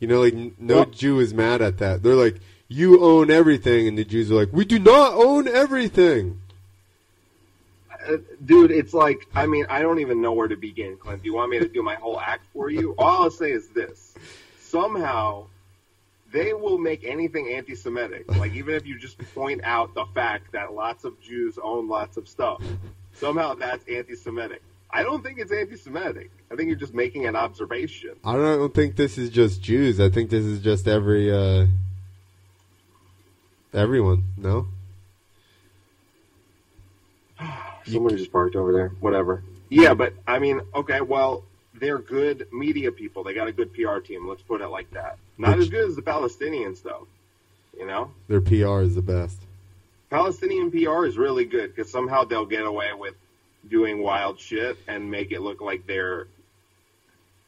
You 0.00 0.08
know, 0.08 0.20
like 0.20 0.34
no 0.58 0.84
Jew 0.84 1.18
is 1.20 1.34
mad 1.34 1.60
at 1.60 1.78
that. 1.78 2.02
They're 2.02 2.14
like, 2.14 2.36
"You 2.68 3.02
own 3.02 3.30
everything," 3.30 3.88
and 3.88 3.98
the 3.98 4.04
Jews 4.04 4.30
are 4.30 4.36
like, 4.36 4.52
"We 4.52 4.64
do 4.64 4.78
not 4.78 5.14
own 5.14 5.48
everything." 5.48 6.40
Uh, 8.08 8.18
dude, 8.44 8.70
it's 8.70 8.94
like 8.94 9.26
I 9.34 9.46
mean, 9.46 9.66
I 9.68 9.82
don't 9.82 9.98
even 9.98 10.20
know 10.22 10.32
where 10.32 10.48
to 10.48 10.56
begin, 10.56 10.96
Clint. 10.96 11.22
Do 11.22 11.28
you 11.28 11.34
want 11.34 11.50
me 11.50 11.58
to 11.58 11.68
do 11.68 11.82
my 11.82 11.96
whole 11.96 12.20
act 12.20 12.44
for 12.52 12.70
you? 12.70 12.94
All 12.98 13.24
I'll 13.24 13.30
say 13.30 13.50
is 13.50 13.68
this: 13.68 14.14
somehow 14.60 15.46
they 16.30 16.52
will 16.52 16.78
make 16.78 17.04
anything 17.04 17.52
anti-Semitic. 17.54 18.30
Like 18.36 18.52
even 18.54 18.74
if 18.74 18.86
you 18.86 18.98
just 18.98 19.18
point 19.34 19.62
out 19.64 19.94
the 19.94 20.04
fact 20.14 20.52
that 20.52 20.74
lots 20.74 21.04
of 21.04 21.20
Jews 21.20 21.58
own 21.62 21.88
lots 21.88 22.16
of 22.16 22.28
stuff, 22.28 22.62
somehow 23.14 23.54
that's 23.54 23.86
anti-Semitic. 23.88 24.62
I 24.90 25.02
don't 25.02 25.22
think 25.22 25.38
it's 25.38 25.52
anti-Semitic. 25.52 26.30
I 26.50 26.56
think 26.56 26.68
you're 26.68 26.76
just 26.78 26.94
making 26.94 27.26
an 27.26 27.36
observation. 27.36 28.14
I 28.24 28.32
don't 28.34 28.74
think 28.74 28.96
this 28.96 29.18
is 29.18 29.28
just 29.30 29.62
Jews. 29.62 30.00
I 30.00 30.08
think 30.08 30.30
this 30.30 30.44
is 30.44 30.60
just 30.60 30.88
every 30.88 31.30
uh, 31.30 31.66
everyone. 33.74 34.24
No, 34.36 34.66
Someone 37.86 38.16
just 38.16 38.32
parked 38.32 38.56
over 38.56 38.72
there. 38.72 38.88
Whatever. 39.00 39.42
Yeah, 39.68 39.94
but 39.94 40.14
I 40.26 40.38
mean, 40.38 40.60
okay, 40.74 41.00
well, 41.00 41.44
they're 41.74 41.98
good 41.98 42.48
media 42.52 42.90
people. 42.90 43.24
They 43.24 43.34
got 43.34 43.48
a 43.48 43.52
good 43.52 43.72
PR 43.74 43.98
team. 43.98 44.26
Let's 44.26 44.42
put 44.42 44.60
it 44.60 44.68
like 44.68 44.90
that. 44.92 45.18
Not 45.36 45.56
Which- 45.56 45.66
as 45.66 45.68
good 45.70 45.88
as 45.88 45.96
the 45.96 46.02
Palestinians, 46.02 46.82
though. 46.82 47.06
You 47.78 47.86
know, 47.86 48.10
their 48.26 48.40
PR 48.40 48.80
is 48.80 48.96
the 48.96 49.02
best. 49.02 49.38
Palestinian 50.10 50.70
PR 50.70 51.04
is 51.04 51.16
really 51.16 51.44
good 51.44 51.74
because 51.76 51.92
somehow 51.92 52.24
they'll 52.24 52.46
get 52.46 52.64
away 52.64 52.88
with 52.92 53.14
doing 53.68 54.02
wild 54.02 54.38
shit 54.38 54.76
and 54.86 55.10
make 55.10 55.32
it 55.32 55.40
look 55.40 55.60
like 55.60 55.86
they're. 55.86 56.26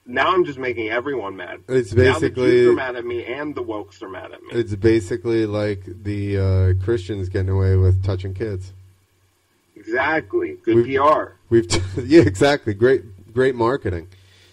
Now 0.06 0.32
I'm 0.34 0.44
just 0.44 0.58
making 0.58 0.88
everyone 0.88 1.36
mad. 1.36 1.60
It's 1.68 1.92
now 1.92 2.18
the 2.18 2.30
Jews 2.30 2.68
are 2.68 2.72
mad 2.74 2.96
at 2.96 3.04
me 3.04 3.24
and 3.26 3.54
the 3.54 3.62
wokes 3.62 4.02
are 4.02 4.08
mad 4.08 4.32
at 4.32 4.42
me. 4.42 4.48
it's 4.52 4.74
basically 4.74 5.46
like 5.46 5.82
the 6.02 6.38
uh, 6.78 6.84
Christians 6.84 7.28
getting 7.28 7.50
away 7.50 7.76
with 7.76 8.02
touching 8.02 8.34
kids. 8.34 8.72
exactly. 9.76 10.56
Good 10.64 10.76
We've- 10.76 10.96
PR. 10.96 11.32
We've 11.48 11.68
t- 11.68 11.80
yeah, 12.04 12.22
exactly. 12.22 12.74
Great, 12.74 13.32
great 13.32 13.54
marketing. 13.54 14.08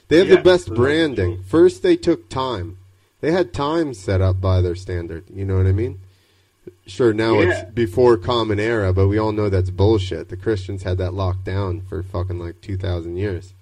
They 0.09 0.17
have 0.19 0.29
Yeah, 0.29 0.35
the 0.37 0.41
best 0.41 0.73
branding. 0.73 1.35
true. 1.35 1.43
First, 1.43 1.81
they 1.83 1.95
took 1.95 2.29
time. 2.29 2.77
They 3.21 3.31
had 3.31 3.53
time 3.53 3.93
set 3.93 4.21
up 4.21 4.39
by 4.39 4.61
their 4.61 4.75
standard. 4.75 5.23
You 5.33 5.43
know 5.45 5.57
what 5.57 5.65
I 5.65 5.71
mean? 5.73 5.99
Sure, 6.87 7.13
now 7.13 7.39
Yeah. 7.39 7.49
it's 7.61 7.71
before 7.71 8.17
Common 8.17 8.59
Era, 8.59 8.93
but 8.93 9.07
we 9.07 9.17
all 9.17 9.31
know 9.33 9.49
that's 9.49 9.69
bullshit. 9.69 10.29
The 10.29 10.37
Christians 10.37 10.83
had 10.83 10.97
that 10.99 11.13
locked 11.13 11.43
down 11.43 11.81
for 11.81 12.01
fucking 12.01 12.39
like 12.39 12.61
two 12.61 12.77
thousand 12.77 13.17
years. 13.17 13.53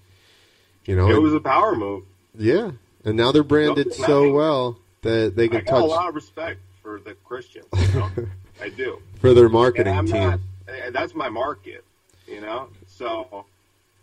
You 0.85 0.95
know? 0.95 1.09
It 1.09 1.19
was 1.21 1.33
a 1.33 1.39
power 1.39 1.75
move. 1.75 2.03
yeah, 2.37 2.71
and 3.03 3.17
now 3.17 3.31
they're 3.31 3.43
branded 3.43 3.87
Nothing 3.87 4.05
so 4.05 4.31
well 4.31 4.77
that 5.01 5.35
they 5.35 5.45
I 5.45 5.47
can 5.47 5.63
got 5.65 5.81
a 5.81 5.85
lot 5.85 6.07
of 6.09 6.15
respect 6.15 6.59
for 6.83 6.99
the 6.99 7.15
Christians. 7.25 7.65
You 7.75 7.99
know? 7.99 8.11
I 8.61 8.69
do. 8.69 9.01
for 9.19 9.33
their 9.33 9.49
marketing 9.49 10.05
team. 10.05 10.15
not. 10.21 10.39
uh, 10.69 10.91
That's 10.91 11.13
my 11.15 11.27
market, 11.29 11.83
you 12.27 12.41
know. 12.41 12.69
So 12.87 13.45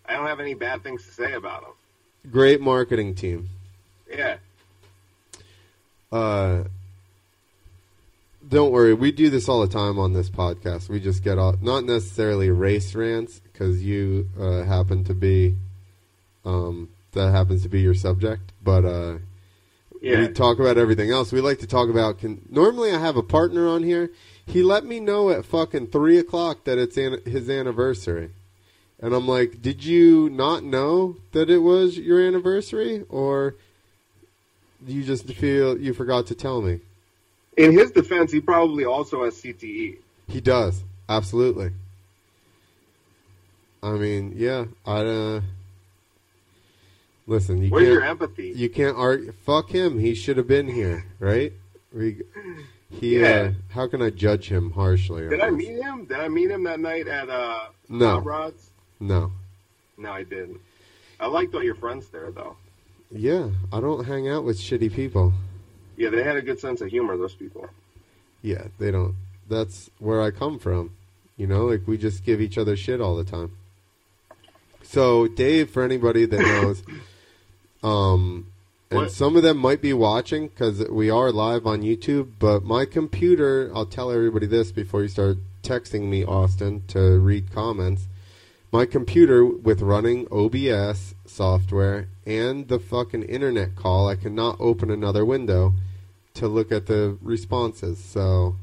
I 0.04 0.14
don't 0.14 0.26
have 0.26 0.40
any 0.40 0.54
bad 0.54 0.82
things 0.82 1.04
to 1.06 1.12
say 1.12 1.34
about 1.34 1.62
them. 1.62 2.30
Great 2.32 2.60
marketing 2.60 3.14
team. 3.14 3.48
Yeah, 4.10 4.36
Uh, 6.10 6.64
don't 8.52 8.70
worry, 8.70 8.92
we 8.92 9.10
do 9.10 9.30
this 9.30 9.48
all 9.48 9.62
the 9.62 9.72
time 9.72 9.98
on 9.98 10.12
this 10.12 10.28
podcast. 10.28 10.90
We 10.90 11.00
just 11.00 11.24
get 11.24 11.38
off, 11.38 11.62
not 11.62 11.84
necessarily 11.84 12.50
race 12.50 12.94
rants, 12.94 13.40
because 13.40 13.82
you 13.82 14.28
uh, 14.38 14.64
happen 14.64 15.04
to 15.04 15.14
be, 15.14 15.56
um, 16.44 16.90
that 17.12 17.30
happens 17.30 17.62
to 17.62 17.70
be 17.70 17.80
your 17.80 17.94
subject. 17.94 18.52
But 18.62 18.84
uh, 18.84 19.18
yeah. 20.02 20.20
we 20.20 20.28
talk 20.28 20.58
about 20.58 20.76
everything 20.76 21.10
else. 21.10 21.32
We 21.32 21.40
like 21.40 21.60
to 21.60 21.66
talk 21.66 21.88
about. 21.88 22.18
Can, 22.18 22.46
normally, 22.50 22.92
I 22.92 22.98
have 22.98 23.16
a 23.16 23.22
partner 23.22 23.66
on 23.66 23.84
here. 23.84 24.10
He 24.44 24.62
let 24.62 24.84
me 24.84 25.00
know 25.00 25.30
at 25.30 25.46
fucking 25.46 25.86
three 25.86 26.18
o'clock 26.18 26.64
that 26.64 26.76
it's 26.76 26.98
an, 26.98 27.22
his 27.24 27.48
anniversary, 27.48 28.32
and 29.00 29.14
I'm 29.14 29.26
like, 29.26 29.62
"Did 29.62 29.82
you 29.82 30.28
not 30.28 30.62
know 30.62 31.16
that 31.32 31.48
it 31.48 31.60
was 31.60 31.96
your 31.96 32.20
anniversary, 32.20 33.06
or 33.08 33.54
you 34.86 35.04
just 35.04 35.24
feel 35.32 35.78
you 35.78 35.94
forgot 35.94 36.26
to 36.26 36.34
tell 36.34 36.60
me?" 36.60 36.80
In 37.56 37.72
his 37.72 37.90
defense, 37.90 38.32
he 38.32 38.40
probably 38.40 38.84
also 38.84 39.24
has. 39.24 39.34
CTE. 39.40 39.96
He 40.28 40.40
does 40.40 40.82
absolutely. 41.08 41.70
I 43.82 43.90
mean, 43.92 44.34
yeah. 44.36 44.66
I 44.86 45.00
uh, 45.00 45.40
listen. 47.26 47.62
You 47.62 47.70
Where's 47.70 47.88
your 47.88 48.04
empathy? 48.04 48.52
You 48.54 48.68
can't 48.70 48.96
argue. 48.96 49.32
Fuck 49.44 49.70
him. 49.70 49.98
He 49.98 50.14
should 50.14 50.36
have 50.36 50.46
been 50.46 50.68
here, 50.68 51.04
right? 51.18 51.52
We, 51.92 52.22
he. 52.90 53.22
Uh, 53.22 53.26
Yeah. 53.28 53.50
how 53.70 53.88
can 53.88 54.00
I 54.02 54.10
judge 54.10 54.48
him 54.48 54.70
harshly? 54.70 55.28
Did 55.28 55.40
I 55.40 55.50
this? 55.50 55.58
meet 55.58 55.80
him? 55.82 56.04
Did 56.06 56.18
I 56.18 56.28
meet 56.28 56.50
him 56.50 56.62
that 56.64 56.80
night 56.80 57.08
at 57.08 57.28
uh, 57.28 57.66
No. 57.88 58.08
Hot 58.14 58.24
Rods? 58.24 58.70
No. 59.00 59.32
No, 59.98 60.12
I 60.12 60.22
didn't. 60.22 60.60
I 61.20 61.26
liked 61.26 61.54
all 61.54 61.62
your 61.62 61.74
friends 61.74 62.08
there, 62.08 62.30
though. 62.30 62.56
Yeah, 63.10 63.50
I 63.72 63.80
don't 63.80 64.04
hang 64.04 64.28
out 64.28 64.44
with 64.44 64.58
shitty 64.58 64.92
people. 64.92 65.32
Yeah, 65.96 66.10
they 66.10 66.22
had 66.22 66.36
a 66.36 66.42
good 66.42 66.58
sense 66.60 66.80
of 66.80 66.88
humor. 66.88 67.16
Those 67.16 67.34
people. 67.34 67.66
Yeah, 68.42 68.64
they 68.78 68.90
don't. 68.90 69.14
That's 69.48 69.90
where 69.98 70.20
I 70.22 70.30
come 70.30 70.58
from. 70.58 70.92
You 71.36 71.46
know, 71.46 71.66
like 71.66 71.86
we 71.86 71.96
just 71.98 72.24
give 72.24 72.40
each 72.40 72.58
other 72.58 72.76
shit 72.76 73.00
all 73.00 73.16
the 73.16 73.24
time. 73.24 73.52
So, 74.82 75.26
Dave, 75.28 75.70
for 75.70 75.82
anybody 75.82 76.26
that 76.26 76.40
knows, 76.40 76.82
um, 77.82 78.46
and 78.90 79.00
What? 79.00 79.12
some 79.12 79.36
of 79.36 79.42
them 79.42 79.56
might 79.58 79.80
be 79.80 79.92
watching 79.92 80.48
because 80.48 80.86
we 80.88 81.08
are 81.10 81.32
live 81.32 81.66
on 81.66 81.82
YouTube, 81.82 82.32
but 82.38 82.62
my 82.64 82.84
computer, 82.84 83.70
I'll 83.74 83.86
tell 83.86 84.10
everybody 84.10 84.46
this 84.46 84.70
before 84.72 85.02
you 85.02 85.08
start 85.08 85.38
texting 85.62 86.02
me, 86.08 86.24
Austin, 86.24 86.82
to 86.88 87.18
read 87.18 87.50
comments. 87.52 88.06
My 88.72 88.86
computer, 88.86 89.44
with 89.44 89.82
running 89.82 90.26
OBS 90.32 91.14
software 91.26 92.08
and 92.24 92.68
the 92.68 92.78
fucking 92.78 93.22
internet 93.24 93.76
call, 93.76 94.08
I 94.08 94.16
cannot 94.16 94.56
open 94.58 94.90
another 94.90 95.26
window 95.26 95.74
to 96.34 96.48
look 96.48 96.72
at 96.72 96.86
the 96.86 97.18
responses. 97.20 98.02
So 98.02 98.56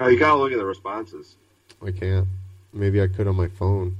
Oh, 0.00 0.08
you 0.08 0.18
gotta 0.18 0.38
look 0.38 0.52
at 0.52 0.58
the 0.58 0.66
responses. 0.66 1.36
I 1.82 1.92
can't. 1.92 2.28
Maybe 2.74 3.00
I 3.00 3.06
could 3.06 3.26
on 3.26 3.36
my 3.36 3.48
phone. 3.48 3.96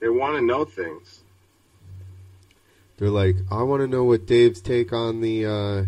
They 0.00 0.10
want 0.10 0.36
to 0.36 0.42
know 0.42 0.66
things. 0.66 1.20
They're 2.98 3.08
like, 3.08 3.36
I 3.50 3.62
want 3.62 3.80
to 3.80 3.88
know 3.88 4.04
what 4.04 4.26
Dave's 4.26 4.60
take 4.60 4.92
on 4.92 5.22
the 5.22 5.46
uh, 5.46 5.84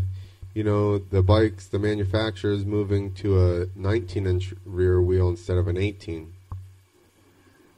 you 0.54 0.64
know, 0.64 0.98
the 0.98 1.22
bikes, 1.22 1.66
the 1.66 1.78
manufacturers 1.78 2.64
moving 2.64 3.12
to 3.16 3.62
a 3.62 3.66
19 3.76 4.26
inch 4.26 4.54
rear 4.64 5.02
wheel 5.02 5.28
instead 5.28 5.58
of 5.58 5.68
an 5.68 5.76
18. 5.76 6.29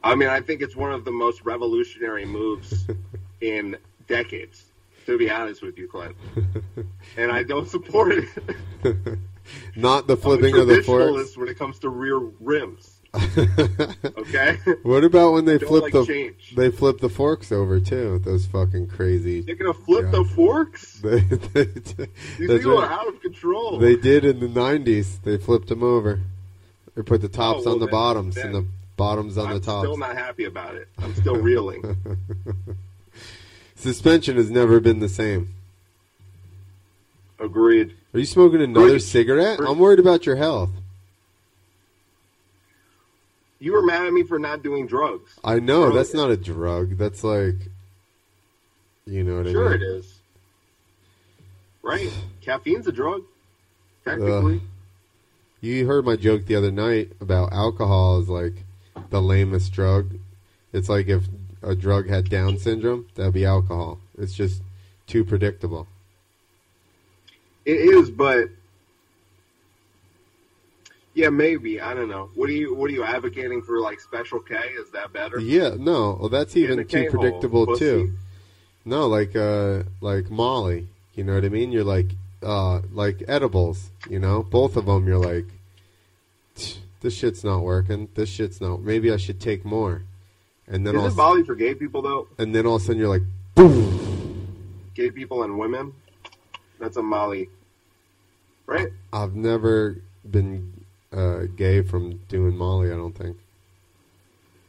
I 0.03 0.15
mean, 0.15 0.29
I 0.29 0.41
think 0.41 0.61
it's 0.61 0.75
one 0.75 0.91
of 0.91 1.05
the 1.05 1.11
most 1.11 1.43
revolutionary 1.45 2.25
moves 2.25 2.85
in 3.41 3.77
decades. 4.07 4.65
To 5.05 5.17
be 5.17 5.29
honest 5.29 5.61
with 5.61 5.77
you, 5.77 5.87
Clint, 5.89 6.15
and 7.17 7.29
I 7.29 7.43
don't 7.43 7.67
support 7.67 8.13
it. 8.13 8.29
Not 9.75 10.07
the 10.07 10.15
flipping 10.15 10.55
of 10.57 10.67
the 10.67 10.81
forks. 10.81 11.35
when 11.35 11.49
it 11.49 11.59
comes 11.59 11.77
to 11.79 11.89
rear 11.89 12.19
rims. 12.39 12.99
Okay, 14.17 14.57
what 14.83 15.03
about 15.03 15.33
when 15.33 15.43
they 15.45 15.59
flip 15.59 15.83
like 15.83 15.93
the 15.93 16.05
change. 16.05 16.53
they 16.55 16.71
flip 16.71 16.99
the 16.99 17.09
forks 17.09 17.51
over 17.51 17.79
too? 17.79 18.19
Those 18.19 18.45
fucking 18.45 18.87
crazy. 18.87 19.41
they're 19.41 19.55
gonna 19.55 19.73
flip 19.73 20.09
the 20.11 20.23
forks. 20.23 20.99
They, 21.01 21.19
they, 21.19 21.65
These 21.65 21.83
that's 21.93 22.07
people 22.37 22.77
right. 22.77 22.89
are 22.89 22.91
out 22.91 23.07
of 23.07 23.21
control. 23.21 23.77
They 23.79 23.95
did 23.97 24.23
in 24.25 24.39
the 24.39 24.47
'90s. 24.47 25.21
They 25.21 25.37
flipped 25.37 25.67
them 25.67 25.83
over. 25.83 26.21
They 26.95 27.01
put 27.03 27.21
the 27.21 27.27
oh, 27.27 27.31
tops 27.31 27.59
Oh, 27.61 27.63
well, 27.65 27.73
on 27.73 27.79
the 27.81 27.85
then- 27.87 27.91
bottoms 27.91 28.37
and 28.37 28.55
the 28.55 28.65
bottoms 28.97 29.37
on 29.37 29.49
the 29.49 29.59
top. 29.59 29.59
I'm 29.59 29.59
the 29.59 29.65
tops. 29.65 29.83
still 29.87 29.97
not 29.97 30.15
happy 30.17 30.45
about 30.45 30.75
it. 30.75 30.87
I'm 30.99 31.13
still 31.15 31.35
reeling. 31.35 31.97
Suspension 33.75 34.37
has 34.37 34.49
never 34.49 34.79
been 34.79 34.99
the 34.99 35.09
same. 35.09 35.53
Agreed. 37.39 37.95
Are 38.13 38.19
you 38.19 38.25
smoking 38.25 38.61
another 38.61 38.91
Preach. 38.91 39.03
cigarette? 39.03 39.59
I'm 39.59 39.79
worried 39.79 39.99
about 39.99 40.25
your 40.25 40.35
health. 40.35 40.69
You 43.59 43.73
were 43.73 43.81
mad 43.81 44.05
at 44.05 44.13
me 44.13 44.23
for 44.23 44.39
not 44.39 44.61
doing 44.61 44.87
drugs. 44.87 45.39
I 45.43 45.59
know 45.59 45.83
Earlier. 45.83 45.95
that's 45.95 46.13
not 46.13 46.29
a 46.31 46.37
drug. 46.37 46.97
That's 46.97 47.23
like, 47.23 47.55
you 49.05 49.23
know 49.23 49.37
what 49.37 49.47
Sure, 49.47 49.71
I 49.71 49.75
it 49.75 49.79
Sure, 49.79 49.89
it 49.95 49.97
is. 49.99 50.19
Right? 51.81 52.09
Caffeine's 52.41 52.87
a 52.87 52.91
drug, 52.91 53.23
technically. 54.05 54.61
You 55.61 55.85
heard 55.87 56.05
my 56.05 56.17
joke 56.17 56.45
the 56.45 56.55
other 56.55 56.71
night 56.71 57.11
about 57.21 57.53
alcohol 57.53 58.19
is 58.19 58.27
like 58.29 58.53
the 59.09 59.21
lamest 59.21 59.71
drug. 59.73 60.17
It's 60.71 60.89
like 60.89 61.07
if 61.07 61.23
a 61.61 61.75
drug 61.75 62.09
had 62.09 62.29
Down 62.29 62.57
syndrome, 62.57 63.07
that'd 63.15 63.33
be 63.33 63.45
alcohol. 63.45 63.99
It's 64.17 64.33
just 64.33 64.61
too 65.07 65.23
predictable. 65.23 65.87
It 67.65 67.77
is, 67.77 68.09
but 68.09 68.49
yeah, 71.13 71.29
maybe. 71.29 71.79
I 71.79 71.93
don't 71.93 72.09
know. 72.09 72.29
What 72.35 72.49
are 72.49 72.53
you 72.53 72.73
What 72.73 72.89
are 72.89 72.93
you 72.93 73.03
advocating 73.03 73.61
for? 73.61 73.79
Like 73.79 73.99
Special 73.99 74.39
K? 74.39 74.55
Is 74.55 74.89
that 74.91 75.13
better? 75.13 75.39
Yeah, 75.39 75.75
no, 75.77 76.17
well 76.19 76.29
that's 76.29 76.57
even 76.57 76.85
too 76.87 77.07
predictable 77.09 77.65
pussy. 77.67 77.79
too. 77.79 78.13
No, 78.85 79.07
like 79.07 79.35
uh 79.35 79.83
like 80.01 80.29
Molly, 80.29 80.87
you 81.15 81.23
know 81.23 81.35
what 81.35 81.45
I 81.45 81.49
mean? 81.49 81.71
You're 81.71 81.83
like 81.83 82.07
uh 82.41 82.81
like 82.91 83.23
edibles, 83.27 83.91
you 84.09 84.19
know? 84.19 84.43
Both 84.43 84.75
of 84.75 84.87
them 84.87 85.07
you're 85.07 85.17
like 85.19 85.45
"Tch, 86.55 86.79
this 87.03 87.13
shit's 87.15 87.43
not 87.43 87.59
working. 87.61 88.07
This 88.15 88.29
shit's 88.29 88.59
not. 88.59 88.81
Maybe 88.81 89.11
I 89.11 89.17
should 89.17 89.39
take 89.39 89.63
more. 89.63 90.01
And 90.67 90.87
then 90.87 90.95
all 90.95 91.05
Isn't 91.05 91.17
Molly 91.17 91.43
for 91.43 91.53
gay 91.53 91.75
people 91.75 92.01
though? 92.01 92.27
and 92.39 92.55
then 92.55 92.65
all 92.65 92.77
of 92.77 92.81
a 92.81 92.85
sudden 92.85 92.97
you're 92.99 93.09
like 93.09 93.21
boom. 93.53 94.47
Gay 94.95 95.11
people 95.11 95.43
and 95.43 95.59
women. 95.59 95.93
That's 96.79 96.97
a 96.97 97.03
Molly, 97.03 97.49
right? 98.65 98.87
I've 99.11 99.35
never 99.35 99.97
been 100.29 100.85
uh 101.11 101.43
gay 101.55 101.81
from 101.81 102.17
doing 102.29 102.57
Molly, 102.57 102.91
I 102.91 102.95
don't 102.95 103.15
think. 103.15 103.37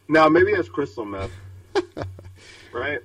Now 0.08 0.28
maybe 0.28 0.52
that's 0.54 0.68
crystal 0.68 1.04
meth, 1.04 1.30
right? 2.72 2.98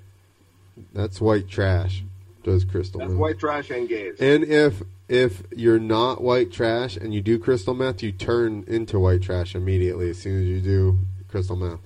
That's 0.94 1.22
white 1.22 1.48
trash. 1.48 2.04
Does 2.44 2.66
crystal 2.66 3.00
That's 3.00 3.12
meth. 3.12 3.20
white 3.20 3.40
trash 3.40 3.70
and 3.70 3.88
gays. 3.88 4.16
And 4.20 4.44
if 4.46 4.82
if 5.10 5.44
you're 5.54 5.80
not 5.80 6.22
white 6.22 6.52
trash 6.52 6.96
and 6.96 7.14
you 7.14 7.22
do 7.22 7.40
crystal 7.40 7.74
meth, 7.74 8.02
you 8.04 8.12
turn 8.12 8.64
into 8.68 9.00
white 9.00 9.22
trash 9.24 9.56
immediately 9.56 10.10
as 10.12 10.20
soon 10.20 10.40
as 10.40 10.48
you 10.48 10.62
do 10.62 11.00
crystal 11.28 11.56
meth. 11.56 11.80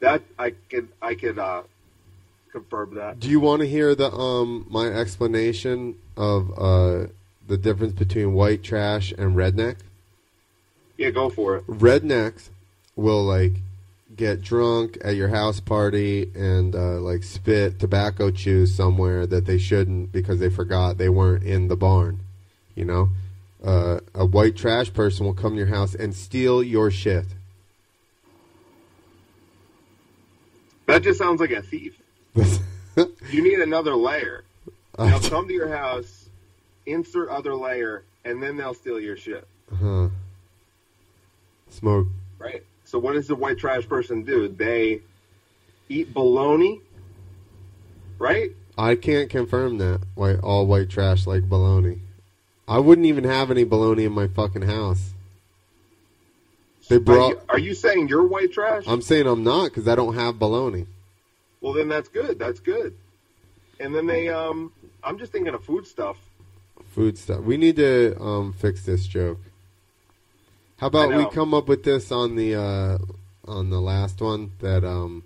that 0.00 0.22
I 0.38 0.52
can 0.68 0.88
I 1.00 1.14
could 1.14 1.38
uh, 1.38 1.62
confirm 2.52 2.96
that. 2.96 3.20
Do 3.20 3.28
you 3.28 3.40
want 3.40 3.60
to 3.62 3.68
hear 3.68 3.94
the 3.94 4.12
um 4.12 4.66
my 4.68 4.86
explanation 4.86 5.96
of 6.16 6.50
uh 6.58 7.06
the 7.46 7.56
difference 7.56 7.92
between 7.92 8.34
white 8.34 8.62
trash 8.64 9.12
and 9.16 9.36
redneck? 9.36 9.76
Yeah, 10.96 11.10
go 11.10 11.28
for 11.30 11.56
it. 11.56 11.66
Rednecks 11.68 12.48
will 12.96 13.22
like 13.22 13.52
get 14.16 14.40
drunk 14.42 14.98
at 15.04 15.14
your 15.14 15.28
house 15.28 15.60
party 15.60 16.30
and 16.34 16.74
uh, 16.74 16.98
like 17.00 17.22
spit 17.22 17.78
tobacco 17.78 18.30
chews 18.30 18.74
somewhere 18.74 19.26
that 19.26 19.44
they 19.44 19.58
shouldn't 19.58 20.10
because 20.10 20.40
they 20.40 20.48
forgot 20.48 20.96
they 20.96 21.10
weren't 21.10 21.44
in 21.44 21.68
the 21.68 21.76
barn. 21.76 22.18
You 22.76 22.84
know, 22.84 23.08
uh, 23.64 23.98
a 24.14 24.24
white 24.24 24.54
trash 24.54 24.92
person 24.92 25.26
will 25.26 25.34
come 25.34 25.52
to 25.52 25.58
your 25.58 25.66
house 25.66 25.94
and 25.94 26.14
steal 26.14 26.62
your 26.62 26.90
shit. 26.92 27.26
That 30.86 31.02
just 31.02 31.18
sounds 31.18 31.40
like 31.40 31.50
a 31.50 31.62
thief. 31.62 32.00
You 33.30 33.42
need 33.42 33.58
another 33.58 33.94
layer. 33.94 34.44
They'll 34.96 35.20
come 35.20 35.48
to 35.48 35.52
your 35.52 35.68
house, 35.68 36.30
insert 36.86 37.28
other 37.28 37.54
layer, 37.54 38.04
and 38.24 38.42
then 38.42 38.56
they'll 38.56 38.72
steal 38.72 38.98
your 38.98 39.16
shit. 39.16 39.46
huh. 39.78 40.08
Smoke. 41.68 42.06
Right. 42.38 42.62
So 42.84 42.98
what 42.98 43.12
does 43.12 43.26
the 43.26 43.34
white 43.34 43.58
trash 43.58 43.86
person 43.86 44.22
do? 44.22 44.48
They 44.48 45.02
eat 45.90 46.14
bologna, 46.14 46.80
right? 48.18 48.52
I 48.78 48.94
can't 48.94 49.28
confirm 49.28 49.76
that. 49.78 50.00
White, 50.14 50.38
all 50.40 50.66
white 50.66 50.88
trash 50.88 51.26
like 51.26 51.42
baloney. 51.42 51.98
I 52.68 52.78
wouldn't 52.78 53.06
even 53.06 53.24
have 53.24 53.50
any 53.50 53.64
baloney 53.64 54.06
in 54.06 54.12
my 54.12 54.26
fucking 54.28 54.62
house. 54.62 55.12
They 56.88 56.96
Are 56.96 57.00
brought. 57.00 57.30
you, 57.30 57.40
are 57.48 57.58
you 57.58 57.74
saying 57.74 58.08
you're 58.08 58.26
white 58.26 58.52
trash? 58.52 58.84
I'm 58.86 59.02
saying 59.02 59.26
I'm 59.26 59.44
not 59.44 59.66
because 59.66 59.88
I 59.88 59.94
don't 59.94 60.14
have 60.14 60.36
baloney. 60.36 60.86
well, 61.60 61.72
then 61.72 61.88
that's 61.88 62.08
good. 62.08 62.38
That's 62.38 62.60
good. 62.60 62.94
And 63.78 63.94
then 63.94 64.06
they, 64.06 64.28
um, 64.28 64.72
I'm 65.02 65.18
just 65.18 65.32
thinking 65.32 65.54
of 65.54 65.64
food 65.64 65.86
stuff. 65.86 66.16
Food 66.92 67.18
stuff. 67.18 67.42
We 67.42 67.56
need 67.56 67.76
to 67.76 68.18
um, 68.20 68.52
fix 68.52 68.84
this 68.84 69.06
joke. 69.06 69.38
How 70.78 70.88
about 70.88 71.14
we 71.14 71.28
come 71.30 71.54
up 71.54 71.68
with 71.68 71.84
this 71.84 72.12
on 72.12 72.36
the 72.36 72.54
uh, 72.54 72.98
on 73.46 73.70
the 73.70 73.80
last 73.80 74.20
one 74.20 74.52
that 74.60 74.84
um, 74.84 75.24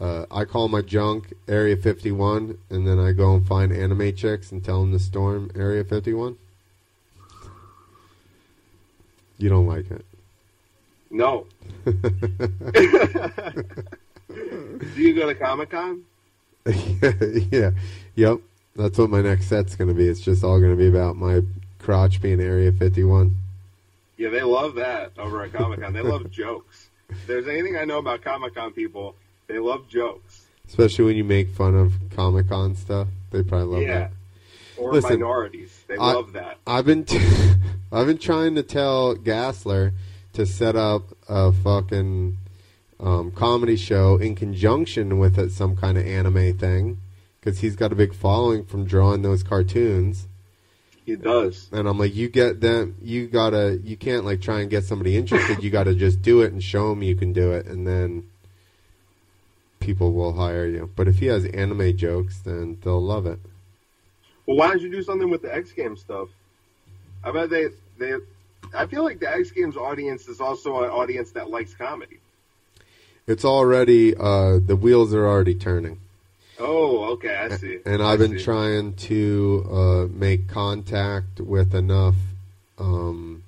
uh, 0.00 0.24
I 0.30 0.46
call 0.46 0.68
my 0.68 0.80
junk 0.80 1.34
Area 1.46 1.76
51, 1.76 2.56
and 2.70 2.86
then 2.86 2.98
I 2.98 3.12
go 3.12 3.34
and 3.34 3.46
find 3.46 3.72
anime 3.72 4.14
chicks 4.14 4.50
and 4.50 4.64
tell 4.64 4.80
them 4.80 4.92
to 4.92 4.98
storm 4.98 5.50
Area 5.54 5.84
51. 5.84 6.38
You 9.38 9.48
don't 9.48 9.66
like 9.66 9.90
it. 9.90 10.04
No. 11.10 11.46
Do 11.84 11.92
you 14.96 15.14
go 15.14 15.26
to 15.26 15.34
Comic 15.34 15.70
Con? 15.70 16.04
yeah, 17.50 17.70
yep. 18.14 18.38
That's 18.76 18.98
what 18.98 19.10
my 19.10 19.20
next 19.20 19.46
set's 19.46 19.76
going 19.76 19.88
to 19.88 19.94
be. 19.94 20.08
It's 20.08 20.20
just 20.20 20.44
all 20.44 20.60
going 20.60 20.70
to 20.70 20.76
be 20.76 20.88
about 20.88 21.16
my 21.16 21.42
crotch 21.78 22.22
being 22.22 22.40
Area 22.40 22.72
51. 22.72 23.36
Yeah, 24.16 24.30
they 24.30 24.42
love 24.42 24.76
that 24.76 25.12
over 25.18 25.42
at 25.42 25.52
Comic 25.52 25.80
Con. 25.80 25.92
They 25.92 26.02
love 26.02 26.30
jokes. 26.30 26.88
If 27.08 27.26
there's 27.26 27.48
anything 27.48 27.76
I 27.76 27.84
know 27.84 27.98
about 27.98 28.22
Comic 28.22 28.54
Con 28.54 28.72
people, 28.72 29.16
they 29.50 29.58
love 29.58 29.88
jokes. 29.88 30.46
Especially 30.68 31.04
when 31.04 31.16
you 31.16 31.24
make 31.24 31.50
fun 31.50 31.74
of 31.74 31.94
Comic 32.14 32.48
Con 32.48 32.76
stuff. 32.76 33.08
They 33.30 33.42
probably 33.42 33.66
love 33.66 33.82
yeah. 33.82 33.98
that. 33.98 34.12
Or 34.78 34.92
Listen, 34.92 35.14
minorities. 35.14 35.84
They 35.88 35.96
I- 35.96 36.12
love 36.12 36.32
that. 36.34 36.58
I've 36.66 36.86
been 36.86 37.04
t- 37.04 37.18
I've 37.92 38.06
been 38.06 38.18
trying 38.18 38.54
to 38.54 38.62
tell 38.62 39.16
Gassler 39.16 39.92
to 40.32 40.46
set 40.46 40.76
up 40.76 41.02
a 41.28 41.52
fucking 41.52 42.36
um, 43.00 43.32
comedy 43.32 43.76
show 43.76 44.16
in 44.16 44.36
conjunction 44.36 45.18
with 45.18 45.38
it, 45.38 45.50
some 45.50 45.74
kind 45.74 45.98
of 45.98 46.06
anime 46.06 46.56
thing 46.56 46.98
because 47.40 47.60
he's 47.60 47.74
got 47.74 47.90
a 47.90 47.96
big 47.96 48.14
following 48.14 48.64
from 48.64 48.84
drawing 48.84 49.22
those 49.22 49.42
cartoons. 49.42 50.28
He 51.04 51.16
does. 51.16 51.68
And 51.72 51.88
I'm 51.88 51.98
like, 51.98 52.14
you 52.14 52.28
get 52.28 52.60
them, 52.60 52.94
you 53.02 53.26
gotta, 53.26 53.80
you 53.82 53.96
can't 53.96 54.24
like 54.24 54.40
try 54.40 54.60
and 54.60 54.70
get 54.70 54.84
somebody 54.84 55.16
interested. 55.16 55.62
you 55.62 55.70
gotta 55.70 55.94
just 55.94 56.22
do 56.22 56.42
it 56.42 56.52
and 56.52 56.62
show 56.62 56.90
them 56.90 57.02
you 57.02 57.16
can 57.16 57.32
do 57.32 57.50
it, 57.52 57.66
and 57.66 57.86
then 57.86 58.29
people 59.80 60.12
will 60.12 60.34
hire 60.34 60.66
you. 60.66 60.90
But 60.94 61.08
if 61.08 61.18
he 61.18 61.26
has 61.26 61.44
anime 61.46 61.96
jokes, 61.96 62.38
then 62.38 62.78
they'll 62.82 63.02
love 63.02 63.26
it. 63.26 63.40
Well, 64.46 64.56
why 64.56 64.68
don't 64.68 64.80
you 64.80 64.90
do 64.90 65.02
something 65.02 65.30
with 65.30 65.42
the 65.42 65.54
X 65.54 65.72
Games 65.72 66.00
stuff? 66.00 66.28
I 67.24 67.32
bet 67.32 67.50
they 67.50 67.68
they. 67.98 68.14
I 68.74 68.86
feel 68.86 69.02
like 69.02 69.18
the 69.18 69.30
X 69.30 69.50
Games 69.50 69.76
audience 69.76 70.28
is 70.28 70.40
also 70.40 70.82
an 70.84 70.90
audience 70.90 71.32
that 71.32 71.50
likes 71.50 71.74
comedy. 71.74 72.18
It's 73.26 73.44
already, 73.44 74.16
uh, 74.16 74.58
the 74.58 74.74
wheels 74.74 75.14
are 75.14 75.26
already 75.26 75.54
turning. 75.54 76.00
Oh, 76.58 77.12
okay, 77.12 77.36
I 77.36 77.56
see. 77.56 77.78
And 77.86 78.02
I 78.02 78.12
I've 78.12 78.18
been 78.18 78.38
see. 78.38 78.44
trying 78.44 78.94
to 78.94 79.66
uh, 79.70 80.06
make 80.12 80.48
contact 80.48 81.40
with 81.40 81.74
enough. 81.74 82.16
Um, 82.76 83.39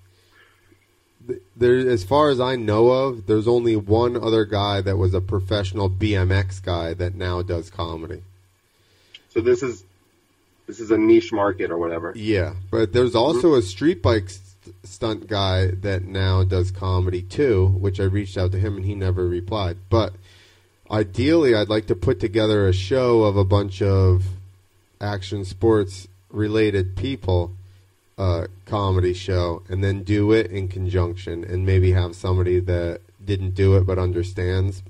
there, 1.62 1.76
as 1.76 2.04
far 2.04 2.30
as 2.30 2.40
I 2.40 2.56
know 2.56 2.90
of, 2.90 3.26
there's 3.26 3.48
only 3.48 3.76
one 3.76 4.16
other 4.16 4.44
guy 4.44 4.80
that 4.80 4.96
was 4.96 5.14
a 5.14 5.20
professional 5.20 5.88
BMX 5.88 6.62
guy 6.62 6.94
that 6.94 7.14
now 7.14 7.42
does 7.42 7.70
comedy. 7.70 8.22
So 9.30 9.40
this 9.40 9.62
is 9.62 9.84
this 10.66 10.80
is 10.80 10.90
a 10.90 10.98
niche 10.98 11.32
market 11.32 11.70
or 11.70 11.78
whatever. 11.78 12.12
Yeah, 12.14 12.54
but 12.70 12.92
there's 12.92 13.10
mm-hmm. 13.10 13.18
also 13.18 13.54
a 13.54 13.62
street 13.62 14.02
bike 14.02 14.30
st- 14.30 14.74
stunt 14.84 15.26
guy 15.26 15.68
that 15.68 16.04
now 16.04 16.44
does 16.44 16.70
comedy 16.70 17.22
too, 17.22 17.66
which 17.66 17.98
I 17.98 18.04
reached 18.04 18.38
out 18.38 18.52
to 18.52 18.58
him 18.58 18.76
and 18.76 18.84
he 18.84 18.94
never 18.94 19.26
replied. 19.26 19.78
But 19.90 20.14
ideally, 20.90 21.54
I'd 21.54 21.68
like 21.68 21.86
to 21.86 21.96
put 21.96 22.20
together 22.20 22.68
a 22.68 22.72
show 22.72 23.24
of 23.24 23.36
a 23.36 23.44
bunch 23.44 23.82
of 23.82 24.24
action 25.00 25.44
sports 25.44 26.06
related 26.30 26.96
people, 26.96 27.52
uh, 28.18 28.46
comedy 28.66 29.14
show, 29.14 29.62
and 29.68 29.82
then 29.82 30.02
do 30.02 30.32
it 30.32 30.50
in 30.50 30.68
conjunction, 30.68 31.44
and 31.44 31.64
maybe 31.64 31.92
have 31.92 32.14
somebody 32.14 32.60
that 32.60 33.00
didn't 33.24 33.54
do 33.54 33.76
it 33.76 33.86
but 33.86 33.98
understands, 33.98 34.82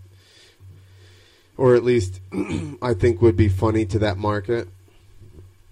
or 1.57 1.75
at 1.75 1.85
least 1.85 2.21
I 2.83 2.95
think 2.95 3.23
would 3.23 3.37
be 3.37 3.49
funny 3.49 3.87
to 3.87 3.99
that 4.01 4.19
market. 4.19 4.69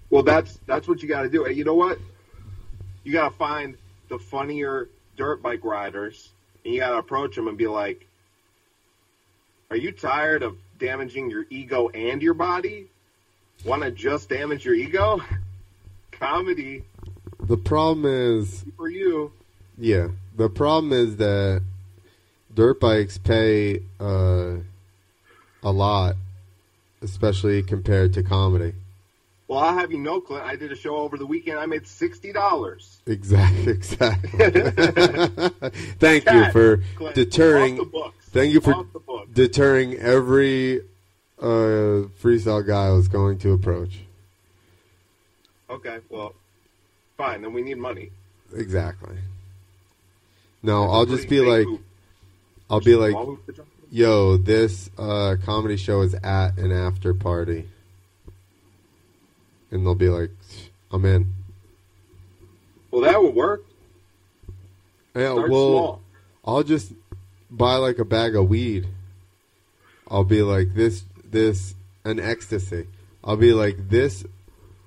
Well, 0.09 0.23
that's 0.23 0.59
that's 0.65 0.87
what 0.87 1.01
you 1.01 1.07
got 1.07 1.23
to 1.23 1.29
do. 1.29 1.45
And 1.45 1.55
you 1.55 1.63
know 1.63 1.75
what? 1.75 1.99
You 3.03 3.13
got 3.13 3.29
to 3.29 3.35
find 3.35 3.77
the 4.09 4.19
funnier 4.19 4.89
dirt 5.17 5.41
bike 5.41 5.63
riders, 5.63 6.29
and 6.63 6.73
you 6.73 6.79
got 6.81 6.91
to 6.91 6.97
approach 6.97 7.35
them 7.35 7.47
and 7.47 7.57
be 7.57 7.67
like, 7.67 8.07
"Are 9.69 9.77
you 9.77 9.91
tired 9.91 10.43
of 10.43 10.57
damaging 10.79 11.29
your 11.29 11.45
ego 11.49 11.89
and 11.89 12.21
your 12.21 12.33
body? 12.33 12.87
Want 13.65 13.83
to 13.83 13.91
just 13.91 14.29
damage 14.29 14.65
your 14.65 14.73
ego? 14.73 15.21
Comedy 16.11 16.83
The 17.51 17.57
problem 17.57 18.05
is 18.05 18.63
for 18.77 18.87
you." 18.87 19.33
Yeah, 19.77 20.07
the 20.37 20.47
problem 20.47 20.93
is 20.93 21.17
that 21.17 21.61
dirt 22.55 22.79
bikes 22.79 23.17
pay 23.17 23.81
uh, 23.99 24.53
a 25.61 25.71
lot, 25.71 26.15
especially 27.01 27.61
compared 27.61 28.13
to 28.13 28.23
comedy. 28.23 28.71
Well, 29.49 29.59
I'll 29.59 29.77
have 29.77 29.91
you 29.91 29.97
know, 29.97 30.21
Clint. 30.21 30.45
I 30.45 30.55
did 30.55 30.71
a 30.71 30.77
show 30.77 30.95
over 30.95 31.17
the 31.17 31.25
weekend. 31.25 31.59
I 31.59 31.65
made 31.65 31.85
sixty 31.85 32.31
dollars. 32.31 33.01
Exactly. 33.05 33.73
Exactly. 33.73 34.29
thank 35.99 36.31
you 36.31 36.49
for 36.51 36.81
Clint, 36.95 37.15
deterring. 37.15 37.75
the 37.75 37.83
books. 37.83 38.29
Thank 38.29 38.53
you 38.53 38.61
for 38.61 38.85
the 38.93 38.99
books. 38.99 39.27
deterring 39.33 39.95
every 39.95 40.79
uh, 41.37 42.07
freestyle 42.23 42.65
guy 42.65 42.85
I 42.87 42.91
was 42.91 43.09
going 43.09 43.39
to 43.39 43.51
approach. 43.51 43.99
Okay, 45.69 45.99
well, 46.09 46.33
fine. 47.21 47.41
Then 47.41 47.53
we 47.53 47.61
need 47.61 47.77
money. 47.77 48.09
Exactly. 48.55 49.15
No, 50.63 50.89
I'll 50.89 51.05
just 51.05 51.29
be 51.29 51.39
like, 51.39 51.65
hoop. 51.65 51.81
I'll 52.69 52.81
be 52.81 52.95
like, 52.95 53.11
Small 53.11 53.25
hoop 53.25 53.45
to 53.45 53.53
jump 53.53 53.69
through? 53.69 53.87
yo, 53.91 54.37
this 54.37 54.89
uh, 54.97 55.35
comedy 55.43 55.77
show 55.77 56.01
is 56.01 56.13
at 56.15 56.57
an 56.57 56.71
after 56.71 57.13
party. 57.13 57.67
And 59.71 59.85
they'll 59.85 59.95
be 59.95 60.09
like, 60.09 60.31
I'm 60.91 61.05
in. 61.05 61.33
Well, 62.89 63.01
that 63.01 63.21
would 63.21 63.33
work. 63.33 63.63
Yeah, 65.15 65.33
Start 65.33 65.49
well, 65.49 65.69
small. 65.69 66.01
I'll 66.43 66.63
just 66.63 66.91
buy 67.49 67.75
like 67.75 67.99
a 67.99 68.05
bag 68.05 68.35
of 68.35 68.49
weed. 68.49 68.87
I'll 70.09 70.25
be 70.25 70.41
like, 70.41 70.73
this, 70.73 71.05
this, 71.23 71.75
an 72.03 72.19
ecstasy. 72.19 72.87
I'll 73.23 73.37
be 73.37 73.53
like, 73.53 73.89
this 73.89 74.25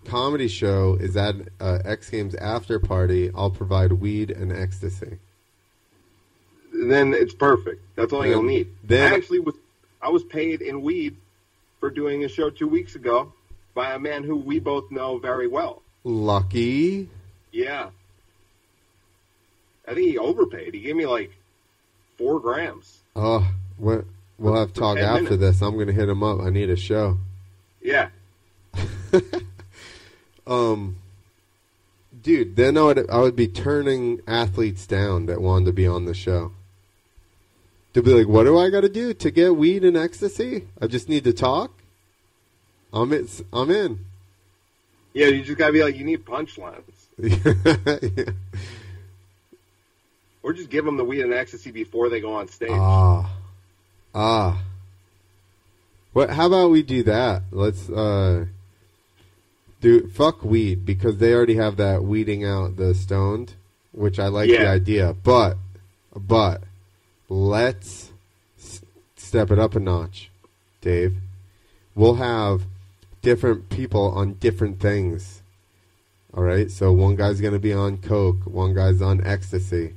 comedy 0.05 0.49
show 0.49 0.95
is 0.95 1.17
at 1.17 1.37
uh, 1.61 1.79
X 1.85 2.11
Games 2.11 2.35
after 2.37 2.79
party. 2.79 3.31
I'll 3.35 3.51
provide 3.51 3.93
weed 3.93 4.31
and 4.31 4.53
ecstasy. 4.53 5.19
Then 6.73 7.15
it's 7.15 7.35
perfect. 7.35 7.83
That's 7.97 8.13
all 8.13 8.23
Then- 8.23 8.31
you'll 8.31 8.43
need. 8.43 8.69
then- 8.85 9.13
I 9.13 9.17
actually 9.17 9.41
was 9.41 9.55
I 10.03 10.09
was 10.11 10.23
paid 10.25 10.61
in 10.61 10.83
weed 10.83 11.17
for 11.81 11.89
doing 11.91 12.25
a 12.25 12.29
show 12.29 12.51
two 12.51 12.69
weeks 12.69 12.95
ago 12.95 13.33
by 13.75 13.93
a 13.95 13.99
man 13.99 14.23
who 14.23 14.37
we 14.37 14.59
both 14.59 14.91
know 14.91 15.19
very 15.19 15.49
well. 15.49 15.83
Lucky. 16.05 17.09
Yeah. 17.53 17.89
I 19.89 19.95
think 19.95 20.09
he 20.09 20.19
overpaid. 20.19 20.75
He 20.75 20.81
gave 20.81 20.97
me 20.97 21.07
like 21.07 21.33
four 22.19 22.39
grams. 22.41 23.01
Oh, 23.17 23.47
what? 23.79 24.05
We'll 24.39 24.55
have 24.57 24.73
talk 24.73 24.99
after 24.99 25.23
minutes. 25.23 25.41
this. 25.41 25.63
I'm 25.63 25.79
gonna 25.79 25.93
hit 25.93 26.09
him 26.09 26.23
up. 26.23 26.41
I 26.41 26.51
need 26.51 26.69
a 26.71 26.77
show. 26.77 27.19
Yeah. 27.81 28.09
Um, 30.47 30.97
dude, 32.23 32.57
then 32.57 32.77
I 32.77 32.83
would 32.83 33.11
I 33.11 33.21
would 33.21 33.37
be 33.37 33.49
turning 33.49 34.21
athletes 34.27 34.87
down 34.87 35.27
that 35.27 35.41
wanted 35.41 35.67
to 35.67 35.73
be 35.73 35.87
on 35.87 36.05
the 36.05 36.15
show. 36.15 36.53
To 37.95 38.03
be 38.03 38.13
like, 38.13 38.27
what 38.27 38.45
do 38.45 38.59
I 38.59 38.71
got 38.71 38.81
to 38.81 38.89
do 38.89 39.15
to 39.15 39.31
get 39.31 39.57
weed 39.57 39.85
and 39.85 39.97
ecstasy? 39.97 40.67
I 40.81 40.89
just 40.89 41.09
need 41.09 41.23
to 41.25 41.33
talk. 41.33 41.71
I'm 42.93 43.13
in. 43.13 43.29
I'm 43.53 43.71
in. 43.71 44.05
Yeah, 45.13 45.29
you 45.29 45.45
just 45.45 45.59
gotta 45.59 45.73
be 45.73 45.83
like, 45.83 45.97
you 45.97 46.05
need 46.05 46.25
punchlines. 46.25 46.83
Yeah. 48.17 48.33
Or 50.43 50.53
just 50.53 50.69
give 50.69 50.85
them 50.85 50.99
the 50.99 51.05
weed 51.05 51.23
and 51.23 51.33
ecstasy 51.33 51.71
before 51.71 52.11
they 52.11 52.21
go 52.21 52.35
on 52.35 52.49
stage. 52.49 52.69
Ah, 52.71 53.31
ah. 54.15 54.63
What? 56.13 56.29
How 56.29 56.49
about 56.49 56.71
we 56.71 56.83
do 56.83 57.03
that? 57.05 57.45
Let's 57.51 57.89
uh, 57.89 58.45
do 59.85 60.09
fuck 60.09 60.43
weed 60.43 60.87
because 60.87 61.19
they 61.19 61.35
already 61.35 61.57
have 61.57 61.77
that 61.77 62.03
weeding 62.03 62.43
out 62.43 62.77
the 62.77 62.95
stoned, 62.95 63.53
which 63.93 64.19
I 64.19 64.29
like 64.29 64.49
the 64.49 64.67
idea. 64.67 65.15
But, 65.23 65.59
but, 66.17 66.63
let's 67.29 68.11
s- 68.59 68.81
step 69.17 69.51
it 69.51 69.59
up 69.59 69.75
a 69.77 69.81
notch, 69.81 70.31
Dave. 70.81 71.17
We'll 71.95 72.15
have 72.15 72.63
different 73.21 73.69
people 73.69 74.11
on 74.13 74.35
different 74.35 74.81
things. 74.81 75.43
All 76.33 76.43
right, 76.43 76.71
so 76.71 76.91
one 76.91 77.15
guy's 77.15 77.41
gonna 77.43 77.59
be 77.59 77.75
on 77.75 77.99
coke, 77.99 78.39
one 78.47 78.75
guy's 78.75 79.03
on 79.03 79.25
ecstasy, 79.25 79.95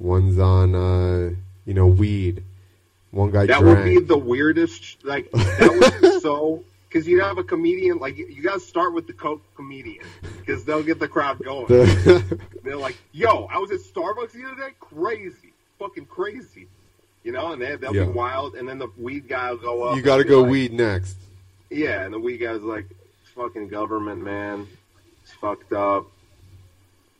one's 0.00 0.38
on 0.40 0.74
uh, 0.74 1.30
you 1.64 1.72
know 1.72 1.86
weed, 1.86 2.42
one 3.12 3.30
guy 3.30 3.46
that 3.46 3.60
drank. 3.60 3.78
would 3.78 3.84
be 3.84 4.00
the 4.00 4.18
weirdest. 4.18 5.04
Like 5.04 5.30
that 5.30 5.70
would 5.70 6.02
be 6.02 6.20
so. 6.20 6.64
Because 6.90 7.06
you'd 7.06 7.22
have 7.22 7.38
a 7.38 7.44
comedian, 7.44 7.98
like 7.98 8.18
you, 8.18 8.42
got 8.42 8.54
to 8.54 8.60
start 8.60 8.94
with 8.94 9.06
the 9.06 9.12
coke 9.12 9.42
comedian, 9.54 10.04
because 10.40 10.64
they'll 10.64 10.82
get 10.82 10.98
the 10.98 11.06
crowd 11.06 11.38
going. 11.38 11.66
They're 12.64 12.76
like, 12.76 12.96
"Yo, 13.12 13.44
I 13.44 13.58
was 13.58 13.70
at 13.70 13.78
Starbucks 13.78 14.32
the 14.32 14.44
other 14.44 14.56
day. 14.56 14.74
Crazy, 14.80 15.52
fucking 15.78 16.06
crazy." 16.06 16.66
You 17.22 17.30
know, 17.30 17.52
and 17.52 17.62
they, 17.62 17.76
they'll 17.76 17.94
Yeah. 17.94 18.06
be 18.06 18.10
wild, 18.10 18.56
and 18.56 18.68
then 18.68 18.78
the 18.78 18.88
weed 18.98 19.28
guy 19.28 19.50
will 19.52 19.58
go 19.58 19.82
up. 19.84 19.96
you 19.96 20.02
got 20.02 20.16
to 20.16 20.24
go 20.24 20.40
like- 20.42 20.50
weed 20.50 20.72
next. 20.72 21.16
Yeah, 21.70 22.02
and 22.02 22.12
the 22.12 22.18
weed 22.18 22.38
guy's 22.38 22.62
like, 22.62 22.86
fucking 23.36 23.68
government, 23.68 24.24
man. 24.24 24.66
It's 25.22 25.32
fucked 25.34 25.72
up. 25.72 26.06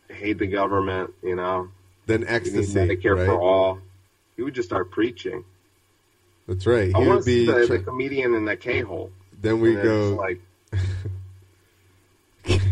I 0.08 0.14
hate 0.14 0.38
the 0.40 0.48
government. 0.48 1.14
You 1.22 1.36
know, 1.36 1.68
Then 2.06 2.24
ecstasy, 2.26 2.74
Medicare 2.74 3.16
right? 3.16 3.26
for 3.26 3.40
all." 3.40 3.78
He 4.36 4.42
would 4.42 4.54
just 4.54 4.68
start 4.68 4.90
preaching. 4.90 5.44
That's 6.48 6.66
right. 6.66 6.88
He 6.88 6.92
want 6.94 7.08
would 7.10 7.24
be. 7.24 7.46
the, 7.46 7.66
tra- 7.68 7.78
the 7.78 7.84
comedian 7.84 8.34
in 8.34 8.44
the 8.46 8.56
K 8.56 8.80
hole. 8.80 9.12
Then 9.40 9.60
we 9.60 9.74
go. 9.74 10.16
like, 10.16 10.40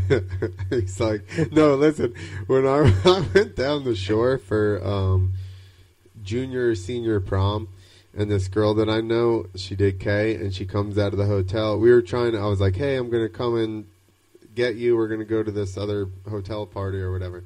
He's 0.70 1.00
like, 1.00 1.22
no, 1.52 1.74
listen. 1.74 2.14
When 2.46 2.66
I, 2.66 2.92
I 3.04 3.26
went 3.34 3.56
down 3.56 3.84
the 3.84 3.94
shore 3.94 4.38
for 4.38 4.84
um, 4.84 5.32
junior 6.22 6.74
senior 6.74 7.20
prom, 7.20 7.68
and 8.16 8.30
this 8.30 8.48
girl 8.48 8.74
that 8.74 8.88
I 8.88 9.00
know, 9.00 9.46
she 9.54 9.76
did 9.76 10.00
K, 10.00 10.34
and 10.34 10.54
she 10.54 10.64
comes 10.64 10.98
out 10.98 11.12
of 11.12 11.18
the 11.18 11.26
hotel. 11.26 11.78
We 11.78 11.90
were 11.90 12.02
trying 12.02 12.32
to. 12.32 12.38
I 12.38 12.46
was 12.46 12.60
like, 12.60 12.76
hey, 12.76 12.96
I'm 12.96 13.10
gonna 13.10 13.28
come 13.28 13.56
and 13.56 13.86
get 14.54 14.76
you. 14.76 14.96
We're 14.96 15.08
gonna 15.08 15.24
go 15.24 15.42
to 15.42 15.50
this 15.50 15.76
other 15.76 16.08
hotel 16.28 16.66
party 16.66 16.98
or 16.98 17.12
whatever. 17.12 17.44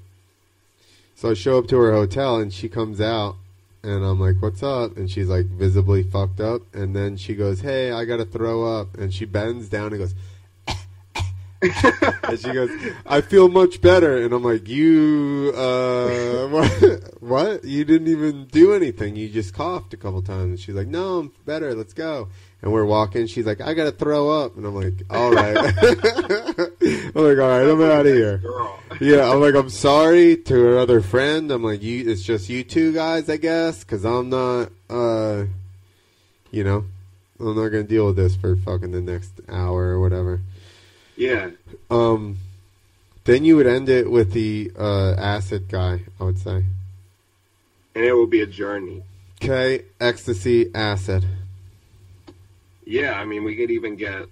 So 1.15 1.31
I 1.31 1.35
show 1.35 1.59
up 1.59 1.69
to 1.69 1.77
her 1.79 1.93
hotel, 1.93 2.37
and 2.37 2.53
she 2.53 2.69
comes 2.69 3.01
out, 3.01 3.37
and 3.83 4.05
I'm 4.05 4.21
like, 4.21 4.41
"What's 4.41 4.63
up?" 4.63 4.97
And 4.97 5.11
she's 5.11 5.29
like 5.29 5.47
visibly 5.47 6.03
fucked 6.03 6.41
up, 6.41 6.63
and 6.75 6.95
then 6.95 7.17
she 7.17 7.35
goes, 7.35 7.61
"Hey, 7.61 7.91
I 7.91 8.05
gotta 8.05 8.25
throw 8.25 8.65
up," 8.65 8.97
and 8.97 9.13
she 9.13 9.25
bends 9.25 9.69
down 9.69 9.93
and 9.93 9.99
goes. 9.99 10.15
and 11.63 12.41
she 12.41 12.53
goes, 12.53 12.71
"I 13.07 13.21
feel 13.21 13.49
much 13.49 13.81
better," 13.81 14.17
and 14.17 14.33
I'm 14.33 14.43
like, 14.43 14.69
"You, 14.69 15.53
uh, 15.57 16.49
what? 16.49 17.03
What? 17.23 17.65
You 17.65 17.85
didn't 17.85 18.09
even 18.09 18.47
do 18.47 18.75
anything. 18.75 19.15
You 19.15 19.29
just 19.29 19.55
coughed 19.55 19.95
a 19.95 19.97
couple 19.97 20.23
times." 20.23 20.45
And 20.45 20.61
she's 20.61 20.75
like, 20.75 20.89
"No, 20.89 21.19
I'm 21.19 21.33
better. 21.47 21.75
Let's 21.75 21.93
go." 21.95 22.29
And 22.63 22.73
we're 22.73 22.85
walking. 22.85 23.27
She's 23.27 23.45
like, 23.45 23.61
"I 23.61 23.75
gotta 23.75 23.91
throw 23.91 24.31
up," 24.31 24.57
and 24.57 24.65
I'm 24.65 24.75
like, 24.75 24.95
"All 25.11 25.33
right." 25.33 25.57
I'm 25.57 27.25
like, 27.25 27.39
"All 27.39 27.49
right, 27.49 27.69
I'm 27.69 27.83
out 27.83 28.07
of 28.07 28.15
here." 28.15 28.41
Yeah, 29.01 29.29
I'm 29.29 29.41
like, 29.41 29.57
I'm 29.57 29.69
sorry 29.69 30.37
to 30.37 30.55
her 30.55 30.79
other 30.79 31.01
friend. 31.01 31.51
I'm 31.51 31.65
like, 31.65 31.83
you, 31.83 32.09
it's 32.09 32.23
just 32.23 32.49
you 32.49 32.63
two 32.63 32.93
guys, 32.93 33.29
I 33.29 33.37
guess, 33.37 33.83
because 33.83 34.05
I'm 34.05 34.29
not, 34.29 34.71
uh, 34.89 35.47
you 36.53 36.63
know, 36.63 36.85
I'm 37.41 37.57
not 37.57 37.69
gonna 37.69 37.83
deal 37.83 38.07
with 38.07 38.17
this 38.17 38.37
for 38.37 38.55
fucking 38.55 38.93
the 38.93 39.01
next 39.01 39.33
hour 39.49 39.89
or 39.89 40.01
whatever. 40.01 40.41
Yeah. 41.17 41.51
Um, 41.91 42.39
then 43.25 43.45
you 43.45 43.57
would 43.57 43.67
end 43.67 43.89
it 43.89 44.11
with 44.11 44.33
the 44.33 44.71
uh, 44.79 45.15
acid 45.15 45.69
guy, 45.69 46.03
I 46.21 46.25
would 46.25 46.39
say. 46.39 46.65
And 47.95 48.05
it 48.05 48.13
will 48.13 48.27
be 48.27 48.41
a 48.41 48.47
journey. 48.47 49.03
Okay, 49.43 49.85
ecstasy, 50.01 50.71
acid. 50.75 51.27
Yeah, 52.93 53.19
I 53.19 53.25
mean, 53.25 53.43
we 53.43 53.57
could 53.57 53.71
even 53.71 53.97
get 53.97 54.27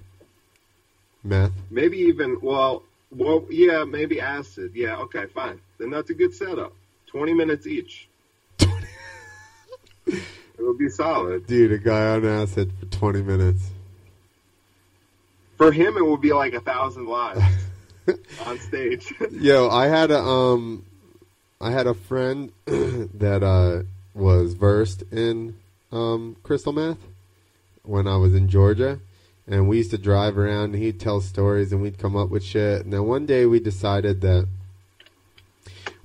Meth. 1.25 1.53
Maybe 1.71 1.97
even 1.97 2.37
well, 2.43 2.83
well, 3.11 3.47
yeah, 3.49 3.85
maybe 3.85 4.21
acid. 4.21 4.73
Yeah, 4.75 4.97
okay, 4.97 5.25
fine. 5.35 5.59
Then 5.79 5.89
that's 5.89 6.11
a 6.11 6.15
good 6.15 6.35
setup. 6.35 6.75
Twenty 7.07 7.33
minutes 7.33 7.67
each. 7.67 8.07
it 8.61 10.23
would 10.59 10.77
be 10.77 10.91
solid. 10.91 11.47
Dude, 11.47 11.73
a 11.73 11.79
guy 11.79 12.09
on 12.09 12.27
acid 12.27 12.71
for 12.79 12.85
20 12.85 13.23
minutes. 13.23 13.71
For 15.57 15.73
him, 15.73 15.97
it 15.97 16.05
would 16.05 16.21
be 16.21 16.35
like 16.35 16.53
a 16.53 16.61
thousand 16.61 17.07
lives 17.07 17.41
on 18.47 18.59
stage. 18.59 19.11
Yo, 19.31 19.71
I 19.71 19.87
had 19.87 20.11
a 20.11 20.21
um, 20.21 20.85
I 21.63 21.71
had 21.71 21.87
a 21.87 21.95
friend 21.95 22.53
that 22.67 23.43
uh 23.43 23.85
was 24.13 24.53
versed 24.53 25.03
in 25.11 25.57
um 25.93 26.37
crystal 26.43 26.75
meth 26.75 26.99
when 27.83 28.07
I 28.07 28.17
was 28.17 28.35
in 28.35 28.49
Georgia, 28.49 29.01
and 29.47 29.69
we 29.69 29.79
used 29.79 29.91
to 29.91 29.99
drive 29.99 30.39
around. 30.39 30.75
and 30.75 30.83
He'd 30.83 31.01
tell 31.01 31.21
stories, 31.21 31.73
and 31.73 31.83
we'd 31.83 31.99
come 31.99 32.17
up 32.17 32.31
with 32.31 32.45
shit. 32.45 32.85
And 32.85 32.93
then 32.93 33.05
one 33.05 33.27
day 33.27 33.47
we 33.47 33.61
decided 33.61 34.21
that 34.21 34.49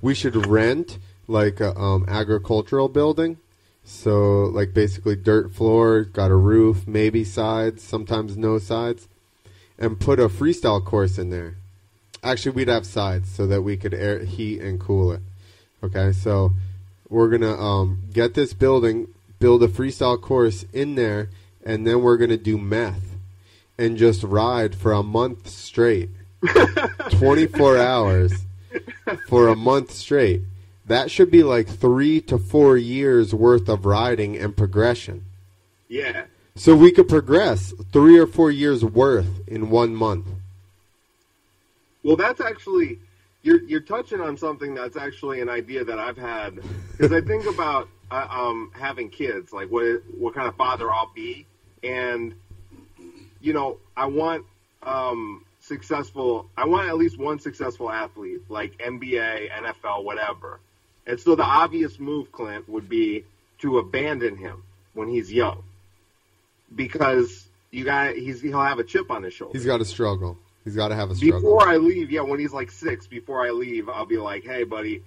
we 0.00 0.14
should 0.14 0.46
rent 0.46 0.98
like 1.28 1.60
a 1.60 1.76
um, 1.76 2.04
agricultural 2.08 2.88
building. 2.88 3.38
So 3.84 4.44
like 4.44 4.74
basically 4.74 5.14
dirt 5.14 5.52
floor, 5.52 6.02
got 6.02 6.30
a 6.30 6.36
roof, 6.36 6.88
maybe 6.88 7.24
sides, 7.24 7.82
sometimes 7.82 8.36
no 8.36 8.58
sides, 8.58 9.08
and 9.78 10.00
put 10.00 10.18
a 10.18 10.28
freestyle 10.28 10.84
course 10.84 11.18
in 11.18 11.30
there. 11.30 11.56
Actually, 12.22 12.52
we'd 12.52 12.68
have 12.68 12.84
sides 12.84 13.30
so 13.30 13.46
that 13.46 13.62
we 13.62 13.76
could 13.76 13.94
air, 13.94 14.24
heat 14.24 14.60
and 14.60 14.80
cool 14.80 15.12
it. 15.12 15.20
Okay, 15.84 16.10
so 16.10 16.52
we're 17.08 17.28
gonna 17.28 17.56
um, 17.56 18.02
get 18.12 18.34
this 18.34 18.52
building, 18.52 19.06
build 19.38 19.62
a 19.62 19.68
freestyle 19.68 20.20
course 20.20 20.64
in 20.72 20.96
there, 20.96 21.28
and 21.66 21.86
then 21.86 22.00
we're 22.00 22.16
gonna 22.16 22.36
do 22.38 22.56
meth 22.56 23.16
and 23.76 23.98
just 23.98 24.22
ride 24.22 24.74
for 24.74 24.92
a 24.92 25.02
month 25.02 25.48
straight, 25.48 26.08
twenty 27.10 27.46
four 27.46 27.76
hours 27.76 28.32
for 29.28 29.48
a 29.48 29.56
month 29.56 29.90
straight. 29.90 30.42
That 30.86 31.10
should 31.10 31.30
be 31.30 31.42
like 31.42 31.68
three 31.68 32.20
to 32.22 32.38
four 32.38 32.76
years 32.76 33.34
worth 33.34 33.68
of 33.68 33.84
riding 33.84 34.36
and 34.36 34.56
progression. 34.56 35.24
yeah. 35.88 36.24
So 36.58 36.74
we 36.74 36.90
could 36.90 37.06
progress 37.06 37.74
three 37.92 38.18
or 38.18 38.26
four 38.26 38.50
years 38.50 38.82
worth 38.82 39.46
in 39.46 39.68
one 39.68 39.94
month. 39.94 40.26
Well, 42.02 42.16
that's 42.16 42.40
actually 42.40 42.98
you're 43.42 43.62
you're 43.64 43.80
touching 43.80 44.20
on 44.22 44.36
something 44.38 44.74
that's 44.74 44.96
actually 44.96 45.40
an 45.40 45.50
idea 45.50 45.84
that 45.84 45.98
I've 45.98 46.16
had 46.16 46.60
because 46.92 47.12
I 47.12 47.20
think 47.20 47.44
about 47.54 47.88
uh, 48.10 48.26
um, 48.30 48.70
having 48.72 49.10
kids, 49.10 49.52
like 49.52 49.68
what 49.70 50.02
what 50.16 50.34
kind 50.34 50.48
of 50.48 50.54
father 50.56 50.90
I'll 50.90 51.12
be, 51.14 51.44
and 51.82 52.34
you 53.40 53.52
know 53.52 53.78
I 53.96 54.06
want 54.06 54.44
um, 54.82 55.44
successful. 55.60 56.48
I 56.56 56.66
want 56.66 56.88
at 56.88 56.96
least 56.96 57.18
one 57.18 57.38
successful 57.38 57.90
athlete, 57.90 58.42
like 58.48 58.78
NBA, 58.78 59.50
NFL, 59.50 60.04
whatever. 60.04 60.60
And 61.06 61.20
so 61.20 61.36
the 61.36 61.44
obvious 61.44 61.98
move, 61.98 62.32
Clint, 62.32 62.68
would 62.68 62.88
be 62.88 63.24
to 63.58 63.78
abandon 63.78 64.36
him 64.36 64.62
when 64.94 65.08
he's 65.08 65.32
young, 65.32 65.62
because 66.74 67.46
you 67.70 67.84
got 67.84 68.14
he's 68.14 68.40
he'll 68.40 68.62
have 68.62 68.78
a 68.78 68.84
chip 68.84 69.10
on 69.10 69.22
his 69.22 69.34
shoulder. 69.34 69.56
He's 69.56 69.66
got 69.66 69.78
to 69.78 69.84
struggle. 69.84 70.38
He's 70.64 70.74
got 70.74 70.88
to 70.88 70.96
have 70.96 71.10
a 71.10 71.14
struggle. 71.14 71.40
Before 71.40 71.68
I 71.68 71.76
leave, 71.76 72.10
yeah, 72.10 72.22
when 72.22 72.40
he's 72.40 72.52
like 72.52 72.72
six, 72.72 73.06
before 73.06 73.46
I 73.46 73.50
leave, 73.50 73.88
I'll 73.88 74.04
be 74.04 74.18
like, 74.18 74.44
hey, 74.44 74.64
buddy, 74.64 75.02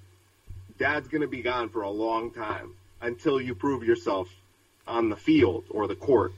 dad's 0.77 1.09
going 1.09 1.21
to 1.21 1.27
be 1.27 1.41
gone 1.41 1.67
for 1.67 1.81
a 1.81 1.89
long 1.89 2.31
time 2.31 2.75
until 3.01 3.41
you 3.41 3.55
prove 3.55 3.83
yourself 3.83 4.29
on 4.87 5.09
the 5.09 5.17
field 5.17 5.65
or 5.69 5.87
the 5.87 5.95
court. 5.95 6.33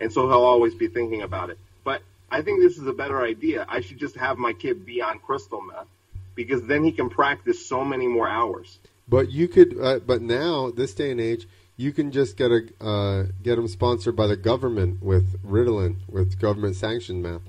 And 0.00 0.12
so 0.12 0.28
he'll 0.28 0.42
always 0.42 0.74
be 0.74 0.88
thinking 0.88 1.22
about 1.22 1.50
it. 1.50 1.58
But 1.84 2.02
I 2.30 2.42
think 2.42 2.60
this 2.60 2.78
is 2.78 2.86
a 2.86 2.92
better 2.92 3.22
idea. 3.22 3.66
I 3.68 3.80
should 3.80 3.98
just 3.98 4.16
have 4.16 4.38
my 4.38 4.52
kid 4.52 4.86
be 4.86 5.02
on 5.02 5.18
crystal 5.18 5.60
meth 5.60 5.86
because 6.34 6.62
then 6.64 6.84
he 6.84 6.92
can 6.92 7.10
practice 7.10 7.64
so 7.66 7.84
many 7.84 8.06
more 8.06 8.28
hours. 8.28 8.78
But 9.08 9.30
you 9.30 9.48
could, 9.48 9.76
uh, 9.78 9.98
but 9.98 10.22
now 10.22 10.70
this 10.70 10.94
day 10.94 11.10
and 11.10 11.20
age, 11.20 11.46
you 11.76 11.92
can 11.92 12.12
just 12.12 12.36
get 12.36 12.50
a 12.50 12.60
uh, 12.84 13.26
get 13.42 13.56
them 13.56 13.66
sponsored 13.66 14.14
by 14.14 14.26
the 14.26 14.36
government 14.36 15.02
with 15.02 15.42
Ritalin, 15.42 15.96
with 16.08 16.38
government 16.38 16.76
sanctioned 16.76 17.22
meth. 17.22 17.42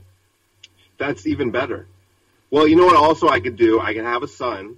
That's 0.97 1.28
even 1.28 1.52
better. 1.52 1.88
Well, 2.49 2.68
you 2.68 2.76
know 2.76 2.86
what 2.86 2.95
also 2.95 3.28
I 3.28 3.39
could 3.39 3.58
do? 3.58 3.80
I 3.80 3.93
could 3.93 4.06
have 4.06 4.24
a 4.24 4.28
son, 4.28 4.78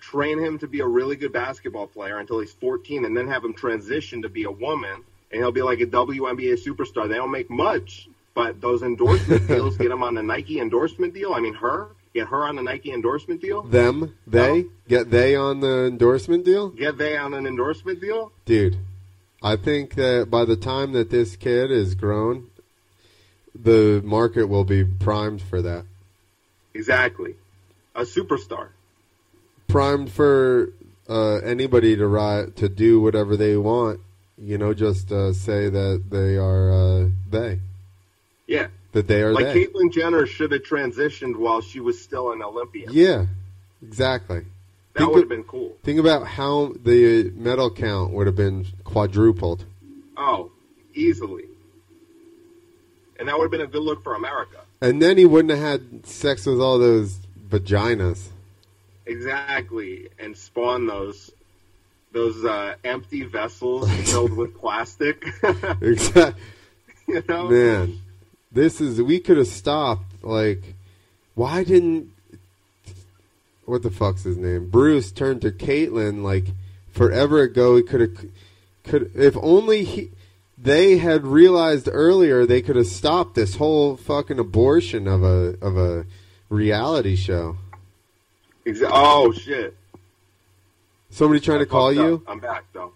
train 0.00 0.38
him 0.38 0.58
to 0.58 0.66
be 0.66 0.80
a 0.80 0.86
really 0.86 1.16
good 1.16 1.32
basketball 1.32 1.86
player 1.86 2.18
until 2.18 2.40
he's 2.40 2.52
14, 2.52 3.04
and 3.04 3.16
then 3.16 3.28
have 3.28 3.44
him 3.44 3.54
transition 3.54 4.22
to 4.22 4.28
be 4.28 4.44
a 4.44 4.50
woman, 4.50 5.02
and 5.34 5.42
he'll 5.42 5.50
be 5.52 5.62
like 5.62 5.80
a 5.80 5.86
WNBA 5.86 6.64
superstar. 6.64 7.08
They 7.08 7.16
don't 7.16 7.32
make 7.32 7.50
much, 7.50 8.08
but 8.34 8.60
those 8.60 8.82
endorsement 8.84 9.48
deals 9.48 9.76
get 9.76 9.90
him 9.90 10.04
on 10.04 10.14
the 10.14 10.22
Nike 10.22 10.60
endorsement 10.60 11.12
deal. 11.12 11.34
I 11.34 11.40
mean, 11.40 11.54
her, 11.54 11.88
get 12.14 12.28
her 12.28 12.44
on 12.44 12.54
the 12.54 12.62
Nike 12.62 12.92
endorsement 12.92 13.40
deal, 13.40 13.62
Them, 13.62 14.14
they 14.28 14.62
No. 14.62 14.68
get 14.88 15.10
they 15.10 15.34
on 15.34 15.58
the 15.58 15.86
endorsement 15.86 16.44
deal, 16.44 16.68
get 16.68 16.96
they 16.98 17.16
on 17.16 17.34
an 17.34 17.46
endorsement 17.48 18.00
deal. 18.00 18.30
dude. 18.44 18.78
I 19.42 19.56
think 19.56 19.96
that 19.96 20.28
by 20.30 20.44
the 20.46 20.56
time 20.56 20.92
that 20.92 21.10
this 21.10 21.34
kid 21.36 21.70
is 21.72 21.94
grown, 21.96 22.46
the 23.54 24.00
market 24.04 24.46
will 24.46 24.64
be 24.64 24.84
primed 24.84 25.42
for 25.42 25.60
that. 25.60 25.84
Exactly. 26.72 27.34
A 27.94 28.02
superstar. 28.02 28.68
Primed 29.68 30.10
for 30.10 30.72
uh, 31.08 31.36
anybody 31.38 31.94
to 31.96 32.06
ride 32.06 32.56
to 32.56 32.68
do 32.68 33.00
whatever 33.00 33.36
they 33.36 33.56
want. 33.56 34.00
You 34.36 34.58
know, 34.58 34.74
just 34.74 35.12
uh, 35.12 35.32
say 35.32 35.68
that 35.68 36.04
they 36.10 36.36
are 36.36 36.72
uh, 36.72 37.08
they. 37.30 37.60
Yeah. 38.46 38.68
That 38.92 39.08
they 39.08 39.22
are 39.22 39.32
Like 39.32 39.46
they. 39.46 39.66
Caitlyn 39.66 39.92
Jenner 39.92 40.26
should 40.26 40.52
have 40.52 40.62
transitioned 40.62 41.36
while 41.36 41.60
she 41.60 41.80
was 41.80 42.00
still 42.00 42.32
an 42.32 42.42
Olympian. 42.42 42.92
Yeah, 42.92 43.26
exactly. 43.82 44.40
that 44.94 45.00
think 45.00 45.12
would 45.12 45.20
have 45.20 45.28
been 45.28 45.44
cool. 45.44 45.76
Think 45.82 45.98
about 46.00 46.26
how 46.26 46.74
the 46.82 47.32
medal 47.34 47.70
count 47.70 48.12
would 48.12 48.26
have 48.26 48.36
been 48.36 48.66
quadrupled. 48.84 49.64
Oh, 50.16 50.50
easily. 50.94 51.44
And 53.18 53.28
that 53.28 53.36
would 53.38 53.44
have 53.44 53.50
been 53.50 53.60
a 53.60 53.66
good 53.66 53.82
look 53.82 54.02
for 54.02 54.14
America. 54.14 54.58
And 54.80 55.00
then 55.00 55.16
he 55.16 55.24
wouldn't 55.24 55.50
have 55.50 55.60
had 55.60 56.06
sex 56.06 56.46
with 56.46 56.60
all 56.60 56.78
those 56.78 57.18
vaginas. 57.48 58.28
Exactly. 59.06 60.08
And 60.18 60.36
spawn 60.36 60.86
those 60.86 61.30
those 62.14 62.44
uh, 62.44 62.76
empty 62.84 63.24
vessels 63.24 63.90
filled 64.10 64.32
with 64.32 64.56
plastic. 64.56 65.22
Exactly. 65.82 66.40
you 67.08 67.22
know? 67.28 67.50
Man, 67.50 68.00
this 68.50 68.80
is 68.80 69.02
we 69.02 69.20
could 69.20 69.36
have 69.36 69.48
stopped. 69.48 70.22
Like, 70.22 70.74
why 71.34 71.64
didn't 71.64 72.10
what 73.66 73.82
the 73.82 73.90
fuck's 73.90 74.22
his 74.22 74.38
name? 74.38 74.70
Bruce 74.70 75.12
turned 75.12 75.42
to 75.42 75.50
Caitlyn 75.50 76.22
like 76.22 76.46
forever 76.92 77.42
ago. 77.42 77.76
He 77.76 77.82
could 77.82 78.00
have 78.00 78.26
could 78.84 79.10
if 79.14 79.36
only 79.36 79.84
he 79.84 80.10
they 80.56 80.98
had 80.98 81.26
realized 81.26 81.88
earlier 81.90 82.46
they 82.46 82.62
could 82.62 82.76
have 82.76 82.86
stopped 82.86 83.34
this 83.34 83.56
whole 83.56 83.96
fucking 83.96 84.38
abortion 84.38 85.08
of 85.08 85.22
a 85.22 85.58
of 85.60 85.76
a 85.76 86.06
reality 86.48 87.16
show. 87.16 87.56
Exa- 88.64 88.90
oh 88.90 89.32
shit. 89.32 89.76
Somebody 91.14 91.38
trying 91.38 91.60
to 91.60 91.66
call 91.66 91.92
you? 91.92 92.14
up. 92.16 92.22
I'm 92.26 92.40
back 92.40 92.64
though. 92.72 92.92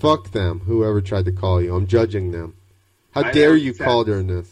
Fuck 0.00 0.32
them. 0.32 0.58
Whoever 0.60 1.00
tried 1.00 1.26
to 1.26 1.32
call 1.32 1.62
you, 1.62 1.72
I'm 1.76 1.86
judging 1.86 2.32
them. 2.32 2.54
How 3.12 3.22
I 3.22 3.30
dare 3.30 3.54
you 3.54 3.72
said- 3.72 3.84
call 3.84 4.02
during 4.02 4.26
this? 4.26 4.50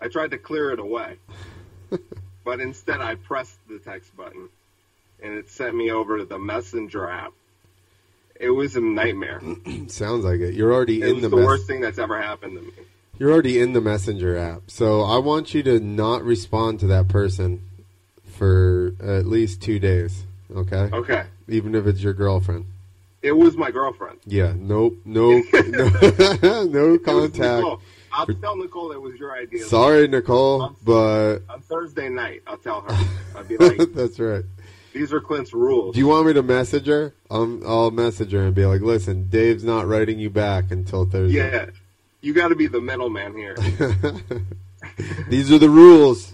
I 0.00 0.08
tried 0.08 0.30
to 0.30 0.38
clear 0.38 0.70
it 0.70 0.78
away. 0.78 1.16
but 2.44 2.60
instead 2.60 3.02
I 3.02 3.16
pressed 3.16 3.58
the 3.68 3.78
text 3.78 4.16
button 4.16 4.48
and 5.22 5.34
it 5.34 5.50
sent 5.50 5.74
me 5.76 5.90
over 5.90 6.16
to 6.16 6.24
the 6.24 6.38
messenger 6.38 7.10
app. 7.10 7.34
It 8.36 8.48
was 8.48 8.74
a 8.74 8.80
nightmare. 8.80 9.42
Sounds 9.88 10.24
like 10.24 10.40
it. 10.40 10.54
You're 10.54 10.72
already 10.72 11.02
It 11.02 11.08
in 11.10 11.20
the, 11.20 11.28
the 11.28 11.36
mess- 11.36 11.44
worst 11.44 11.66
thing 11.66 11.82
that's 11.82 11.98
ever 11.98 12.22
happened 12.22 12.56
to 12.56 12.62
me. 12.62 12.72
You're 13.18 13.32
already 13.32 13.60
in 13.60 13.74
the 13.74 13.82
messenger 13.82 14.38
app. 14.38 14.62
So 14.68 15.02
I 15.02 15.18
want 15.18 15.52
you 15.52 15.62
to 15.64 15.78
not 15.78 16.22
respond 16.24 16.80
to 16.80 16.86
that 16.86 17.06
person 17.08 17.60
for 18.24 18.94
at 18.98 19.26
least 19.26 19.60
2 19.60 19.78
days, 19.78 20.24
okay? 20.56 20.88
Okay. 20.90 21.24
Even 21.50 21.74
if 21.74 21.86
it's 21.86 22.02
your 22.02 22.14
girlfriend. 22.14 22.66
It 23.22 23.32
was 23.32 23.56
my 23.56 23.70
girlfriend. 23.70 24.18
Yeah, 24.24 24.54
nope, 24.56 24.96
no 25.04 25.42
no, 25.52 26.64
no 26.64 26.98
contact. 26.98 27.66
I'll 28.12 28.26
tell 28.26 28.56
Nicole 28.56 28.92
it 28.92 29.00
was 29.00 29.18
your 29.18 29.32
idea. 29.36 29.64
Sorry, 29.64 30.08
Nicole, 30.08 30.74
but 30.84 31.40
On 31.48 31.60
Thursday 31.60 32.08
night, 32.08 32.42
I'll 32.46 32.56
tell 32.56 32.80
her. 32.80 33.06
I'll 33.36 33.44
be 33.44 33.56
like, 33.56 33.92
that's 33.94 34.18
right. 34.18 34.44
these 34.92 35.12
are 35.12 35.20
Clint's 35.20 35.52
rules. 35.52 35.94
Do 35.94 36.00
you 36.00 36.08
want 36.08 36.26
me 36.26 36.32
to 36.32 36.42
message 36.42 36.86
her? 36.86 37.12
Um, 37.30 37.62
I'll 37.66 37.90
message 37.90 38.32
her 38.32 38.42
and 38.46 38.54
be 38.54 38.66
like, 38.66 38.80
"Listen, 38.80 39.28
Dave's 39.28 39.62
not 39.62 39.86
writing 39.86 40.18
you 40.18 40.30
back 40.30 40.70
until 40.70 41.04
Thursday." 41.04 41.36
yeah. 41.38 41.66
You 42.22 42.34
got 42.34 42.48
to 42.48 42.54
be 42.54 42.66
the 42.66 42.80
middleman 42.82 43.34
here. 43.34 43.54
These 45.28 45.50
are 45.50 45.58
the 45.58 45.70
rules. 45.70 46.32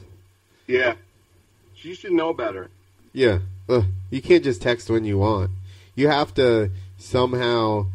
Yeah. 0.66 0.94
She 1.76 1.94
should 1.94 2.10
know 2.12 2.32
better. 2.32 2.70
Yeah, 3.12 3.38
Ugh. 3.68 3.84
you 4.10 4.22
can't 4.22 4.44
just 4.44 4.62
text 4.62 4.90
when 4.90 5.04
you 5.04 5.18
want. 5.18 5.50
You 5.94 6.08
have 6.08 6.34
to 6.34 6.70
somehow 6.98 7.86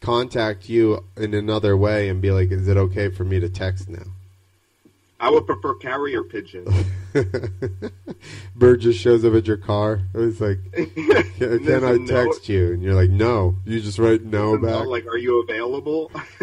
contact 0.00 0.68
you 0.68 1.04
in 1.16 1.34
another 1.34 1.76
way 1.76 2.08
and 2.08 2.20
be 2.20 2.30
like, 2.30 2.50
"Is 2.50 2.68
it 2.68 2.76
okay 2.76 3.08
for 3.08 3.24
me 3.24 3.40
to 3.40 3.48
text 3.48 3.88
now?" 3.88 4.04
I 5.18 5.30
would 5.30 5.46
prefer 5.46 5.74
carrier 5.74 6.22
pigeon. 6.22 6.66
Bird 8.56 8.80
just 8.80 9.00
shows 9.00 9.24
up 9.24 9.34
at 9.34 9.46
your 9.46 9.56
car. 9.56 10.02
It's 10.14 10.40
like, 10.40 10.58
can, 11.38 11.84
I 11.84 11.96
note- 11.96 12.08
text 12.08 12.48
you? 12.50 12.72
And 12.72 12.82
you're 12.82 12.94
like, 12.94 13.08
no. 13.08 13.56
You 13.64 13.80
just 13.80 13.98
write 13.98 14.24
no 14.24 14.50
there's 14.50 14.62
a 14.62 14.66
note 14.66 14.80
back. 14.80 14.86
Like, 14.86 15.06
are 15.06 15.16
you 15.16 15.42
available? 15.42 16.10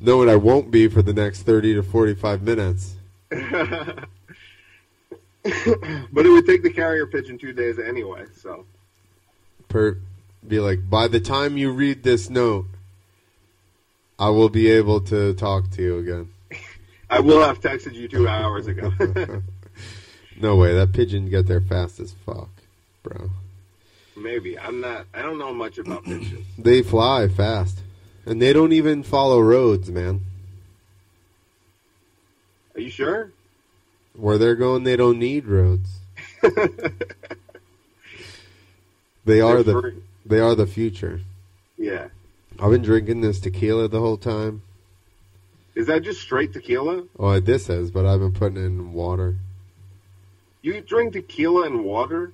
no, 0.00 0.22
and 0.22 0.30
I 0.30 0.36
won't 0.36 0.72
be 0.72 0.88
for 0.88 1.02
the 1.02 1.12
next 1.12 1.42
30 1.42 1.74
to 1.74 1.82
45 1.82 2.42
minutes. 2.42 2.96
but 6.12 6.26
it 6.26 6.30
would 6.30 6.46
take 6.46 6.62
the 6.62 6.72
carrier 6.72 7.06
pigeon 7.06 7.38
two 7.38 7.52
days 7.52 7.78
anyway. 7.78 8.24
So 8.36 8.66
Per, 9.68 9.98
be 10.46 10.60
like, 10.60 10.88
by 10.88 11.08
the 11.08 11.20
time 11.20 11.56
you 11.56 11.72
read 11.72 12.02
this 12.02 12.30
note, 12.30 12.66
I 14.18 14.30
will 14.30 14.48
be 14.48 14.70
able 14.70 15.00
to 15.02 15.34
talk 15.34 15.70
to 15.72 15.82
you 15.82 15.98
again. 15.98 16.28
I 17.10 17.20
will 17.20 17.42
have 17.42 17.60
texted 17.60 17.94
you 17.94 18.08
two 18.08 18.26
hours 18.28 18.66
ago. 18.66 18.92
No 20.38 20.56
way, 20.56 20.74
that 20.74 20.92
pigeon 20.92 21.30
get 21.30 21.46
there 21.46 21.62
fast 21.62 21.98
as 21.98 22.12
fuck, 22.12 22.50
bro. 23.02 23.30
Maybe 24.16 24.58
I'm 24.58 24.80
not. 24.80 25.06
I 25.14 25.22
don't 25.22 25.38
know 25.38 25.54
much 25.54 25.78
about 25.78 26.04
pigeons. 26.04 26.46
They 26.58 26.82
fly 26.82 27.28
fast, 27.28 27.80
and 28.26 28.40
they 28.40 28.52
don't 28.52 28.72
even 28.72 29.02
follow 29.02 29.40
roads, 29.40 29.90
man. 29.90 30.20
Are 32.74 32.80
you 32.80 32.90
sure? 32.90 33.32
Where 34.16 34.38
they're 34.38 34.54
going, 34.54 34.84
they 34.84 34.96
don't 34.96 35.18
need 35.18 35.46
roads. 35.46 35.98
They 39.26 39.40
are 39.40 39.62
the 39.64 39.80
free. 39.80 39.94
they 40.24 40.38
are 40.38 40.54
the 40.54 40.68
future. 40.68 41.20
Yeah. 41.76 42.08
I've 42.60 42.70
been 42.70 42.82
drinking 42.82 43.20
this 43.20 43.40
tequila 43.40 43.88
the 43.88 43.98
whole 43.98 44.16
time. 44.16 44.62
Is 45.74 45.88
that 45.88 46.04
just 46.04 46.20
straight 46.20 46.52
tequila? 46.52 47.02
Oh, 47.18 47.38
this 47.40 47.68
is, 47.68 47.90
but 47.90 48.06
I've 48.06 48.20
been 48.20 48.32
putting 48.32 48.56
it 48.56 48.66
in 48.66 48.92
water. 48.92 49.34
You 50.62 50.80
drink 50.80 51.12
tequila 51.12 51.66
and 51.66 51.84
water? 51.84 52.32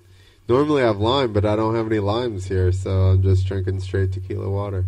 Normally 0.48 0.82
I 0.82 0.86
have 0.86 0.98
lime, 0.98 1.32
but 1.32 1.44
I 1.46 1.56
don't 1.56 1.74
have 1.74 1.86
any 1.86 1.98
limes 1.98 2.46
here, 2.46 2.70
so 2.72 2.90
I'm 2.90 3.22
just 3.22 3.46
drinking 3.46 3.80
straight 3.80 4.12
tequila 4.12 4.48
water. 4.50 4.84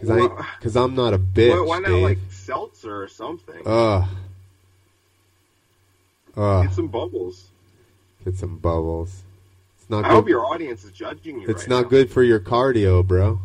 Cause, 0.00 0.10
I, 0.10 0.16
Well, 0.16 0.46
Cause 0.60 0.76
I'm 0.76 0.94
not 0.96 1.14
a 1.14 1.18
bitch, 1.18 1.52
why, 1.52 1.64
why 1.64 1.78
not 1.78 1.88
Dave. 1.88 2.02
like 2.02 2.18
seltzer 2.28 3.02
or 3.02 3.08
something? 3.08 3.62
Ugh. 3.64 4.04
Ugh. 6.36 6.64
Get 6.66 6.74
some 6.74 6.88
bubbles. 6.88 7.48
Get 8.24 8.36
some 8.36 8.56
bubbles. 8.58 9.22
It's 9.78 9.88
not 9.90 10.04
I 10.04 10.08
hope 10.08 10.28
your 10.28 10.44
audience 10.46 10.84
is 10.84 10.92
judging 10.92 11.40
you. 11.40 11.48
It's 11.48 11.62
right 11.62 11.68
not 11.70 11.82
now. 11.84 11.88
good 11.88 12.10
for 12.10 12.22
your 12.22 12.40
cardio, 12.40 13.06
bro. 13.06 13.40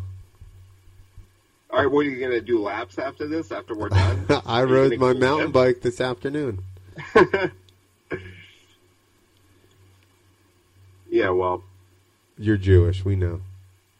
All 1.70 1.78
right, 1.78 1.86
what 1.90 2.00
are 2.06 2.10
you 2.10 2.18
gonna 2.20 2.40
do? 2.40 2.60
Laps 2.60 2.98
after 2.98 3.28
this? 3.28 3.52
After 3.52 3.74
we're 3.76 3.90
done? 3.90 4.26
I 4.46 4.62
rode 4.64 4.98
my 4.98 5.12
mountain 5.12 5.52
bike 5.52 5.82
this 5.82 6.00
afternoon. 6.00 6.64
yeah, 11.08 11.30
well, 11.30 11.62
You're 12.38 12.56
Jewish, 12.56 13.04
we 13.04 13.16
know. 13.16 13.40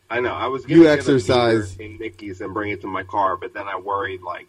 I 0.08 0.18
know. 0.20 0.32
I 0.32 0.46
was 0.46 0.68
You 0.68 0.88
exercise- 0.88 1.76
in 1.76 1.98
Mickey's 1.98 2.40
and 2.40 2.52
bring 2.52 2.72
it 2.72 2.80
to 2.80 2.88
my 2.88 3.04
car, 3.04 3.36
but 3.36 3.54
then 3.54 3.68
I 3.68 3.78
worried 3.78 4.22
like 4.22 4.48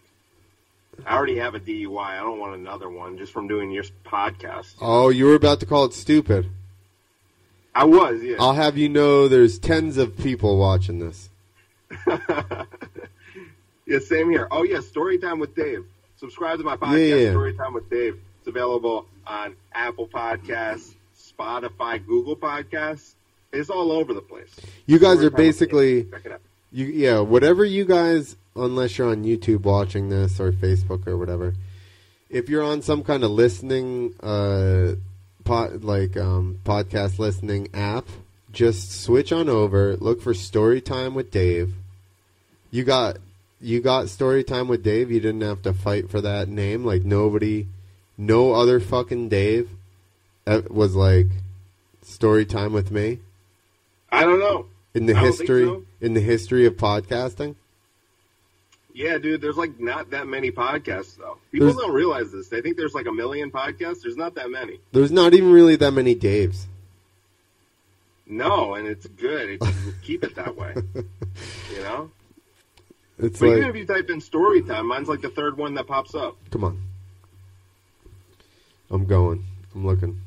I 1.05 1.15
already 1.15 1.37
have 1.37 1.55
a 1.55 1.59
DUI. 1.59 1.99
I 1.99 2.17
don't 2.17 2.39
want 2.39 2.55
another 2.55 2.89
one 2.89 3.17
just 3.17 3.31
from 3.31 3.47
doing 3.47 3.71
your 3.71 3.83
podcast. 4.05 4.75
Oh, 4.81 5.09
you 5.09 5.25
were 5.25 5.35
about 5.35 5.59
to 5.61 5.65
call 5.65 5.85
it 5.85 5.93
stupid. 5.93 6.49
I 7.73 7.85
was, 7.85 8.21
yeah. 8.21 8.35
I'll 8.39 8.53
have 8.53 8.77
you 8.77 8.89
know 8.89 9.27
there's 9.27 9.57
tens 9.57 9.97
of 9.97 10.17
people 10.17 10.57
watching 10.57 10.99
this. 10.99 11.29
yeah, 13.85 13.99
same 13.99 14.29
here. 14.29 14.47
Oh 14.51 14.63
yeah, 14.63 14.81
story 14.81 15.17
time 15.17 15.39
with 15.39 15.55
Dave. 15.55 15.85
Subscribe 16.17 16.59
to 16.59 16.63
my 16.63 16.77
podcast, 16.77 17.09
Yeah, 17.09 17.15
yeah. 17.15 17.29
Story 17.31 17.53
Time 17.55 17.73
with 17.73 17.89
Dave. 17.89 18.19
It's 18.39 18.47
available 18.47 19.07
on 19.25 19.55
Apple 19.73 20.07
Podcasts, 20.07 20.93
Spotify, 21.17 22.05
Google 22.05 22.35
Podcasts. 22.35 23.15
It's 23.51 23.71
all 23.71 23.91
over 23.91 24.13
the 24.13 24.21
place. 24.21 24.55
You 24.85 24.99
guys 24.99 25.23
are 25.23 25.31
basically 25.31 26.07
You 26.71 26.85
yeah, 26.85 27.19
whatever 27.19 27.65
you 27.65 27.85
guys 27.85 28.35
unless 28.55 28.97
you're 28.97 29.09
on 29.09 29.23
YouTube 29.23 29.61
watching 29.61 30.09
this 30.09 30.39
or 30.39 30.51
Facebook 30.51 31.07
or 31.07 31.17
whatever. 31.17 31.53
If 32.29 32.49
you're 32.49 32.63
on 32.63 32.81
some 32.81 33.03
kind 33.03 33.23
of 33.23 33.31
listening 33.31 34.15
uh 34.21 34.95
pod, 35.43 35.83
like 35.83 36.15
um 36.17 36.59
podcast 36.63 37.19
listening 37.19 37.69
app, 37.73 38.07
just 38.51 39.03
switch 39.03 39.31
on 39.31 39.49
over, 39.49 39.97
look 39.97 40.21
for 40.21 40.33
Story 40.33 40.81
Time 40.81 41.13
with 41.13 41.31
Dave. 41.31 41.73
You 42.71 42.83
got 42.83 43.17
you 43.59 43.81
got 43.81 44.09
Story 44.09 44.43
Time 44.43 44.67
with 44.67 44.83
Dave. 44.83 45.11
You 45.11 45.19
didn't 45.19 45.41
have 45.41 45.61
to 45.63 45.73
fight 45.73 46.09
for 46.09 46.21
that 46.21 46.47
name. 46.47 46.85
Like 46.85 47.03
nobody 47.03 47.67
no 48.17 48.53
other 48.53 48.79
fucking 48.79 49.29
Dave 49.29 49.69
uh, 50.47 50.61
was 50.69 50.95
like 50.95 51.27
Story 52.01 52.45
Time 52.45 52.71
with 52.71 52.91
me 52.91 53.19
I 54.11 54.23
don't 54.23 54.39
know. 54.39 54.65
In 54.93 55.05
the 55.05 55.13
I 55.15 55.21
don't 55.21 55.31
think 55.31 55.39
history 55.41 55.65
so. 55.65 55.83
in 56.01 56.13
the 56.13 56.19
history 56.21 56.65
of 56.65 56.75
podcasting. 56.75 57.55
Yeah, 58.93 59.17
dude, 59.19 59.39
there's 59.39 59.55
like 59.57 59.79
not 59.79 60.09
that 60.11 60.27
many 60.27 60.51
podcasts 60.51 61.17
though. 61.17 61.37
People 61.51 61.67
There's- 61.67 61.81
don't 61.81 61.93
realize 61.93 62.31
this. 62.31 62.49
They 62.49 62.61
think 62.61 62.75
there's 62.75 62.93
like 62.93 63.05
a 63.07 63.11
million 63.11 63.49
podcasts. 63.49 64.01
There's 64.01 64.17
not 64.17 64.35
that 64.35 64.49
many. 64.51 64.79
There's 64.91 65.11
not 65.13 65.33
even 65.33 65.51
really 65.51 65.77
that 65.77 65.91
many 65.91 66.13
Daves. 66.15 66.65
No, 68.27 68.75
and 68.75 68.87
it's 68.87 69.07
good. 69.07 69.49
It's, 69.61 69.67
keep 70.03 70.23
it 70.25 70.35
that 70.35 70.55
way. 70.57 70.73
You 70.95 71.79
know? 71.81 72.11
It's 73.17 73.39
But 73.39 73.47
even 73.57 73.69
if 73.69 73.75
you 73.75 73.85
type 73.85 74.09
in 74.09 74.19
story 74.19 74.61
time, 74.61 74.87
mine's 74.87 75.07
like 75.07 75.21
the 75.21 75.29
third 75.29 75.57
one 75.57 75.73
that 75.75 75.87
pops 75.87 76.13
up. 76.15 76.35
come 76.49 76.63
on. 76.65 76.81
I'm 78.89 79.05
going. 79.05 79.45
I'm 79.73 79.85
looking. 79.85 80.19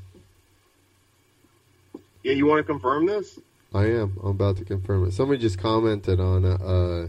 Yeah, 2.23 2.33
you 2.33 2.47
want 2.47 2.59
to 2.67 2.73
confirm 2.73 3.05
this? 3.05 3.39
I 3.75 3.87
am. 3.87 4.18
I'm 4.22 4.31
about 4.31 4.57
to 4.59 4.64
confirm 4.64 5.05
it. 5.07 5.12
Somebody 5.12 5.41
just 5.41 5.59
commented 5.59 6.20
on 6.20 6.45
a, 6.45 6.55
uh, 6.55 7.09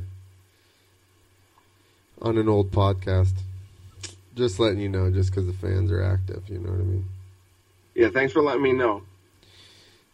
on 2.24 2.38
an 2.40 2.50
old 2.50 2.72
podcast. 2.72 3.34
Just 4.36 4.60
letting 4.60 4.80
you 4.80 4.90
know, 4.90 5.12
just 5.12 5.30
because 5.30 5.46
the 5.46 5.54
fans 5.54 5.92
are 5.92 6.02
active. 6.02 6.50
You 6.50 6.58
know 6.58 6.72
what 6.72 6.80
I 6.80 6.84
mean? 6.84 7.06
Yeah, 7.94 8.10
thanks 8.10 8.34
for 8.34 8.42
letting 8.42 8.64
me 8.64 8.74
know. 8.74 9.04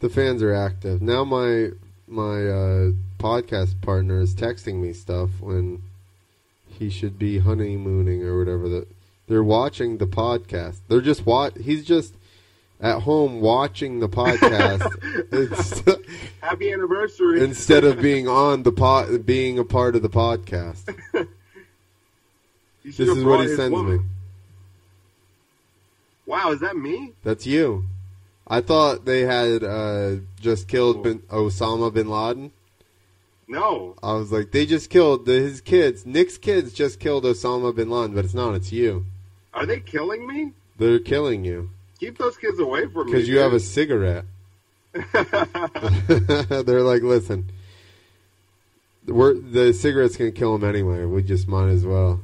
The 0.02 0.10
fans 0.10 0.44
are 0.44 0.54
active 0.54 1.02
now. 1.02 1.24
My 1.24 1.70
my 2.08 2.46
uh, 2.46 2.92
podcast 3.18 3.82
partner 3.82 4.20
is 4.20 4.36
texting 4.36 4.76
me 4.76 4.94
stuff 4.94 5.30
when 5.40 5.82
he 6.68 6.90
should 6.90 7.18
be 7.18 7.40
honeymooning 7.40 8.24
or 8.24 8.38
whatever. 8.38 8.68
That 8.68 8.88
they're 9.28 9.44
watching 9.44 9.98
the 9.98 10.08
podcast. 10.08 10.80
They're 10.88 11.02
just 11.02 11.26
watch. 11.26 11.54
He's 11.62 11.86
just 11.86 12.16
at 12.82 13.00
home 13.02 13.40
watching 13.42 14.00
the 14.00 14.10
podcast 14.10 14.82
Happy 16.42 16.74
anniversary. 16.74 17.44
instead 17.44 17.84
of 17.84 18.02
being 18.02 18.28
on 18.28 18.64
the 18.64 18.72
pod, 18.72 19.26
being 19.26 19.60
a 19.60 19.64
part 19.64 19.96
of 19.96 20.02
the 20.02 20.10
podcast. 20.10 20.96
This 22.84 23.00
is 23.00 23.24
what 23.24 23.42
he 23.42 23.56
sends 23.56 23.72
woman. 23.72 23.98
me. 24.00 24.04
Wow, 26.26 26.52
is 26.52 26.62
that 26.62 26.76
me? 26.76 27.14
That's 27.24 27.46
you. 27.46 27.86
I 28.48 28.62
thought 28.62 29.06
they 29.06 29.22
had 29.22 29.64
uh, 29.64 30.16
just 30.40 30.68
killed 30.68 31.04
bin, 31.04 31.20
Osama 31.30 31.94
bin 31.94 32.10
Laden. 32.10 32.52
No. 33.48 33.96
I 34.02 34.14
was 34.14 34.32
like, 34.32 34.50
they 34.50 34.66
just 34.66 34.90
killed 34.90 35.28
the, 35.28 35.34
his 35.34 35.62
kids. 35.62 36.08
Nick's 36.08 36.40
kids 36.40 36.74
just 36.74 37.00
killed 37.00 37.24
Osama 37.24 37.76
bin 37.76 37.92
Laden, 37.92 38.16
but 38.16 38.26
it's 38.26 38.34
not. 38.34 38.56
It's 38.56 38.72
you. 38.72 39.06
Are 39.54 39.68
they 39.68 39.80
killing 39.80 40.26
me? 40.26 40.54
They're 40.80 40.98
killing 40.98 41.46
you 41.46 41.70
Keep 42.02 42.18
those 42.18 42.36
kids 42.36 42.60
away 42.60 42.88
from 42.88 43.06
me. 43.06 43.12
because 43.12 43.30
you 43.30 43.38
have 43.38 43.54
a 43.54 43.60
cigarette. 43.60 44.26
They're 46.66 46.82
like, 46.82 47.04
listen, 47.04 47.52
we're, 49.06 49.36
the 49.36 49.72
cigarette's 49.72 50.18
gonna 50.18 50.32
kill 50.32 50.56
him 50.56 50.64
anyway. 50.64 51.06
We 51.06 51.22
just 51.22 51.48
might 51.48 51.70
as 51.70 51.86
well. 51.86 52.20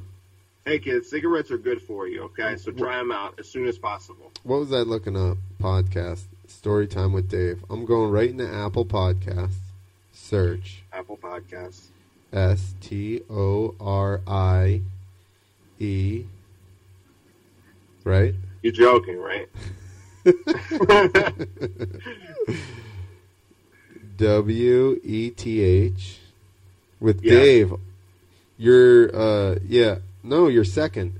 hey, 0.65 0.79
kids, 0.79 1.11
cigarettes 1.11 1.51
are 1.51 1.59
good 1.59 1.79
for 1.79 2.07
you, 2.07 2.23
okay? 2.23 2.57
So 2.57 2.71
try 2.71 2.97
them 2.97 3.11
out 3.11 3.35
as 3.39 3.47
soon 3.47 3.67
as 3.67 3.77
possible. 3.77 4.31
What 4.41 4.61
was 4.61 4.73
I 4.73 4.79
looking 4.79 5.15
up? 5.15 5.37
Podcast 5.61 6.23
story 6.47 6.87
time 6.87 7.13
with 7.13 7.29
Dave. 7.29 7.63
I'm 7.69 7.85
going 7.85 8.09
right 8.09 8.31
into 8.31 8.51
Apple 8.51 8.83
Podcasts. 8.83 9.59
Search 10.11 10.81
Apple 10.91 11.17
Podcasts. 11.17 11.89
S 12.33 12.73
T 12.81 13.21
O 13.29 13.75
R 13.79 14.21
I 14.25 14.81
E. 15.77 16.23
Right. 18.03 18.33
You're 18.61 18.73
joking, 18.73 19.17
right? 19.17 19.47
W 24.17 24.99
E 25.03 25.29
T 25.29 25.61
H 25.61 26.19
with 26.99 27.23
Yeah. 27.23 27.33
Dave. 27.33 27.73
You're 28.57 29.15
uh 29.15 29.55
yeah 29.67 29.99
no 30.23 30.47
you're 30.47 30.63
second. 30.63 31.13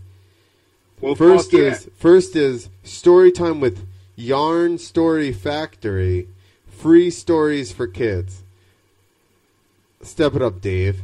Well, 0.99 1.15
First 1.15 1.53
yeah. 1.53 1.59
is 1.61 1.89
first 1.95 2.35
is 2.35 2.69
story 2.83 3.31
time 3.31 3.59
with 3.59 3.85
Yarn 4.15 4.79
Story 4.79 5.31
Factory, 5.31 6.27
free 6.67 7.11
stories 7.11 7.71
for 7.71 7.85
kids. 7.87 8.43
Step 10.01 10.35
it 10.35 10.41
up, 10.41 10.59
Dave. 10.61 11.01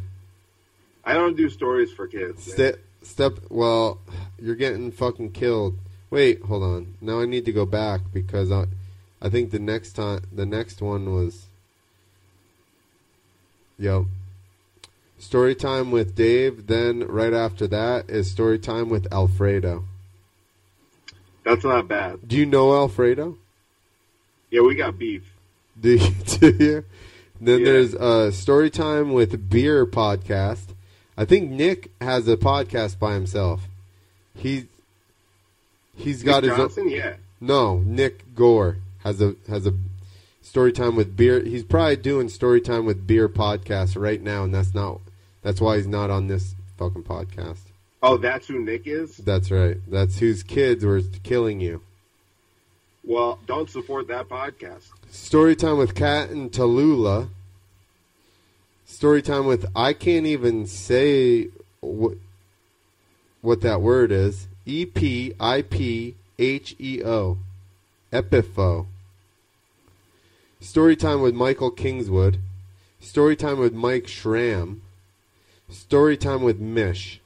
I 1.06 1.14
don't 1.14 1.36
do 1.38 1.50
stories 1.50 1.92
for 1.92 2.08
kids. 2.08 2.52
Step 2.52 2.80
Step. 3.04 3.38
Well, 3.50 4.00
you're 4.40 4.56
getting 4.56 4.92
fucking 4.92 5.32
killed. 5.34 5.78
Wait, 6.14 6.44
hold 6.44 6.62
on. 6.62 6.94
Now 7.02 7.22
I 7.22 7.26
need 7.26 7.44
to 7.46 7.52
go 7.52 7.66
back 7.66 8.02
because 8.14 8.52
I, 8.52 8.66
I 9.20 9.30
think 9.30 9.50
the 9.50 9.58
next 9.58 9.94
time 9.94 10.22
the 10.32 10.46
next 10.46 10.80
one 10.80 11.12
was. 11.12 11.48
Yep. 13.80 14.04
Story 15.18 15.56
time 15.56 15.90
with 15.90 16.16
Dave. 16.16 16.68
Then 16.68 17.00
right 17.08 17.34
after 17.34 17.66
that 17.66 18.12
is 18.12 18.30
story 18.30 18.60
time 18.60 18.90
with 18.90 19.12
Alfredo. 19.12 19.86
That's 21.44 21.64
not 21.64 21.88
bad. 21.88 22.28
Do 22.28 22.38
you 22.38 22.46
know 22.46 22.76
Alfredo? 22.76 23.40
Yeah, 24.52 24.62
we 24.62 24.76
got 24.76 25.00
beef. 25.00 25.24
Do 25.82 25.96
you? 25.96 26.12
Do 26.38 26.56
you? 26.64 26.86
Then 27.42 27.62
Yeah. 27.62 27.66
there's 27.66 27.96
uh, 27.96 28.30
story 28.30 28.70
time 28.70 29.14
with 29.14 29.50
beer 29.50 29.88
podcast. 29.88 30.76
I 31.18 31.26
think 31.26 31.50
Nick 31.50 31.90
has 32.00 32.28
a 32.28 32.38
podcast 32.38 33.00
by 33.00 33.16
himself. 33.16 33.62
He's 35.96 36.24
got 36.24 36.44
his 36.44 36.54
own, 36.54 36.90
yeah. 36.90 37.16
no 37.40 37.78
Nick 37.80 38.36
Gore 38.36 38.78
has 39.00 39.22
a 39.22 39.36
has 39.48 39.68
a 39.68 39.74
story 40.42 40.72
time 40.72 40.96
with 40.96 41.16
beer. 41.16 41.40
He's 41.42 41.64
probably 41.64 41.98
doing 41.98 42.30
story 42.30 42.62
time 42.62 42.86
with 42.86 43.06
beer 43.06 43.30
podcast 43.30 44.00
right 44.00 44.22
now, 44.22 44.44
and 44.44 44.54
that's 44.54 44.74
not 44.74 45.02
that's 45.42 45.62
why 45.62 45.78
he's 45.78 45.88
not 45.88 46.10
on 46.10 46.28
this 46.28 46.56
fucking 46.78 47.04
podcast. 47.04 47.60
Oh, 48.02 48.18
that's 48.18 48.48
who 48.48 48.60
Nick 48.60 48.86
is. 48.86 49.18
That's 49.18 49.50
right. 49.50 49.78
That's 49.88 50.18
whose 50.18 50.44
kids 50.44 50.84
were 50.84 51.02
killing 51.24 51.62
you. 51.62 51.82
Well, 53.06 53.40
don't 53.46 53.70
support 53.70 54.08
that 54.08 54.30
podcast. 54.30 54.90
Story 55.12 55.56
time 55.56 55.78
with 55.78 55.96
Cat 55.96 56.30
and 56.30 56.52
Tallulah. 56.52 57.30
Story 58.86 59.22
time 59.22 59.46
with 59.46 59.66
I 59.76 59.94
can't 59.94 60.26
even 60.26 60.68
say 60.68 61.50
what 61.82 62.18
what 63.42 63.62
that 63.62 63.82
word 63.82 64.12
is. 64.12 64.48
E 64.66 64.86
P 64.86 65.34
I 65.40 65.62
P 65.62 66.16
H 66.40 66.76
E 66.80 67.04
O. 67.04 67.38
Epipho. 68.12 68.86
Story 70.62 70.96
time 70.96 71.22
with 71.22 71.34
Michael 71.34 71.72
Kingswood. 71.72 72.40
Story 73.00 73.36
time 73.36 73.60
with 73.60 73.74
Mike 73.74 74.08
Schramm. 74.08 74.82
Story 75.70 76.16
time 76.16 76.42
with 76.44 76.60
Mish. 76.60 77.20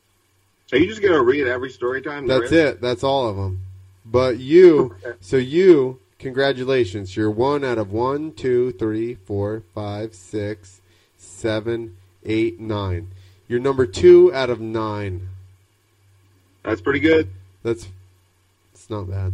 Are 0.72 0.78
you 0.78 0.88
just 0.88 1.02
gonna 1.02 1.22
read 1.22 1.48
every 1.48 1.70
story 1.70 2.02
time? 2.02 2.26
That's 2.26 2.52
it. 2.52 2.82
That's 2.82 3.04
all 3.04 3.30
of 3.30 3.36
them. 3.36 3.62
But 4.06 4.40
you, 4.40 4.96
so 5.20 5.38
you, 5.38 6.00
congratulations. 6.18 7.16
You're 7.16 7.30
one 7.30 7.64
out 7.64 7.78
of 7.78 7.92
one, 7.92 8.32
two, 8.32 8.72
three, 8.72 9.16
four, 9.16 9.64
five, 9.76 10.16
six, 10.16 10.82
seven, 11.18 11.96
eight, 12.26 12.60
nine. 12.60 13.10
You're 13.48 13.60
number 13.60 13.86
two 13.86 14.34
out 14.34 14.50
of 14.50 14.60
nine. 14.60 15.30
That's 16.68 16.82
pretty 16.82 17.00
good. 17.00 17.30
That's, 17.64 17.88
it's 18.74 18.90
not 18.90 19.10
bad. 19.10 19.32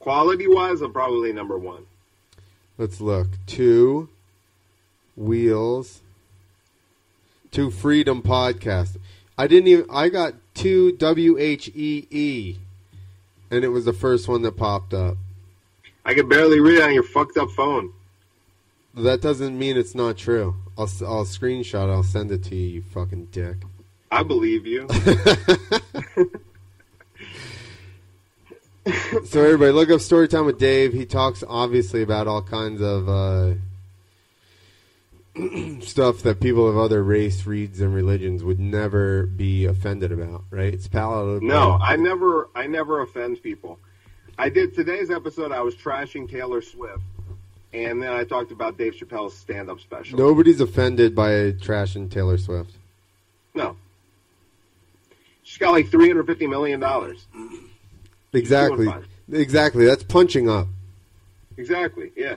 Quality 0.00 0.48
wise, 0.48 0.80
I'm 0.80 0.92
probably 0.92 1.32
number 1.32 1.56
one. 1.56 1.86
Let's 2.76 3.00
look. 3.00 3.28
Two 3.46 4.08
wheels. 5.14 6.02
Two 7.52 7.70
freedom 7.70 8.22
podcast. 8.22 8.96
I 9.38 9.46
didn't 9.46 9.68
even. 9.68 9.86
I 9.88 10.08
got 10.08 10.34
two 10.52 10.96
W 10.96 11.38
H 11.38 11.68
E 11.68 12.08
E, 12.10 12.56
and 13.52 13.64
it 13.64 13.68
was 13.68 13.84
the 13.84 13.92
first 13.92 14.26
one 14.26 14.42
that 14.42 14.56
popped 14.56 14.92
up. 14.92 15.16
I 16.04 16.12
can 16.14 16.28
barely 16.28 16.58
read 16.58 16.78
it 16.78 16.82
on 16.82 16.92
your 16.92 17.04
fucked 17.04 17.36
up 17.36 17.50
phone. 17.50 17.92
That 18.94 19.20
doesn't 19.20 19.56
mean 19.56 19.76
it's 19.76 19.94
not 19.94 20.16
true. 20.16 20.56
I'll 20.76 20.90
I'll 21.02 21.24
screenshot. 21.24 21.88
I'll 21.88 22.02
send 22.02 22.32
it 22.32 22.42
to 22.44 22.56
you. 22.56 22.66
You 22.66 22.82
fucking 22.82 23.26
dick. 23.26 23.58
I 24.10 24.22
believe 24.22 24.66
you. 24.66 24.88
So 29.24 29.42
everybody, 29.42 29.72
look 29.72 29.90
up 29.90 29.98
Storytime 29.98 30.46
with 30.46 30.60
Dave. 30.60 30.92
He 30.92 31.06
talks 31.06 31.42
obviously 31.48 32.02
about 32.02 32.28
all 32.28 32.40
kinds 32.40 32.80
of 32.80 33.08
uh, 33.08 33.54
stuff 35.80 36.22
that 36.22 36.38
people 36.40 36.68
of 36.68 36.78
other 36.78 37.02
race, 37.02 37.46
reads, 37.46 37.80
and 37.80 37.92
religions 37.92 38.44
would 38.44 38.60
never 38.60 39.26
be 39.26 39.64
offended 39.64 40.12
about. 40.12 40.44
Right? 40.50 40.72
It's 40.72 40.86
palatable. 40.86 41.44
No, 41.44 41.72
I 41.72 41.96
never, 41.96 42.48
I 42.54 42.68
never 42.68 43.00
offend 43.02 43.42
people. 43.42 43.80
I 44.38 44.48
did 44.50 44.72
today's 44.74 45.10
episode. 45.10 45.50
I 45.50 45.62
was 45.62 45.74
trashing 45.74 46.30
Taylor 46.30 46.62
Swift, 46.62 47.02
and 47.72 48.00
then 48.00 48.12
I 48.12 48.22
talked 48.22 48.52
about 48.52 48.78
Dave 48.78 48.94
Chappelle's 48.94 49.36
stand-up 49.36 49.80
special. 49.80 50.16
Nobody's 50.16 50.60
offended 50.60 51.16
by 51.16 51.52
trash 51.60 51.96
and 51.96 52.12
Taylor 52.12 52.38
Swift. 52.38 52.70
No. 53.52 53.76
She's 55.56 55.60
got 55.60 55.70
like 55.70 55.88
three 55.88 56.08
hundred 56.08 56.26
fifty 56.26 56.46
million 56.46 56.80
dollars. 56.80 57.24
Exactly. 58.34 58.86
Exactly. 59.32 59.86
That's 59.86 60.02
punching 60.02 60.50
up. 60.50 60.66
Exactly. 61.56 62.12
Yeah. 62.14 62.34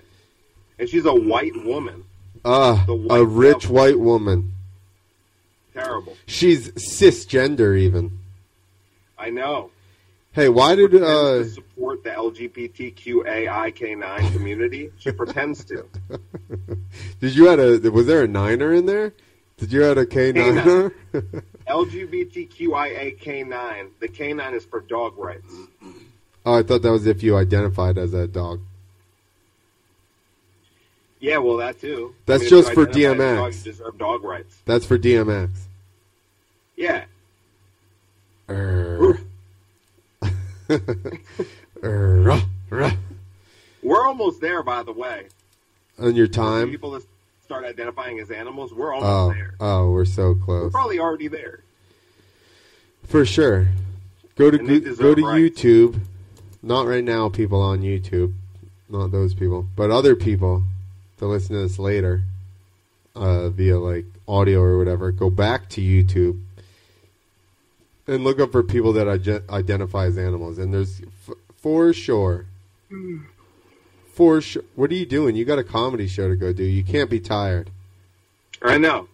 And 0.79 0.87
she's 0.87 1.03
a 1.03 1.13
white 1.13 1.51
woman. 1.65 2.05
Ah, 2.45 2.85
The 2.87 2.93
a 3.09 3.25
rich 3.25 3.63
devil. 3.63 3.75
white 3.75 3.99
woman. 3.99 4.53
Terrible. 5.73 6.15
She's 6.27 6.69
cisgender 6.71 7.77
even. 7.77 8.19
I 9.17 9.31
know. 9.31 9.71
Hey, 10.31 10.47
why 10.47 10.75
did 10.75 10.91
Pretends 10.91 11.11
uh 11.11 11.39
to 11.39 11.49
support 11.49 12.03
the 12.05 12.11
LGBTQAIK9 12.11 14.31
community. 14.31 14.91
She 14.97 15.11
pretends 15.11 15.65
to. 15.65 15.85
did 17.19 17.35
you 17.35 17.49
add 17.49 17.59
a 17.59 17.79
was 17.91 18.07
there 18.07 18.23
a 18.23 18.29
niner 18.29 18.71
in 18.71 18.85
there? 18.85 19.11
Did 19.57 19.73
you 19.73 19.83
add 19.83 19.97
a 19.97 20.05
K 20.05 20.31
niner? 20.31 20.93
LGBTQIAK9. 21.69 23.89
The 23.99 24.07
K9 24.07 24.53
is 24.53 24.65
for 24.65 24.81
dog 24.81 25.17
rights. 25.17 25.53
oh, 26.45 26.55
I 26.55 26.63
thought 26.63 26.81
that 26.81 26.91
was 26.91 27.07
if 27.07 27.23
you 27.23 27.37
identified 27.37 27.97
as 27.97 28.13
a 28.13 28.27
dog. 28.27 28.59
Yeah, 31.19 31.37
well, 31.37 31.57
that 31.57 31.79
too. 31.79 32.15
That's 32.25 32.43
if 32.43 32.49
just 32.49 32.69
you 32.69 32.75
for 32.75 32.89
identify 32.89 33.11
as 33.11 33.19
a 33.19 33.21
DMX. 33.21 33.35
Dog, 33.35 33.53
you 33.53 33.61
deserve 33.71 33.97
dog 33.97 34.23
rights. 34.23 34.57
That's 34.65 34.85
for 34.85 34.97
DMX. 34.97 35.49
Yeah. 36.75 37.05
Ruh, 38.47 39.17
ruh. 42.69 42.91
We're 43.83 44.07
almost 44.07 44.41
there, 44.41 44.63
by 44.63 44.81
the 44.83 44.91
way. 44.91 45.27
On 45.99 46.15
your 46.15 46.27
time? 46.27 46.71
People 46.71 46.99
start 47.49 47.65
identifying 47.65 48.19
as 48.19 48.29
animals, 48.29 48.71
we're 48.75 48.93
almost 48.93 49.09
Oh, 49.11 49.33
there. 49.33 49.55
oh, 49.59 49.89
we're 49.89 50.05
so 50.05 50.35
close. 50.35 50.65
We're 50.65 50.69
probably 50.69 50.99
already 50.99 51.27
there. 51.27 51.61
For 53.07 53.25
sure. 53.25 53.69
Go 54.35 54.51
to 54.51 54.57
go, 54.59 55.15
to 55.15 55.25
rights. 55.25 55.59
YouTube. 55.59 55.99
Not 56.61 56.85
right 56.85 57.03
now, 57.03 57.27
people 57.27 57.59
on 57.59 57.81
YouTube. 57.81 58.33
Not 58.87 59.11
those 59.11 59.33
people, 59.33 59.67
but 59.75 59.89
other 59.89 60.15
people 60.15 60.61
to 61.17 61.25
listen 61.25 61.55
to 61.55 61.63
this 61.63 61.79
later 61.79 62.21
uh, 63.15 63.49
via 63.49 63.79
like 63.79 64.05
audio 64.27 64.61
or 64.61 64.77
whatever. 64.77 65.11
Go 65.11 65.31
back 65.31 65.69
to 65.69 65.81
YouTube 65.81 66.39
and 68.05 68.23
look 68.23 68.39
up 68.39 68.51
for 68.51 68.61
people 68.61 68.93
that 68.93 69.07
ide- 69.09 69.49
identify 69.49 70.05
as 70.05 70.19
animals. 70.19 70.59
And 70.59 70.71
there's 70.71 71.01
f- 71.27 71.35
for 71.57 71.93
sure, 71.93 72.45
for 74.19 74.41
sure. 74.41 74.65
What 74.75 74.91
are 74.91 74.95
you 74.95 75.05
doing? 75.05 75.37
You 75.37 75.45
got 75.45 75.59
a 75.59 75.63
comedy 75.63 76.05
show 76.05 76.27
to 76.27 76.35
go 76.35 76.51
do. 76.51 76.65
You 76.65 76.83
can't 76.83 77.09
be 77.09 77.21
tired. 77.21 77.69
I 78.61 78.77
know. 78.77 79.07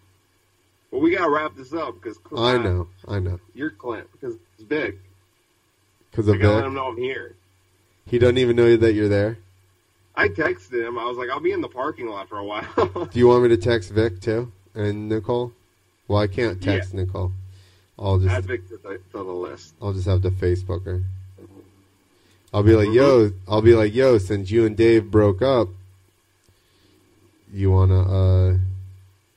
Well, 0.90 1.00
we 1.00 1.14
gotta 1.14 1.30
wrap 1.30 1.54
this 1.54 1.72
up 1.72 1.94
because 1.94 2.18
I 2.36 2.58
know. 2.58 2.88
I 3.06 3.20
know. 3.20 3.38
you're 3.54 3.70
Clint 3.70 4.08
because 4.10 4.34
it's 4.54 4.64
big. 4.64 4.98
Because 6.10 6.28
I 6.28 6.32
of 6.32 6.40
gotta 6.40 6.56
let 6.56 6.64
him 6.64 6.74
know 6.74 6.88
I'm 6.88 6.96
here. 6.96 7.36
he 8.06 8.18
doesn't 8.18 8.38
even 8.38 8.56
know 8.56 8.76
that 8.76 8.94
you're 8.94 9.08
there. 9.08 9.38
I 10.16 10.26
texted 10.26 10.84
him. 10.84 10.98
I 10.98 11.04
was 11.04 11.16
like, 11.16 11.30
I'll 11.30 11.38
be 11.38 11.52
in 11.52 11.60
the 11.60 11.68
parking 11.68 12.08
lot 12.08 12.28
for 12.28 12.38
a 12.38 12.44
while. 12.44 12.66
Do 13.12 13.18
you 13.20 13.28
want 13.28 13.44
me 13.44 13.50
to 13.50 13.56
text 13.56 13.92
Vic 13.92 14.20
too 14.20 14.50
and 14.74 15.08
Nicole? 15.08 15.52
Well, 16.08 16.18
I 16.18 16.26
can't 16.26 16.60
text 16.60 16.94
Nicole. 16.94 17.30
I'll 17.96 18.18
just 18.18 18.34
Add 18.34 18.46
Vic 18.46 18.68
to 18.70 18.76
the, 18.78 18.98
to 19.12 19.18
the 19.18 19.22
list. 19.22 19.74
I'll 19.80 19.92
just 19.92 20.08
have 20.08 20.22
to 20.22 20.32
Facebook 20.32 20.84
her. 20.84 21.04
I'll 22.52 22.62
be 22.62 22.74
like, 22.74 22.90
yo, 22.90 23.32
I'll 23.48 23.62
be 23.62 23.74
like, 23.74 23.94
yo, 23.94 24.18
since 24.18 24.50
you 24.50 24.64
and 24.66 24.76
Dave 24.76 25.10
broke 25.10 25.42
up, 25.42 25.68
you 27.52 27.70
wanna 27.70 28.02
uh 28.02 28.56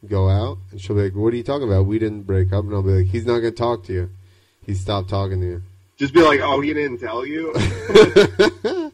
go 0.08 0.30
out? 0.30 0.58
And 0.72 0.80
she'll 0.80 0.96
be 0.96 1.04
like, 1.04 1.16
what 1.16 1.34
are 1.34 1.38
you 1.38 1.44
talking 1.44 1.68
about? 1.68 1.86
We 1.86 2.00
didn't 2.00 2.24
break 2.24 2.54
up. 2.54 2.64
And 2.66 2.74
I'll 2.74 2.84
be 2.84 2.92
like, 2.92 3.08
he's 3.08 3.26
not 3.26 3.40
gonna 3.40 3.52
talk 3.52 3.84
to 3.86 3.94
you. 3.94 4.10
He 4.66 4.74
stopped 4.74 5.10
talking 5.10 5.42
to 5.42 5.46
you. 5.46 5.64
Just 5.98 6.14
be 6.14 6.22
like, 6.22 6.40
oh, 6.42 6.62
he 6.62 6.74
didn't 6.74 7.00
tell 7.00 7.26
you. 7.26 7.54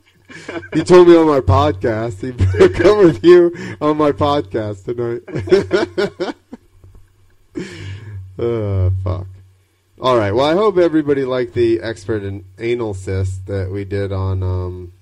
he 0.73 0.83
told 0.83 1.07
me 1.07 1.15
on 1.15 1.27
my 1.27 1.39
podcast. 1.39 2.21
He 2.21 2.31
broke 2.57 2.79
up 2.79 2.97
with 2.97 3.23
you 3.23 3.53
on 3.79 3.97
my 3.97 4.11
podcast 4.11 4.85
tonight. 4.85 5.21
uh, 8.39 8.89
fuck. 9.03 9.27
All 9.99 10.17
right. 10.17 10.31
Well, 10.33 10.45
I 10.45 10.53
hope 10.53 10.77
everybody 10.77 11.23
liked 11.23 11.53
the 11.53 11.79
expert 11.81 12.21
in 12.21 12.43
anal 12.59 12.93
cyst 12.93 13.45
that 13.47 13.71
we 13.71 13.85
did 13.85 14.11
on 14.11 14.43
um, 14.43 14.93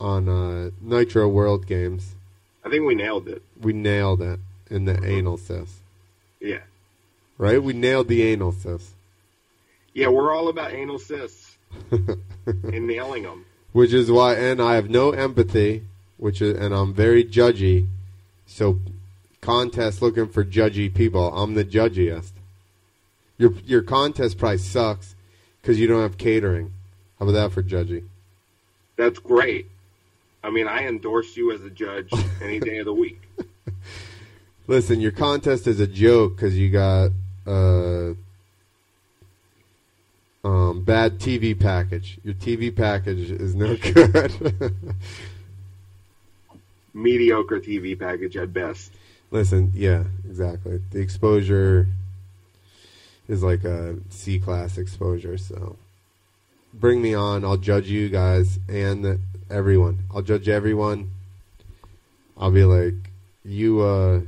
on 0.00 0.28
uh, 0.28 0.70
Nitro 0.80 1.28
World 1.28 1.66
Games. 1.66 2.16
I 2.64 2.68
think 2.68 2.84
we 2.84 2.96
nailed 2.96 3.28
it. 3.28 3.42
We 3.60 3.72
nailed 3.72 4.22
it 4.22 4.40
in 4.68 4.86
the 4.86 5.04
anal 5.04 5.36
cyst. 5.36 5.76
Yeah. 6.40 6.62
Right? 7.38 7.62
We 7.62 7.74
nailed 7.74 8.08
the 8.08 8.22
anal 8.22 8.50
cyst. 8.50 8.90
Yeah, 9.94 10.08
we're 10.08 10.34
all 10.34 10.48
about 10.48 10.72
anal 10.72 10.98
cysts 10.98 11.56
and 11.90 12.86
nailing 12.86 13.22
them. 13.22 13.46
which 13.72 13.92
is 13.92 14.10
why, 14.10 14.34
and 14.34 14.60
I 14.60 14.74
have 14.74 14.90
no 14.90 15.12
empathy, 15.12 15.84
which 16.16 16.42
is, 16.42 16.58
and 16.58 16.74
I'm 16.74 16.92
very 16.92 17.24
judgy. 17.24 17.86
So, 18.46 18.80
contest 19.40 20.02
looking 20.02 20.28
for 20.28 20.44
judgy 20.44 20.92
people. 20.92 21.32
I'm 21.34 21.54
the 21.54 21.64
judgiest. 21.64 22.32
Your 23.38 23.52
your 23.64 23.82
contest 23.82 24.38
price 24.38 24.64
sucks 24.64 25.14
because 25.60 25.78
you 25.78 25.86
don't 25.86 26.02
have 26.02 26.16
catering. 26.16 26.72
How 27.18 27.26
about 27.26 27.32
that 27.32 27.52
for 27.52 27.62
judgy? 27.62 28.04
That's 28.96 29.18
great. 29.18 29.66
I 30.42 30.50
mean, 30.50 30.68
I 30.68 30.86
endorse 30.86 31.36
you 31.36 31.52
as 31.52 31.62
a 31.62 31.70
judge 31.70 32.10
any 32.40 32.60
day 32.60 32.78
of 32.78 32.86
the 32.86 32.92
week. 32.92 33.20
Listen, 34.68 35.00
your 35.00 35.12
contest 35.12 35.66
is 35.66 35.80
a 35.80 35.86
joke 35.86 36.36
because 36.36 36.56
you 36.56 36.70
got 36.70 37.10
uh, 37.46 38.12
um, 40.44 40.84
bad 40.84 41.18
TV 41.18 41.58
package. 41.58 42.18
Your 42.22 42.34
TV 42.34 42.74
package 42.74 43.30
is 43.30 43.54
no 43.54 43.76
good. 43.94 44.74
Mediocre 46.94 47.60
TV 47.60 47.98
package 47.98 48.36
at 48.36 48.52
best. 48.52 48.92
Listen, 49.30 49.72
yeah, 49.74 50.04
exactly. 50.28 50.80
The 50.90 51.00
exposure 51.00 51.88
is 53.28 53.42
like 53.42 53.64
a 53.64 53.96
C 54.08 54.38
class 54.38 54.78
exposure, 54.78 55.36
so 55.36 55.76
bring 56.72 57.02
me 57.02 57.14
on. 57.14 57.44
I'll 57.44 57.56
judge 57.56 57.88
you 57.88 58.08
guys 58.08 58.58
and 58.68 59.20
everyone. 59.50 60.04
I'll 60.14 60.22
judge 60.22 60.48
everyone. 60.48 61.10
I'll 62.36 62.50
be 62.50 62.64
like, 62.64 62.94
you 63.44 63.80
uh 63.80 64.20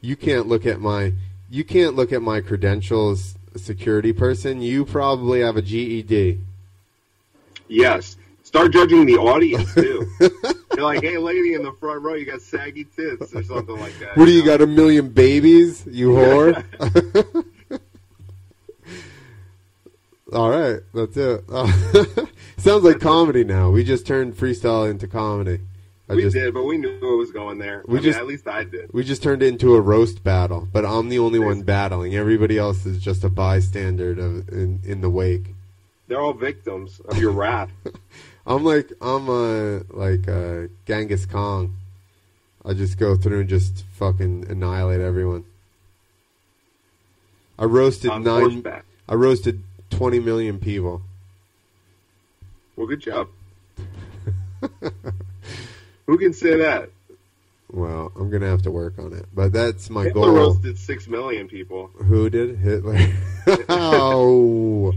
you 0.00 0.16
can't 0.16 0.46
look 0.48 0.66
at 0.66 0.80
my 0.80 1.12
you 1.50 1.64
can't 1.64 1.96
look 1.96 2.12
at 2.12 2.22
my 2.22 2.40
credentials 2.40 3.36
security 3.56 4.12
person. 4.12 4.60
You 4.60 4.84
probably 4.84 5.40
have 5.40 5.56
a 5.56 5.62
GED. 5.62 6.40
Yes. 7.68 8.16
Start 8.42 8.72
judging 8.72 9.06
the 9.06 9.16
audience 9.16 9.74
too. 9.74 10.10
You're 10.78 10.86
like, 10.86 11.02
hey, 11.02 11.18
lady 11.18 11.54
in 11.54 11.64
the 11.64 11.72
front 11.72 12.02
row, 12.02 12.14
you 12.14 12.24
got 12.24 12.40
saggy 12.40 12.84
tits 12.84 13.34
or 13.34 13.42
something 13.42 13.80
like 13.80 13.98
that. 13.98 14.16
What 14.16 14.26
do 14.26 14.30
you 14.30 14.44
got? 14.44 14.60
A 14.60 14.66
million 14.68 15.08
babies, 15.08 15.84
you 15.90 16.10
whore. 16.10 16.64
All 20.32 20.50
right, 20.50 20.78
that's 20.94 21.16
it. 21.16 21.44
sounds 22.58 22.84
like 22.84 23.00
comedy 23.00 23.42
now. 23.42 23.70
We 23.70 23.82
just 23.82 24.06
turned 24.06 24.36
freestyle 24.36 24.88
into 24.88 25.08
comedy. 25.08 25.58
I 26.08 26.14
we 26.14 26.22
just, 26.22 26.36
did, 26.36 26.54
but 26.54 26.62
we 26.62 26.78
knew 26.78 26.90
it 26.90 27.16
was 27.16 27.32
going 27.32 27.58
there. 27.58 27.82
We 27.88 27.94
I 27.94 27.96
mean, 27.96 28.04
just- 28.04 28.18
at 28.20 28.28
least 28.28 28.46
I 28.46 28.62
did. 28.62 28.92
We 28.92 29.02
just 29.02 29.20
turned 29.20 29.42
it 29.42 29.48
into 29.48 29.74
a 29.74 29.80
roast 29.80 30.22
battle, 30.22 30.68
but 30.72 30.86
I'm 30.86 31.08
the 31.08 31.18
only 31.18 31.40
one 31.40 31.62
battling. 31.62 32.14
Everybody 32.14 32.56
else 32.56 32.86
is 32.86 33.02
just 33.02 33.24
a 33.24 33.28
bystander 33.28 34.12
of, 34.12 34.48
in 34.50 34.78
in 34.84 35.00
the 35.00 35.10
wake. 35.10 35.56
They're 36.06 36.20
all 36.20 36.34
victims 36.34 37.00
of 37.00 37.18
your 37.18 37.32
wrath. 37.32 37.72
I'm 38.48 38.64
like 38.64 38.90
I'm 39.02 39.28
a 39.28 39.82
like 39.90 40.26
uh, 40.26 40.68
Genghis 40.86 41.26
Khan. 41.26 41.76
I 42.64 42.72
just 42.72 42.98
go 42.98 43.14
through 43.14 43.40
and 43.40 43.48
just 43.48 43.84
fucking 43.92 44.46
annihilate 44.48 45.02
everyone. 45.02 45.44
I 47.58 47.64
roasted 47.64 48.10
on 48.10 48.24
nine. 48.24 48.40
horseback. 48.40 48.86
I 49.06 49.14
roasted 49.14 49.62
20 49.90 50.20
million 50.20 50.58
people. 50.58 51.02
Well, 52.74 52.86
good 52.86 53.00
job. 53.00 53.28
Who 56.06 56.16
can 56.16 56.32
say 56.32 56.56
that? 56.56 56.90
Well, 57.70 58.12
I'm 58.16 58.30
gonna 58.30 58.48
have 58.48 58.62
to 58.62 58.70
work 58.70 58.98
on 58.98 59.12
it, 59.12 59.26
but 59.34 59.52
that's 59.52 59.90
my 59.90 60.04
Hitler 60.04 60.22
goal. 60.22 60.34
roasted 60.34 60.78
six 60.78 61.06
million 61.06 61.48
people. 61.48 61.90
Who 61.96 62.30
did 62.30 62.56
Hitler? 62.56 62.98
oh, 63.68 64.94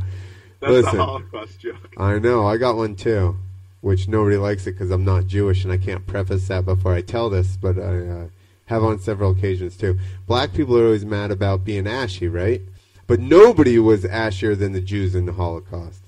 That's 0.61 0.71
Listen. 0.73 0.99
a 0.99 1.05
Holocaust 1.05 1.59
joke. 1.59 1.93
I 1.97 2.19
know. 2.19 2.45
I 2.45 2.57
got 2.57 2.77
one 2.77 2.95
too, 2.95 3.35
which 3.81 4.07
nobody 4.07 4.37
likes 4.37 4.67
it 4.67 4.73
because 4.73 4.91
I'm 4.91 5.03
not 5.03 5.25
Jewish 5.25 5.63
and 5.63 5.73
I 5.73 5.77
can't 5.77 6.05
preface 6.05 6.47
that 6.49 6.65
before 6.65 6.93
I 6.93 7.01
tell 7.01 7.31
this, 7.31 7.57
but 7.57 7.79
I 7.79 8.07
uh, 8.07 8.27
have 8.67 8.83
on 8.83 8.99
several 8.99 9.31
occasions 9.31 9.75
too. 9.75 9.97
Black 10.27 10.53
people 10.53 10.77
are 10.77 10.85
always 10.85 11.03
mad 11.03 11.31
about 11.31 11.65
being 11.65 11.87
ashy, 11.87 12.27
right? 12.27 12.61
But 13.07 13.19
nobody 13.19 13.79
was 13.79 14.03
ashier 14.03 14.57
than 14.57 14.73
the 14.73 14.81
Jews 14.81 15.15
in 15.15 15.25
the 15.25 15.33
Holocaust. 15.33 16.03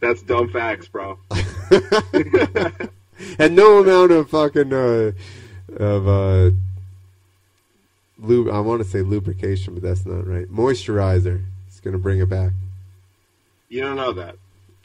That's 0.00 0.22
dumb 0.22 0.48
facts, 0.48 0.88
bro. 0.88 1.18
and 3.38 3.54
no 3.54 3.80
amount 3.80 4.12
of 4.12 4.30
fucking 4.30 4.72
uh, 4.72 5.12
of 5.76 6.08
uh, 6.08 6.50
lub- 8.18 8.48
I 8.48 8.60
want 8.60 8.82
to 8.82 8.88
say 8.88 9.02
lubrication, 9.02 9.74
but 9.74 9.82
that's 9.82 10.06
not 10.06 10.26
right. 10.26 10.50
Moisturizer. 10.50 11.44
It's 11.68 11.80
gonna 11.80 11.98
bring 11.98 12.20
it 12.20 12.28
back. 12.28 12.52
You 13.68 13.80
don't 13.82 13.96
know 13.96 14.12
that. 14.12 14.36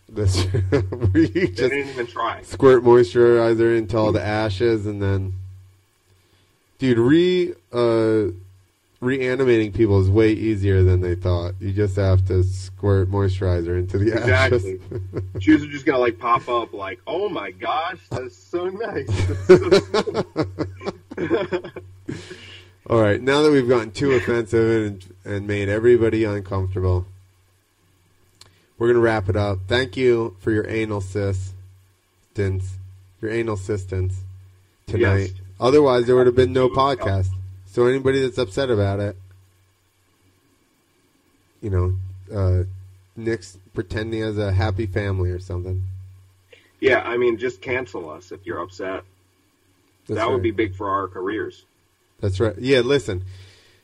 That's 0.09 0.43
you 0.53 1.27
They 1.27 1.27
just 1.47 1.55
didn't 1.57 1.89
even 1.89 2.07
try. 2.07 2.41
squirt 2.41 2.83
moisturizer 2.83 3.77
into 3.77 3.97
all 3.97 4.11
the 4.11 4.23
ashes, 4.23 4.85
and 4.85 5.01
then, 5.01 5.33
dude, 6.79 6.97
re 6.97 7.53
uh, 7.71 8.25
reanimating 8.99 9.71
people 9.71 9.99
is 10.01 10.09
way 10.09 10.31
easier 10.33 10.83
than 10.83 11.01
they 11.01 11.15
thought. 11.15 11.53
You 11.59 11.71
just 11.71 11.95
have 11.95 12.25
to 12.27 12.43
squirt 12.43 13.09
moisturizer 13.09 13.77
into 13.79 13.97
the 13.99 14.13
ashes. 14.13 14.65
Exactly. 14.65 14.79
ashes. 15.15 15.23
Jews 15.39 15.63
are 15.63 15.67
just 15.71 15.85
gonna 15.85 15.99
like 15.99 16.19
pop 16.19 16.49
up, 16.49 16.73
like, 16.73 16.99
"Oh 17.07 17.29
my 17.29 17.51
gosh, 17.51 17.99
that's 18.09 18.35
so 18.35 18.65
nice." 18.67 19.07
That's 19.07 19.47
so. 19.87 21.63
All 22.89 22.99
right, 23.01 23.21
now 23.21 23.41
that 23.43 23.51
we've 23.51 23.69
gotten 23.69 23.91
too 23.91 24.11
offensive 24.13 24.85
and, 24.87 25.15
and 25.23 25.47
made 25.47 25.69
everybody 25.69 26.25
uncomfortable, 26.25 27.05
we're 28.81 28.87
gonna 28.87 28.99
wrap 28.99 29.29
it 29.29 29.35
up. 29.35 29.59
Thank 29.67 29.95
you 29.95 30.35
for 30.39 30.49
your 30.49 30.67
anal 30.67 30.97
assistance, 30.97 31.53
your 33.21 33.29
anal 33.29 33.53
assistance 33.53 34.23
tonight. 34.87 35.17
Yes. 35.17 35.31
Otherwise, 35.59 36.07
there 36.07 36.15
would 36.15 36.25
have 36.25 36.35
been 36.35 36.51
no 36.51 36.67
podcast. 36.67 37.27
So 37.67 37.85
anybody 37.85 38.21
that's 38.21 38.39
upset 38.39 38.71
about 38.71 38.99
it, 38.99 39.15
you 41.61 41.69
know, 41.69 41.93
uh, 42.35 42.63
Nick's 43.15 43.55
pretending 43.75 44.13
he 44.13 44.19
has 44.21 44.39
a 44.39 44.51
happy 44.51 44.87
family 44.87 45.29
or 45.29 45.37
something. 45.37 45.83
yeah, 46.79 47.01
I 47.01 47.17
mean, 47.17 47.37
just 47.37 47.61
cancel 47.61 48.09
us 48.09 48.31
if 48.31 48.47
you're 48.47 48.63
upset. 48.63 49.03
That's 50.07 50.21
that 50.21 50.27
would 50.27 50.37
right. 50.37 50.41
be 50.41 50.49
big 50.49 50.73
for 50.73 50.89
our 50.89 51.07
careers. 51.07 51.65
That's 52.19 52.39
right. 52.39 52.57
Yeah, 52.57 52.79
listen. 52.79 53.25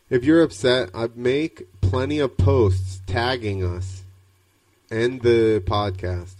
If 0.09 0.23
you're 0.23 0.41
upset, 0.41 0.89
I 0.95 1.09
make 1.15 1.67
plenty 1.81 2.17
of 2.17 2.35
posts 2.35 3.01
tagging 3.05 3.63
us 3.63 3.96
and 4.89 5.21
the 5.21 5.61
podcast. 5.65 6.35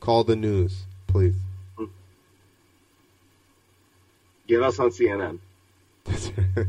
Call 0.00 0.24
the 0.24 0.36
news, 0.36 0.84
please. 1.06 1.36
Get 4.48 4.62
us 4.62 4.78
on 4.78 4.90
CNN. 4.90 5.38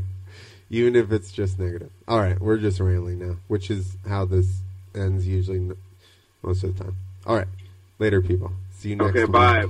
Even 0.70 0.96
if 0.96 1.12
it's 1.12 1.32
just 1.32 1.58
negative. 1.58 1.90
All 2.08 2.20
right, 2.20 2.40
we're 2.40 2.58
just 2.58 2.80
rambling 2.80 3.18
now, 3.18 3.36
which 3.48 3.70
is 3.70 3.96
how 4.08 4.24
this 4.24 4.60
ends 4.94 5.26
usually 5.26 5.76
most 6.42 6.64
of 6.64 6.76
the 6.76 6.84
time. 6.84 6.96
All 7.26 7.36
right, 7.36 7.48
later, 7.98 8.20
people. 8.22 8.52
See 8.70 8.90
you 8.90 8.96
next 8.96 9.10
Okay, 9.10 9.24
week. 9.24 9.32
bye. 9.32 9.66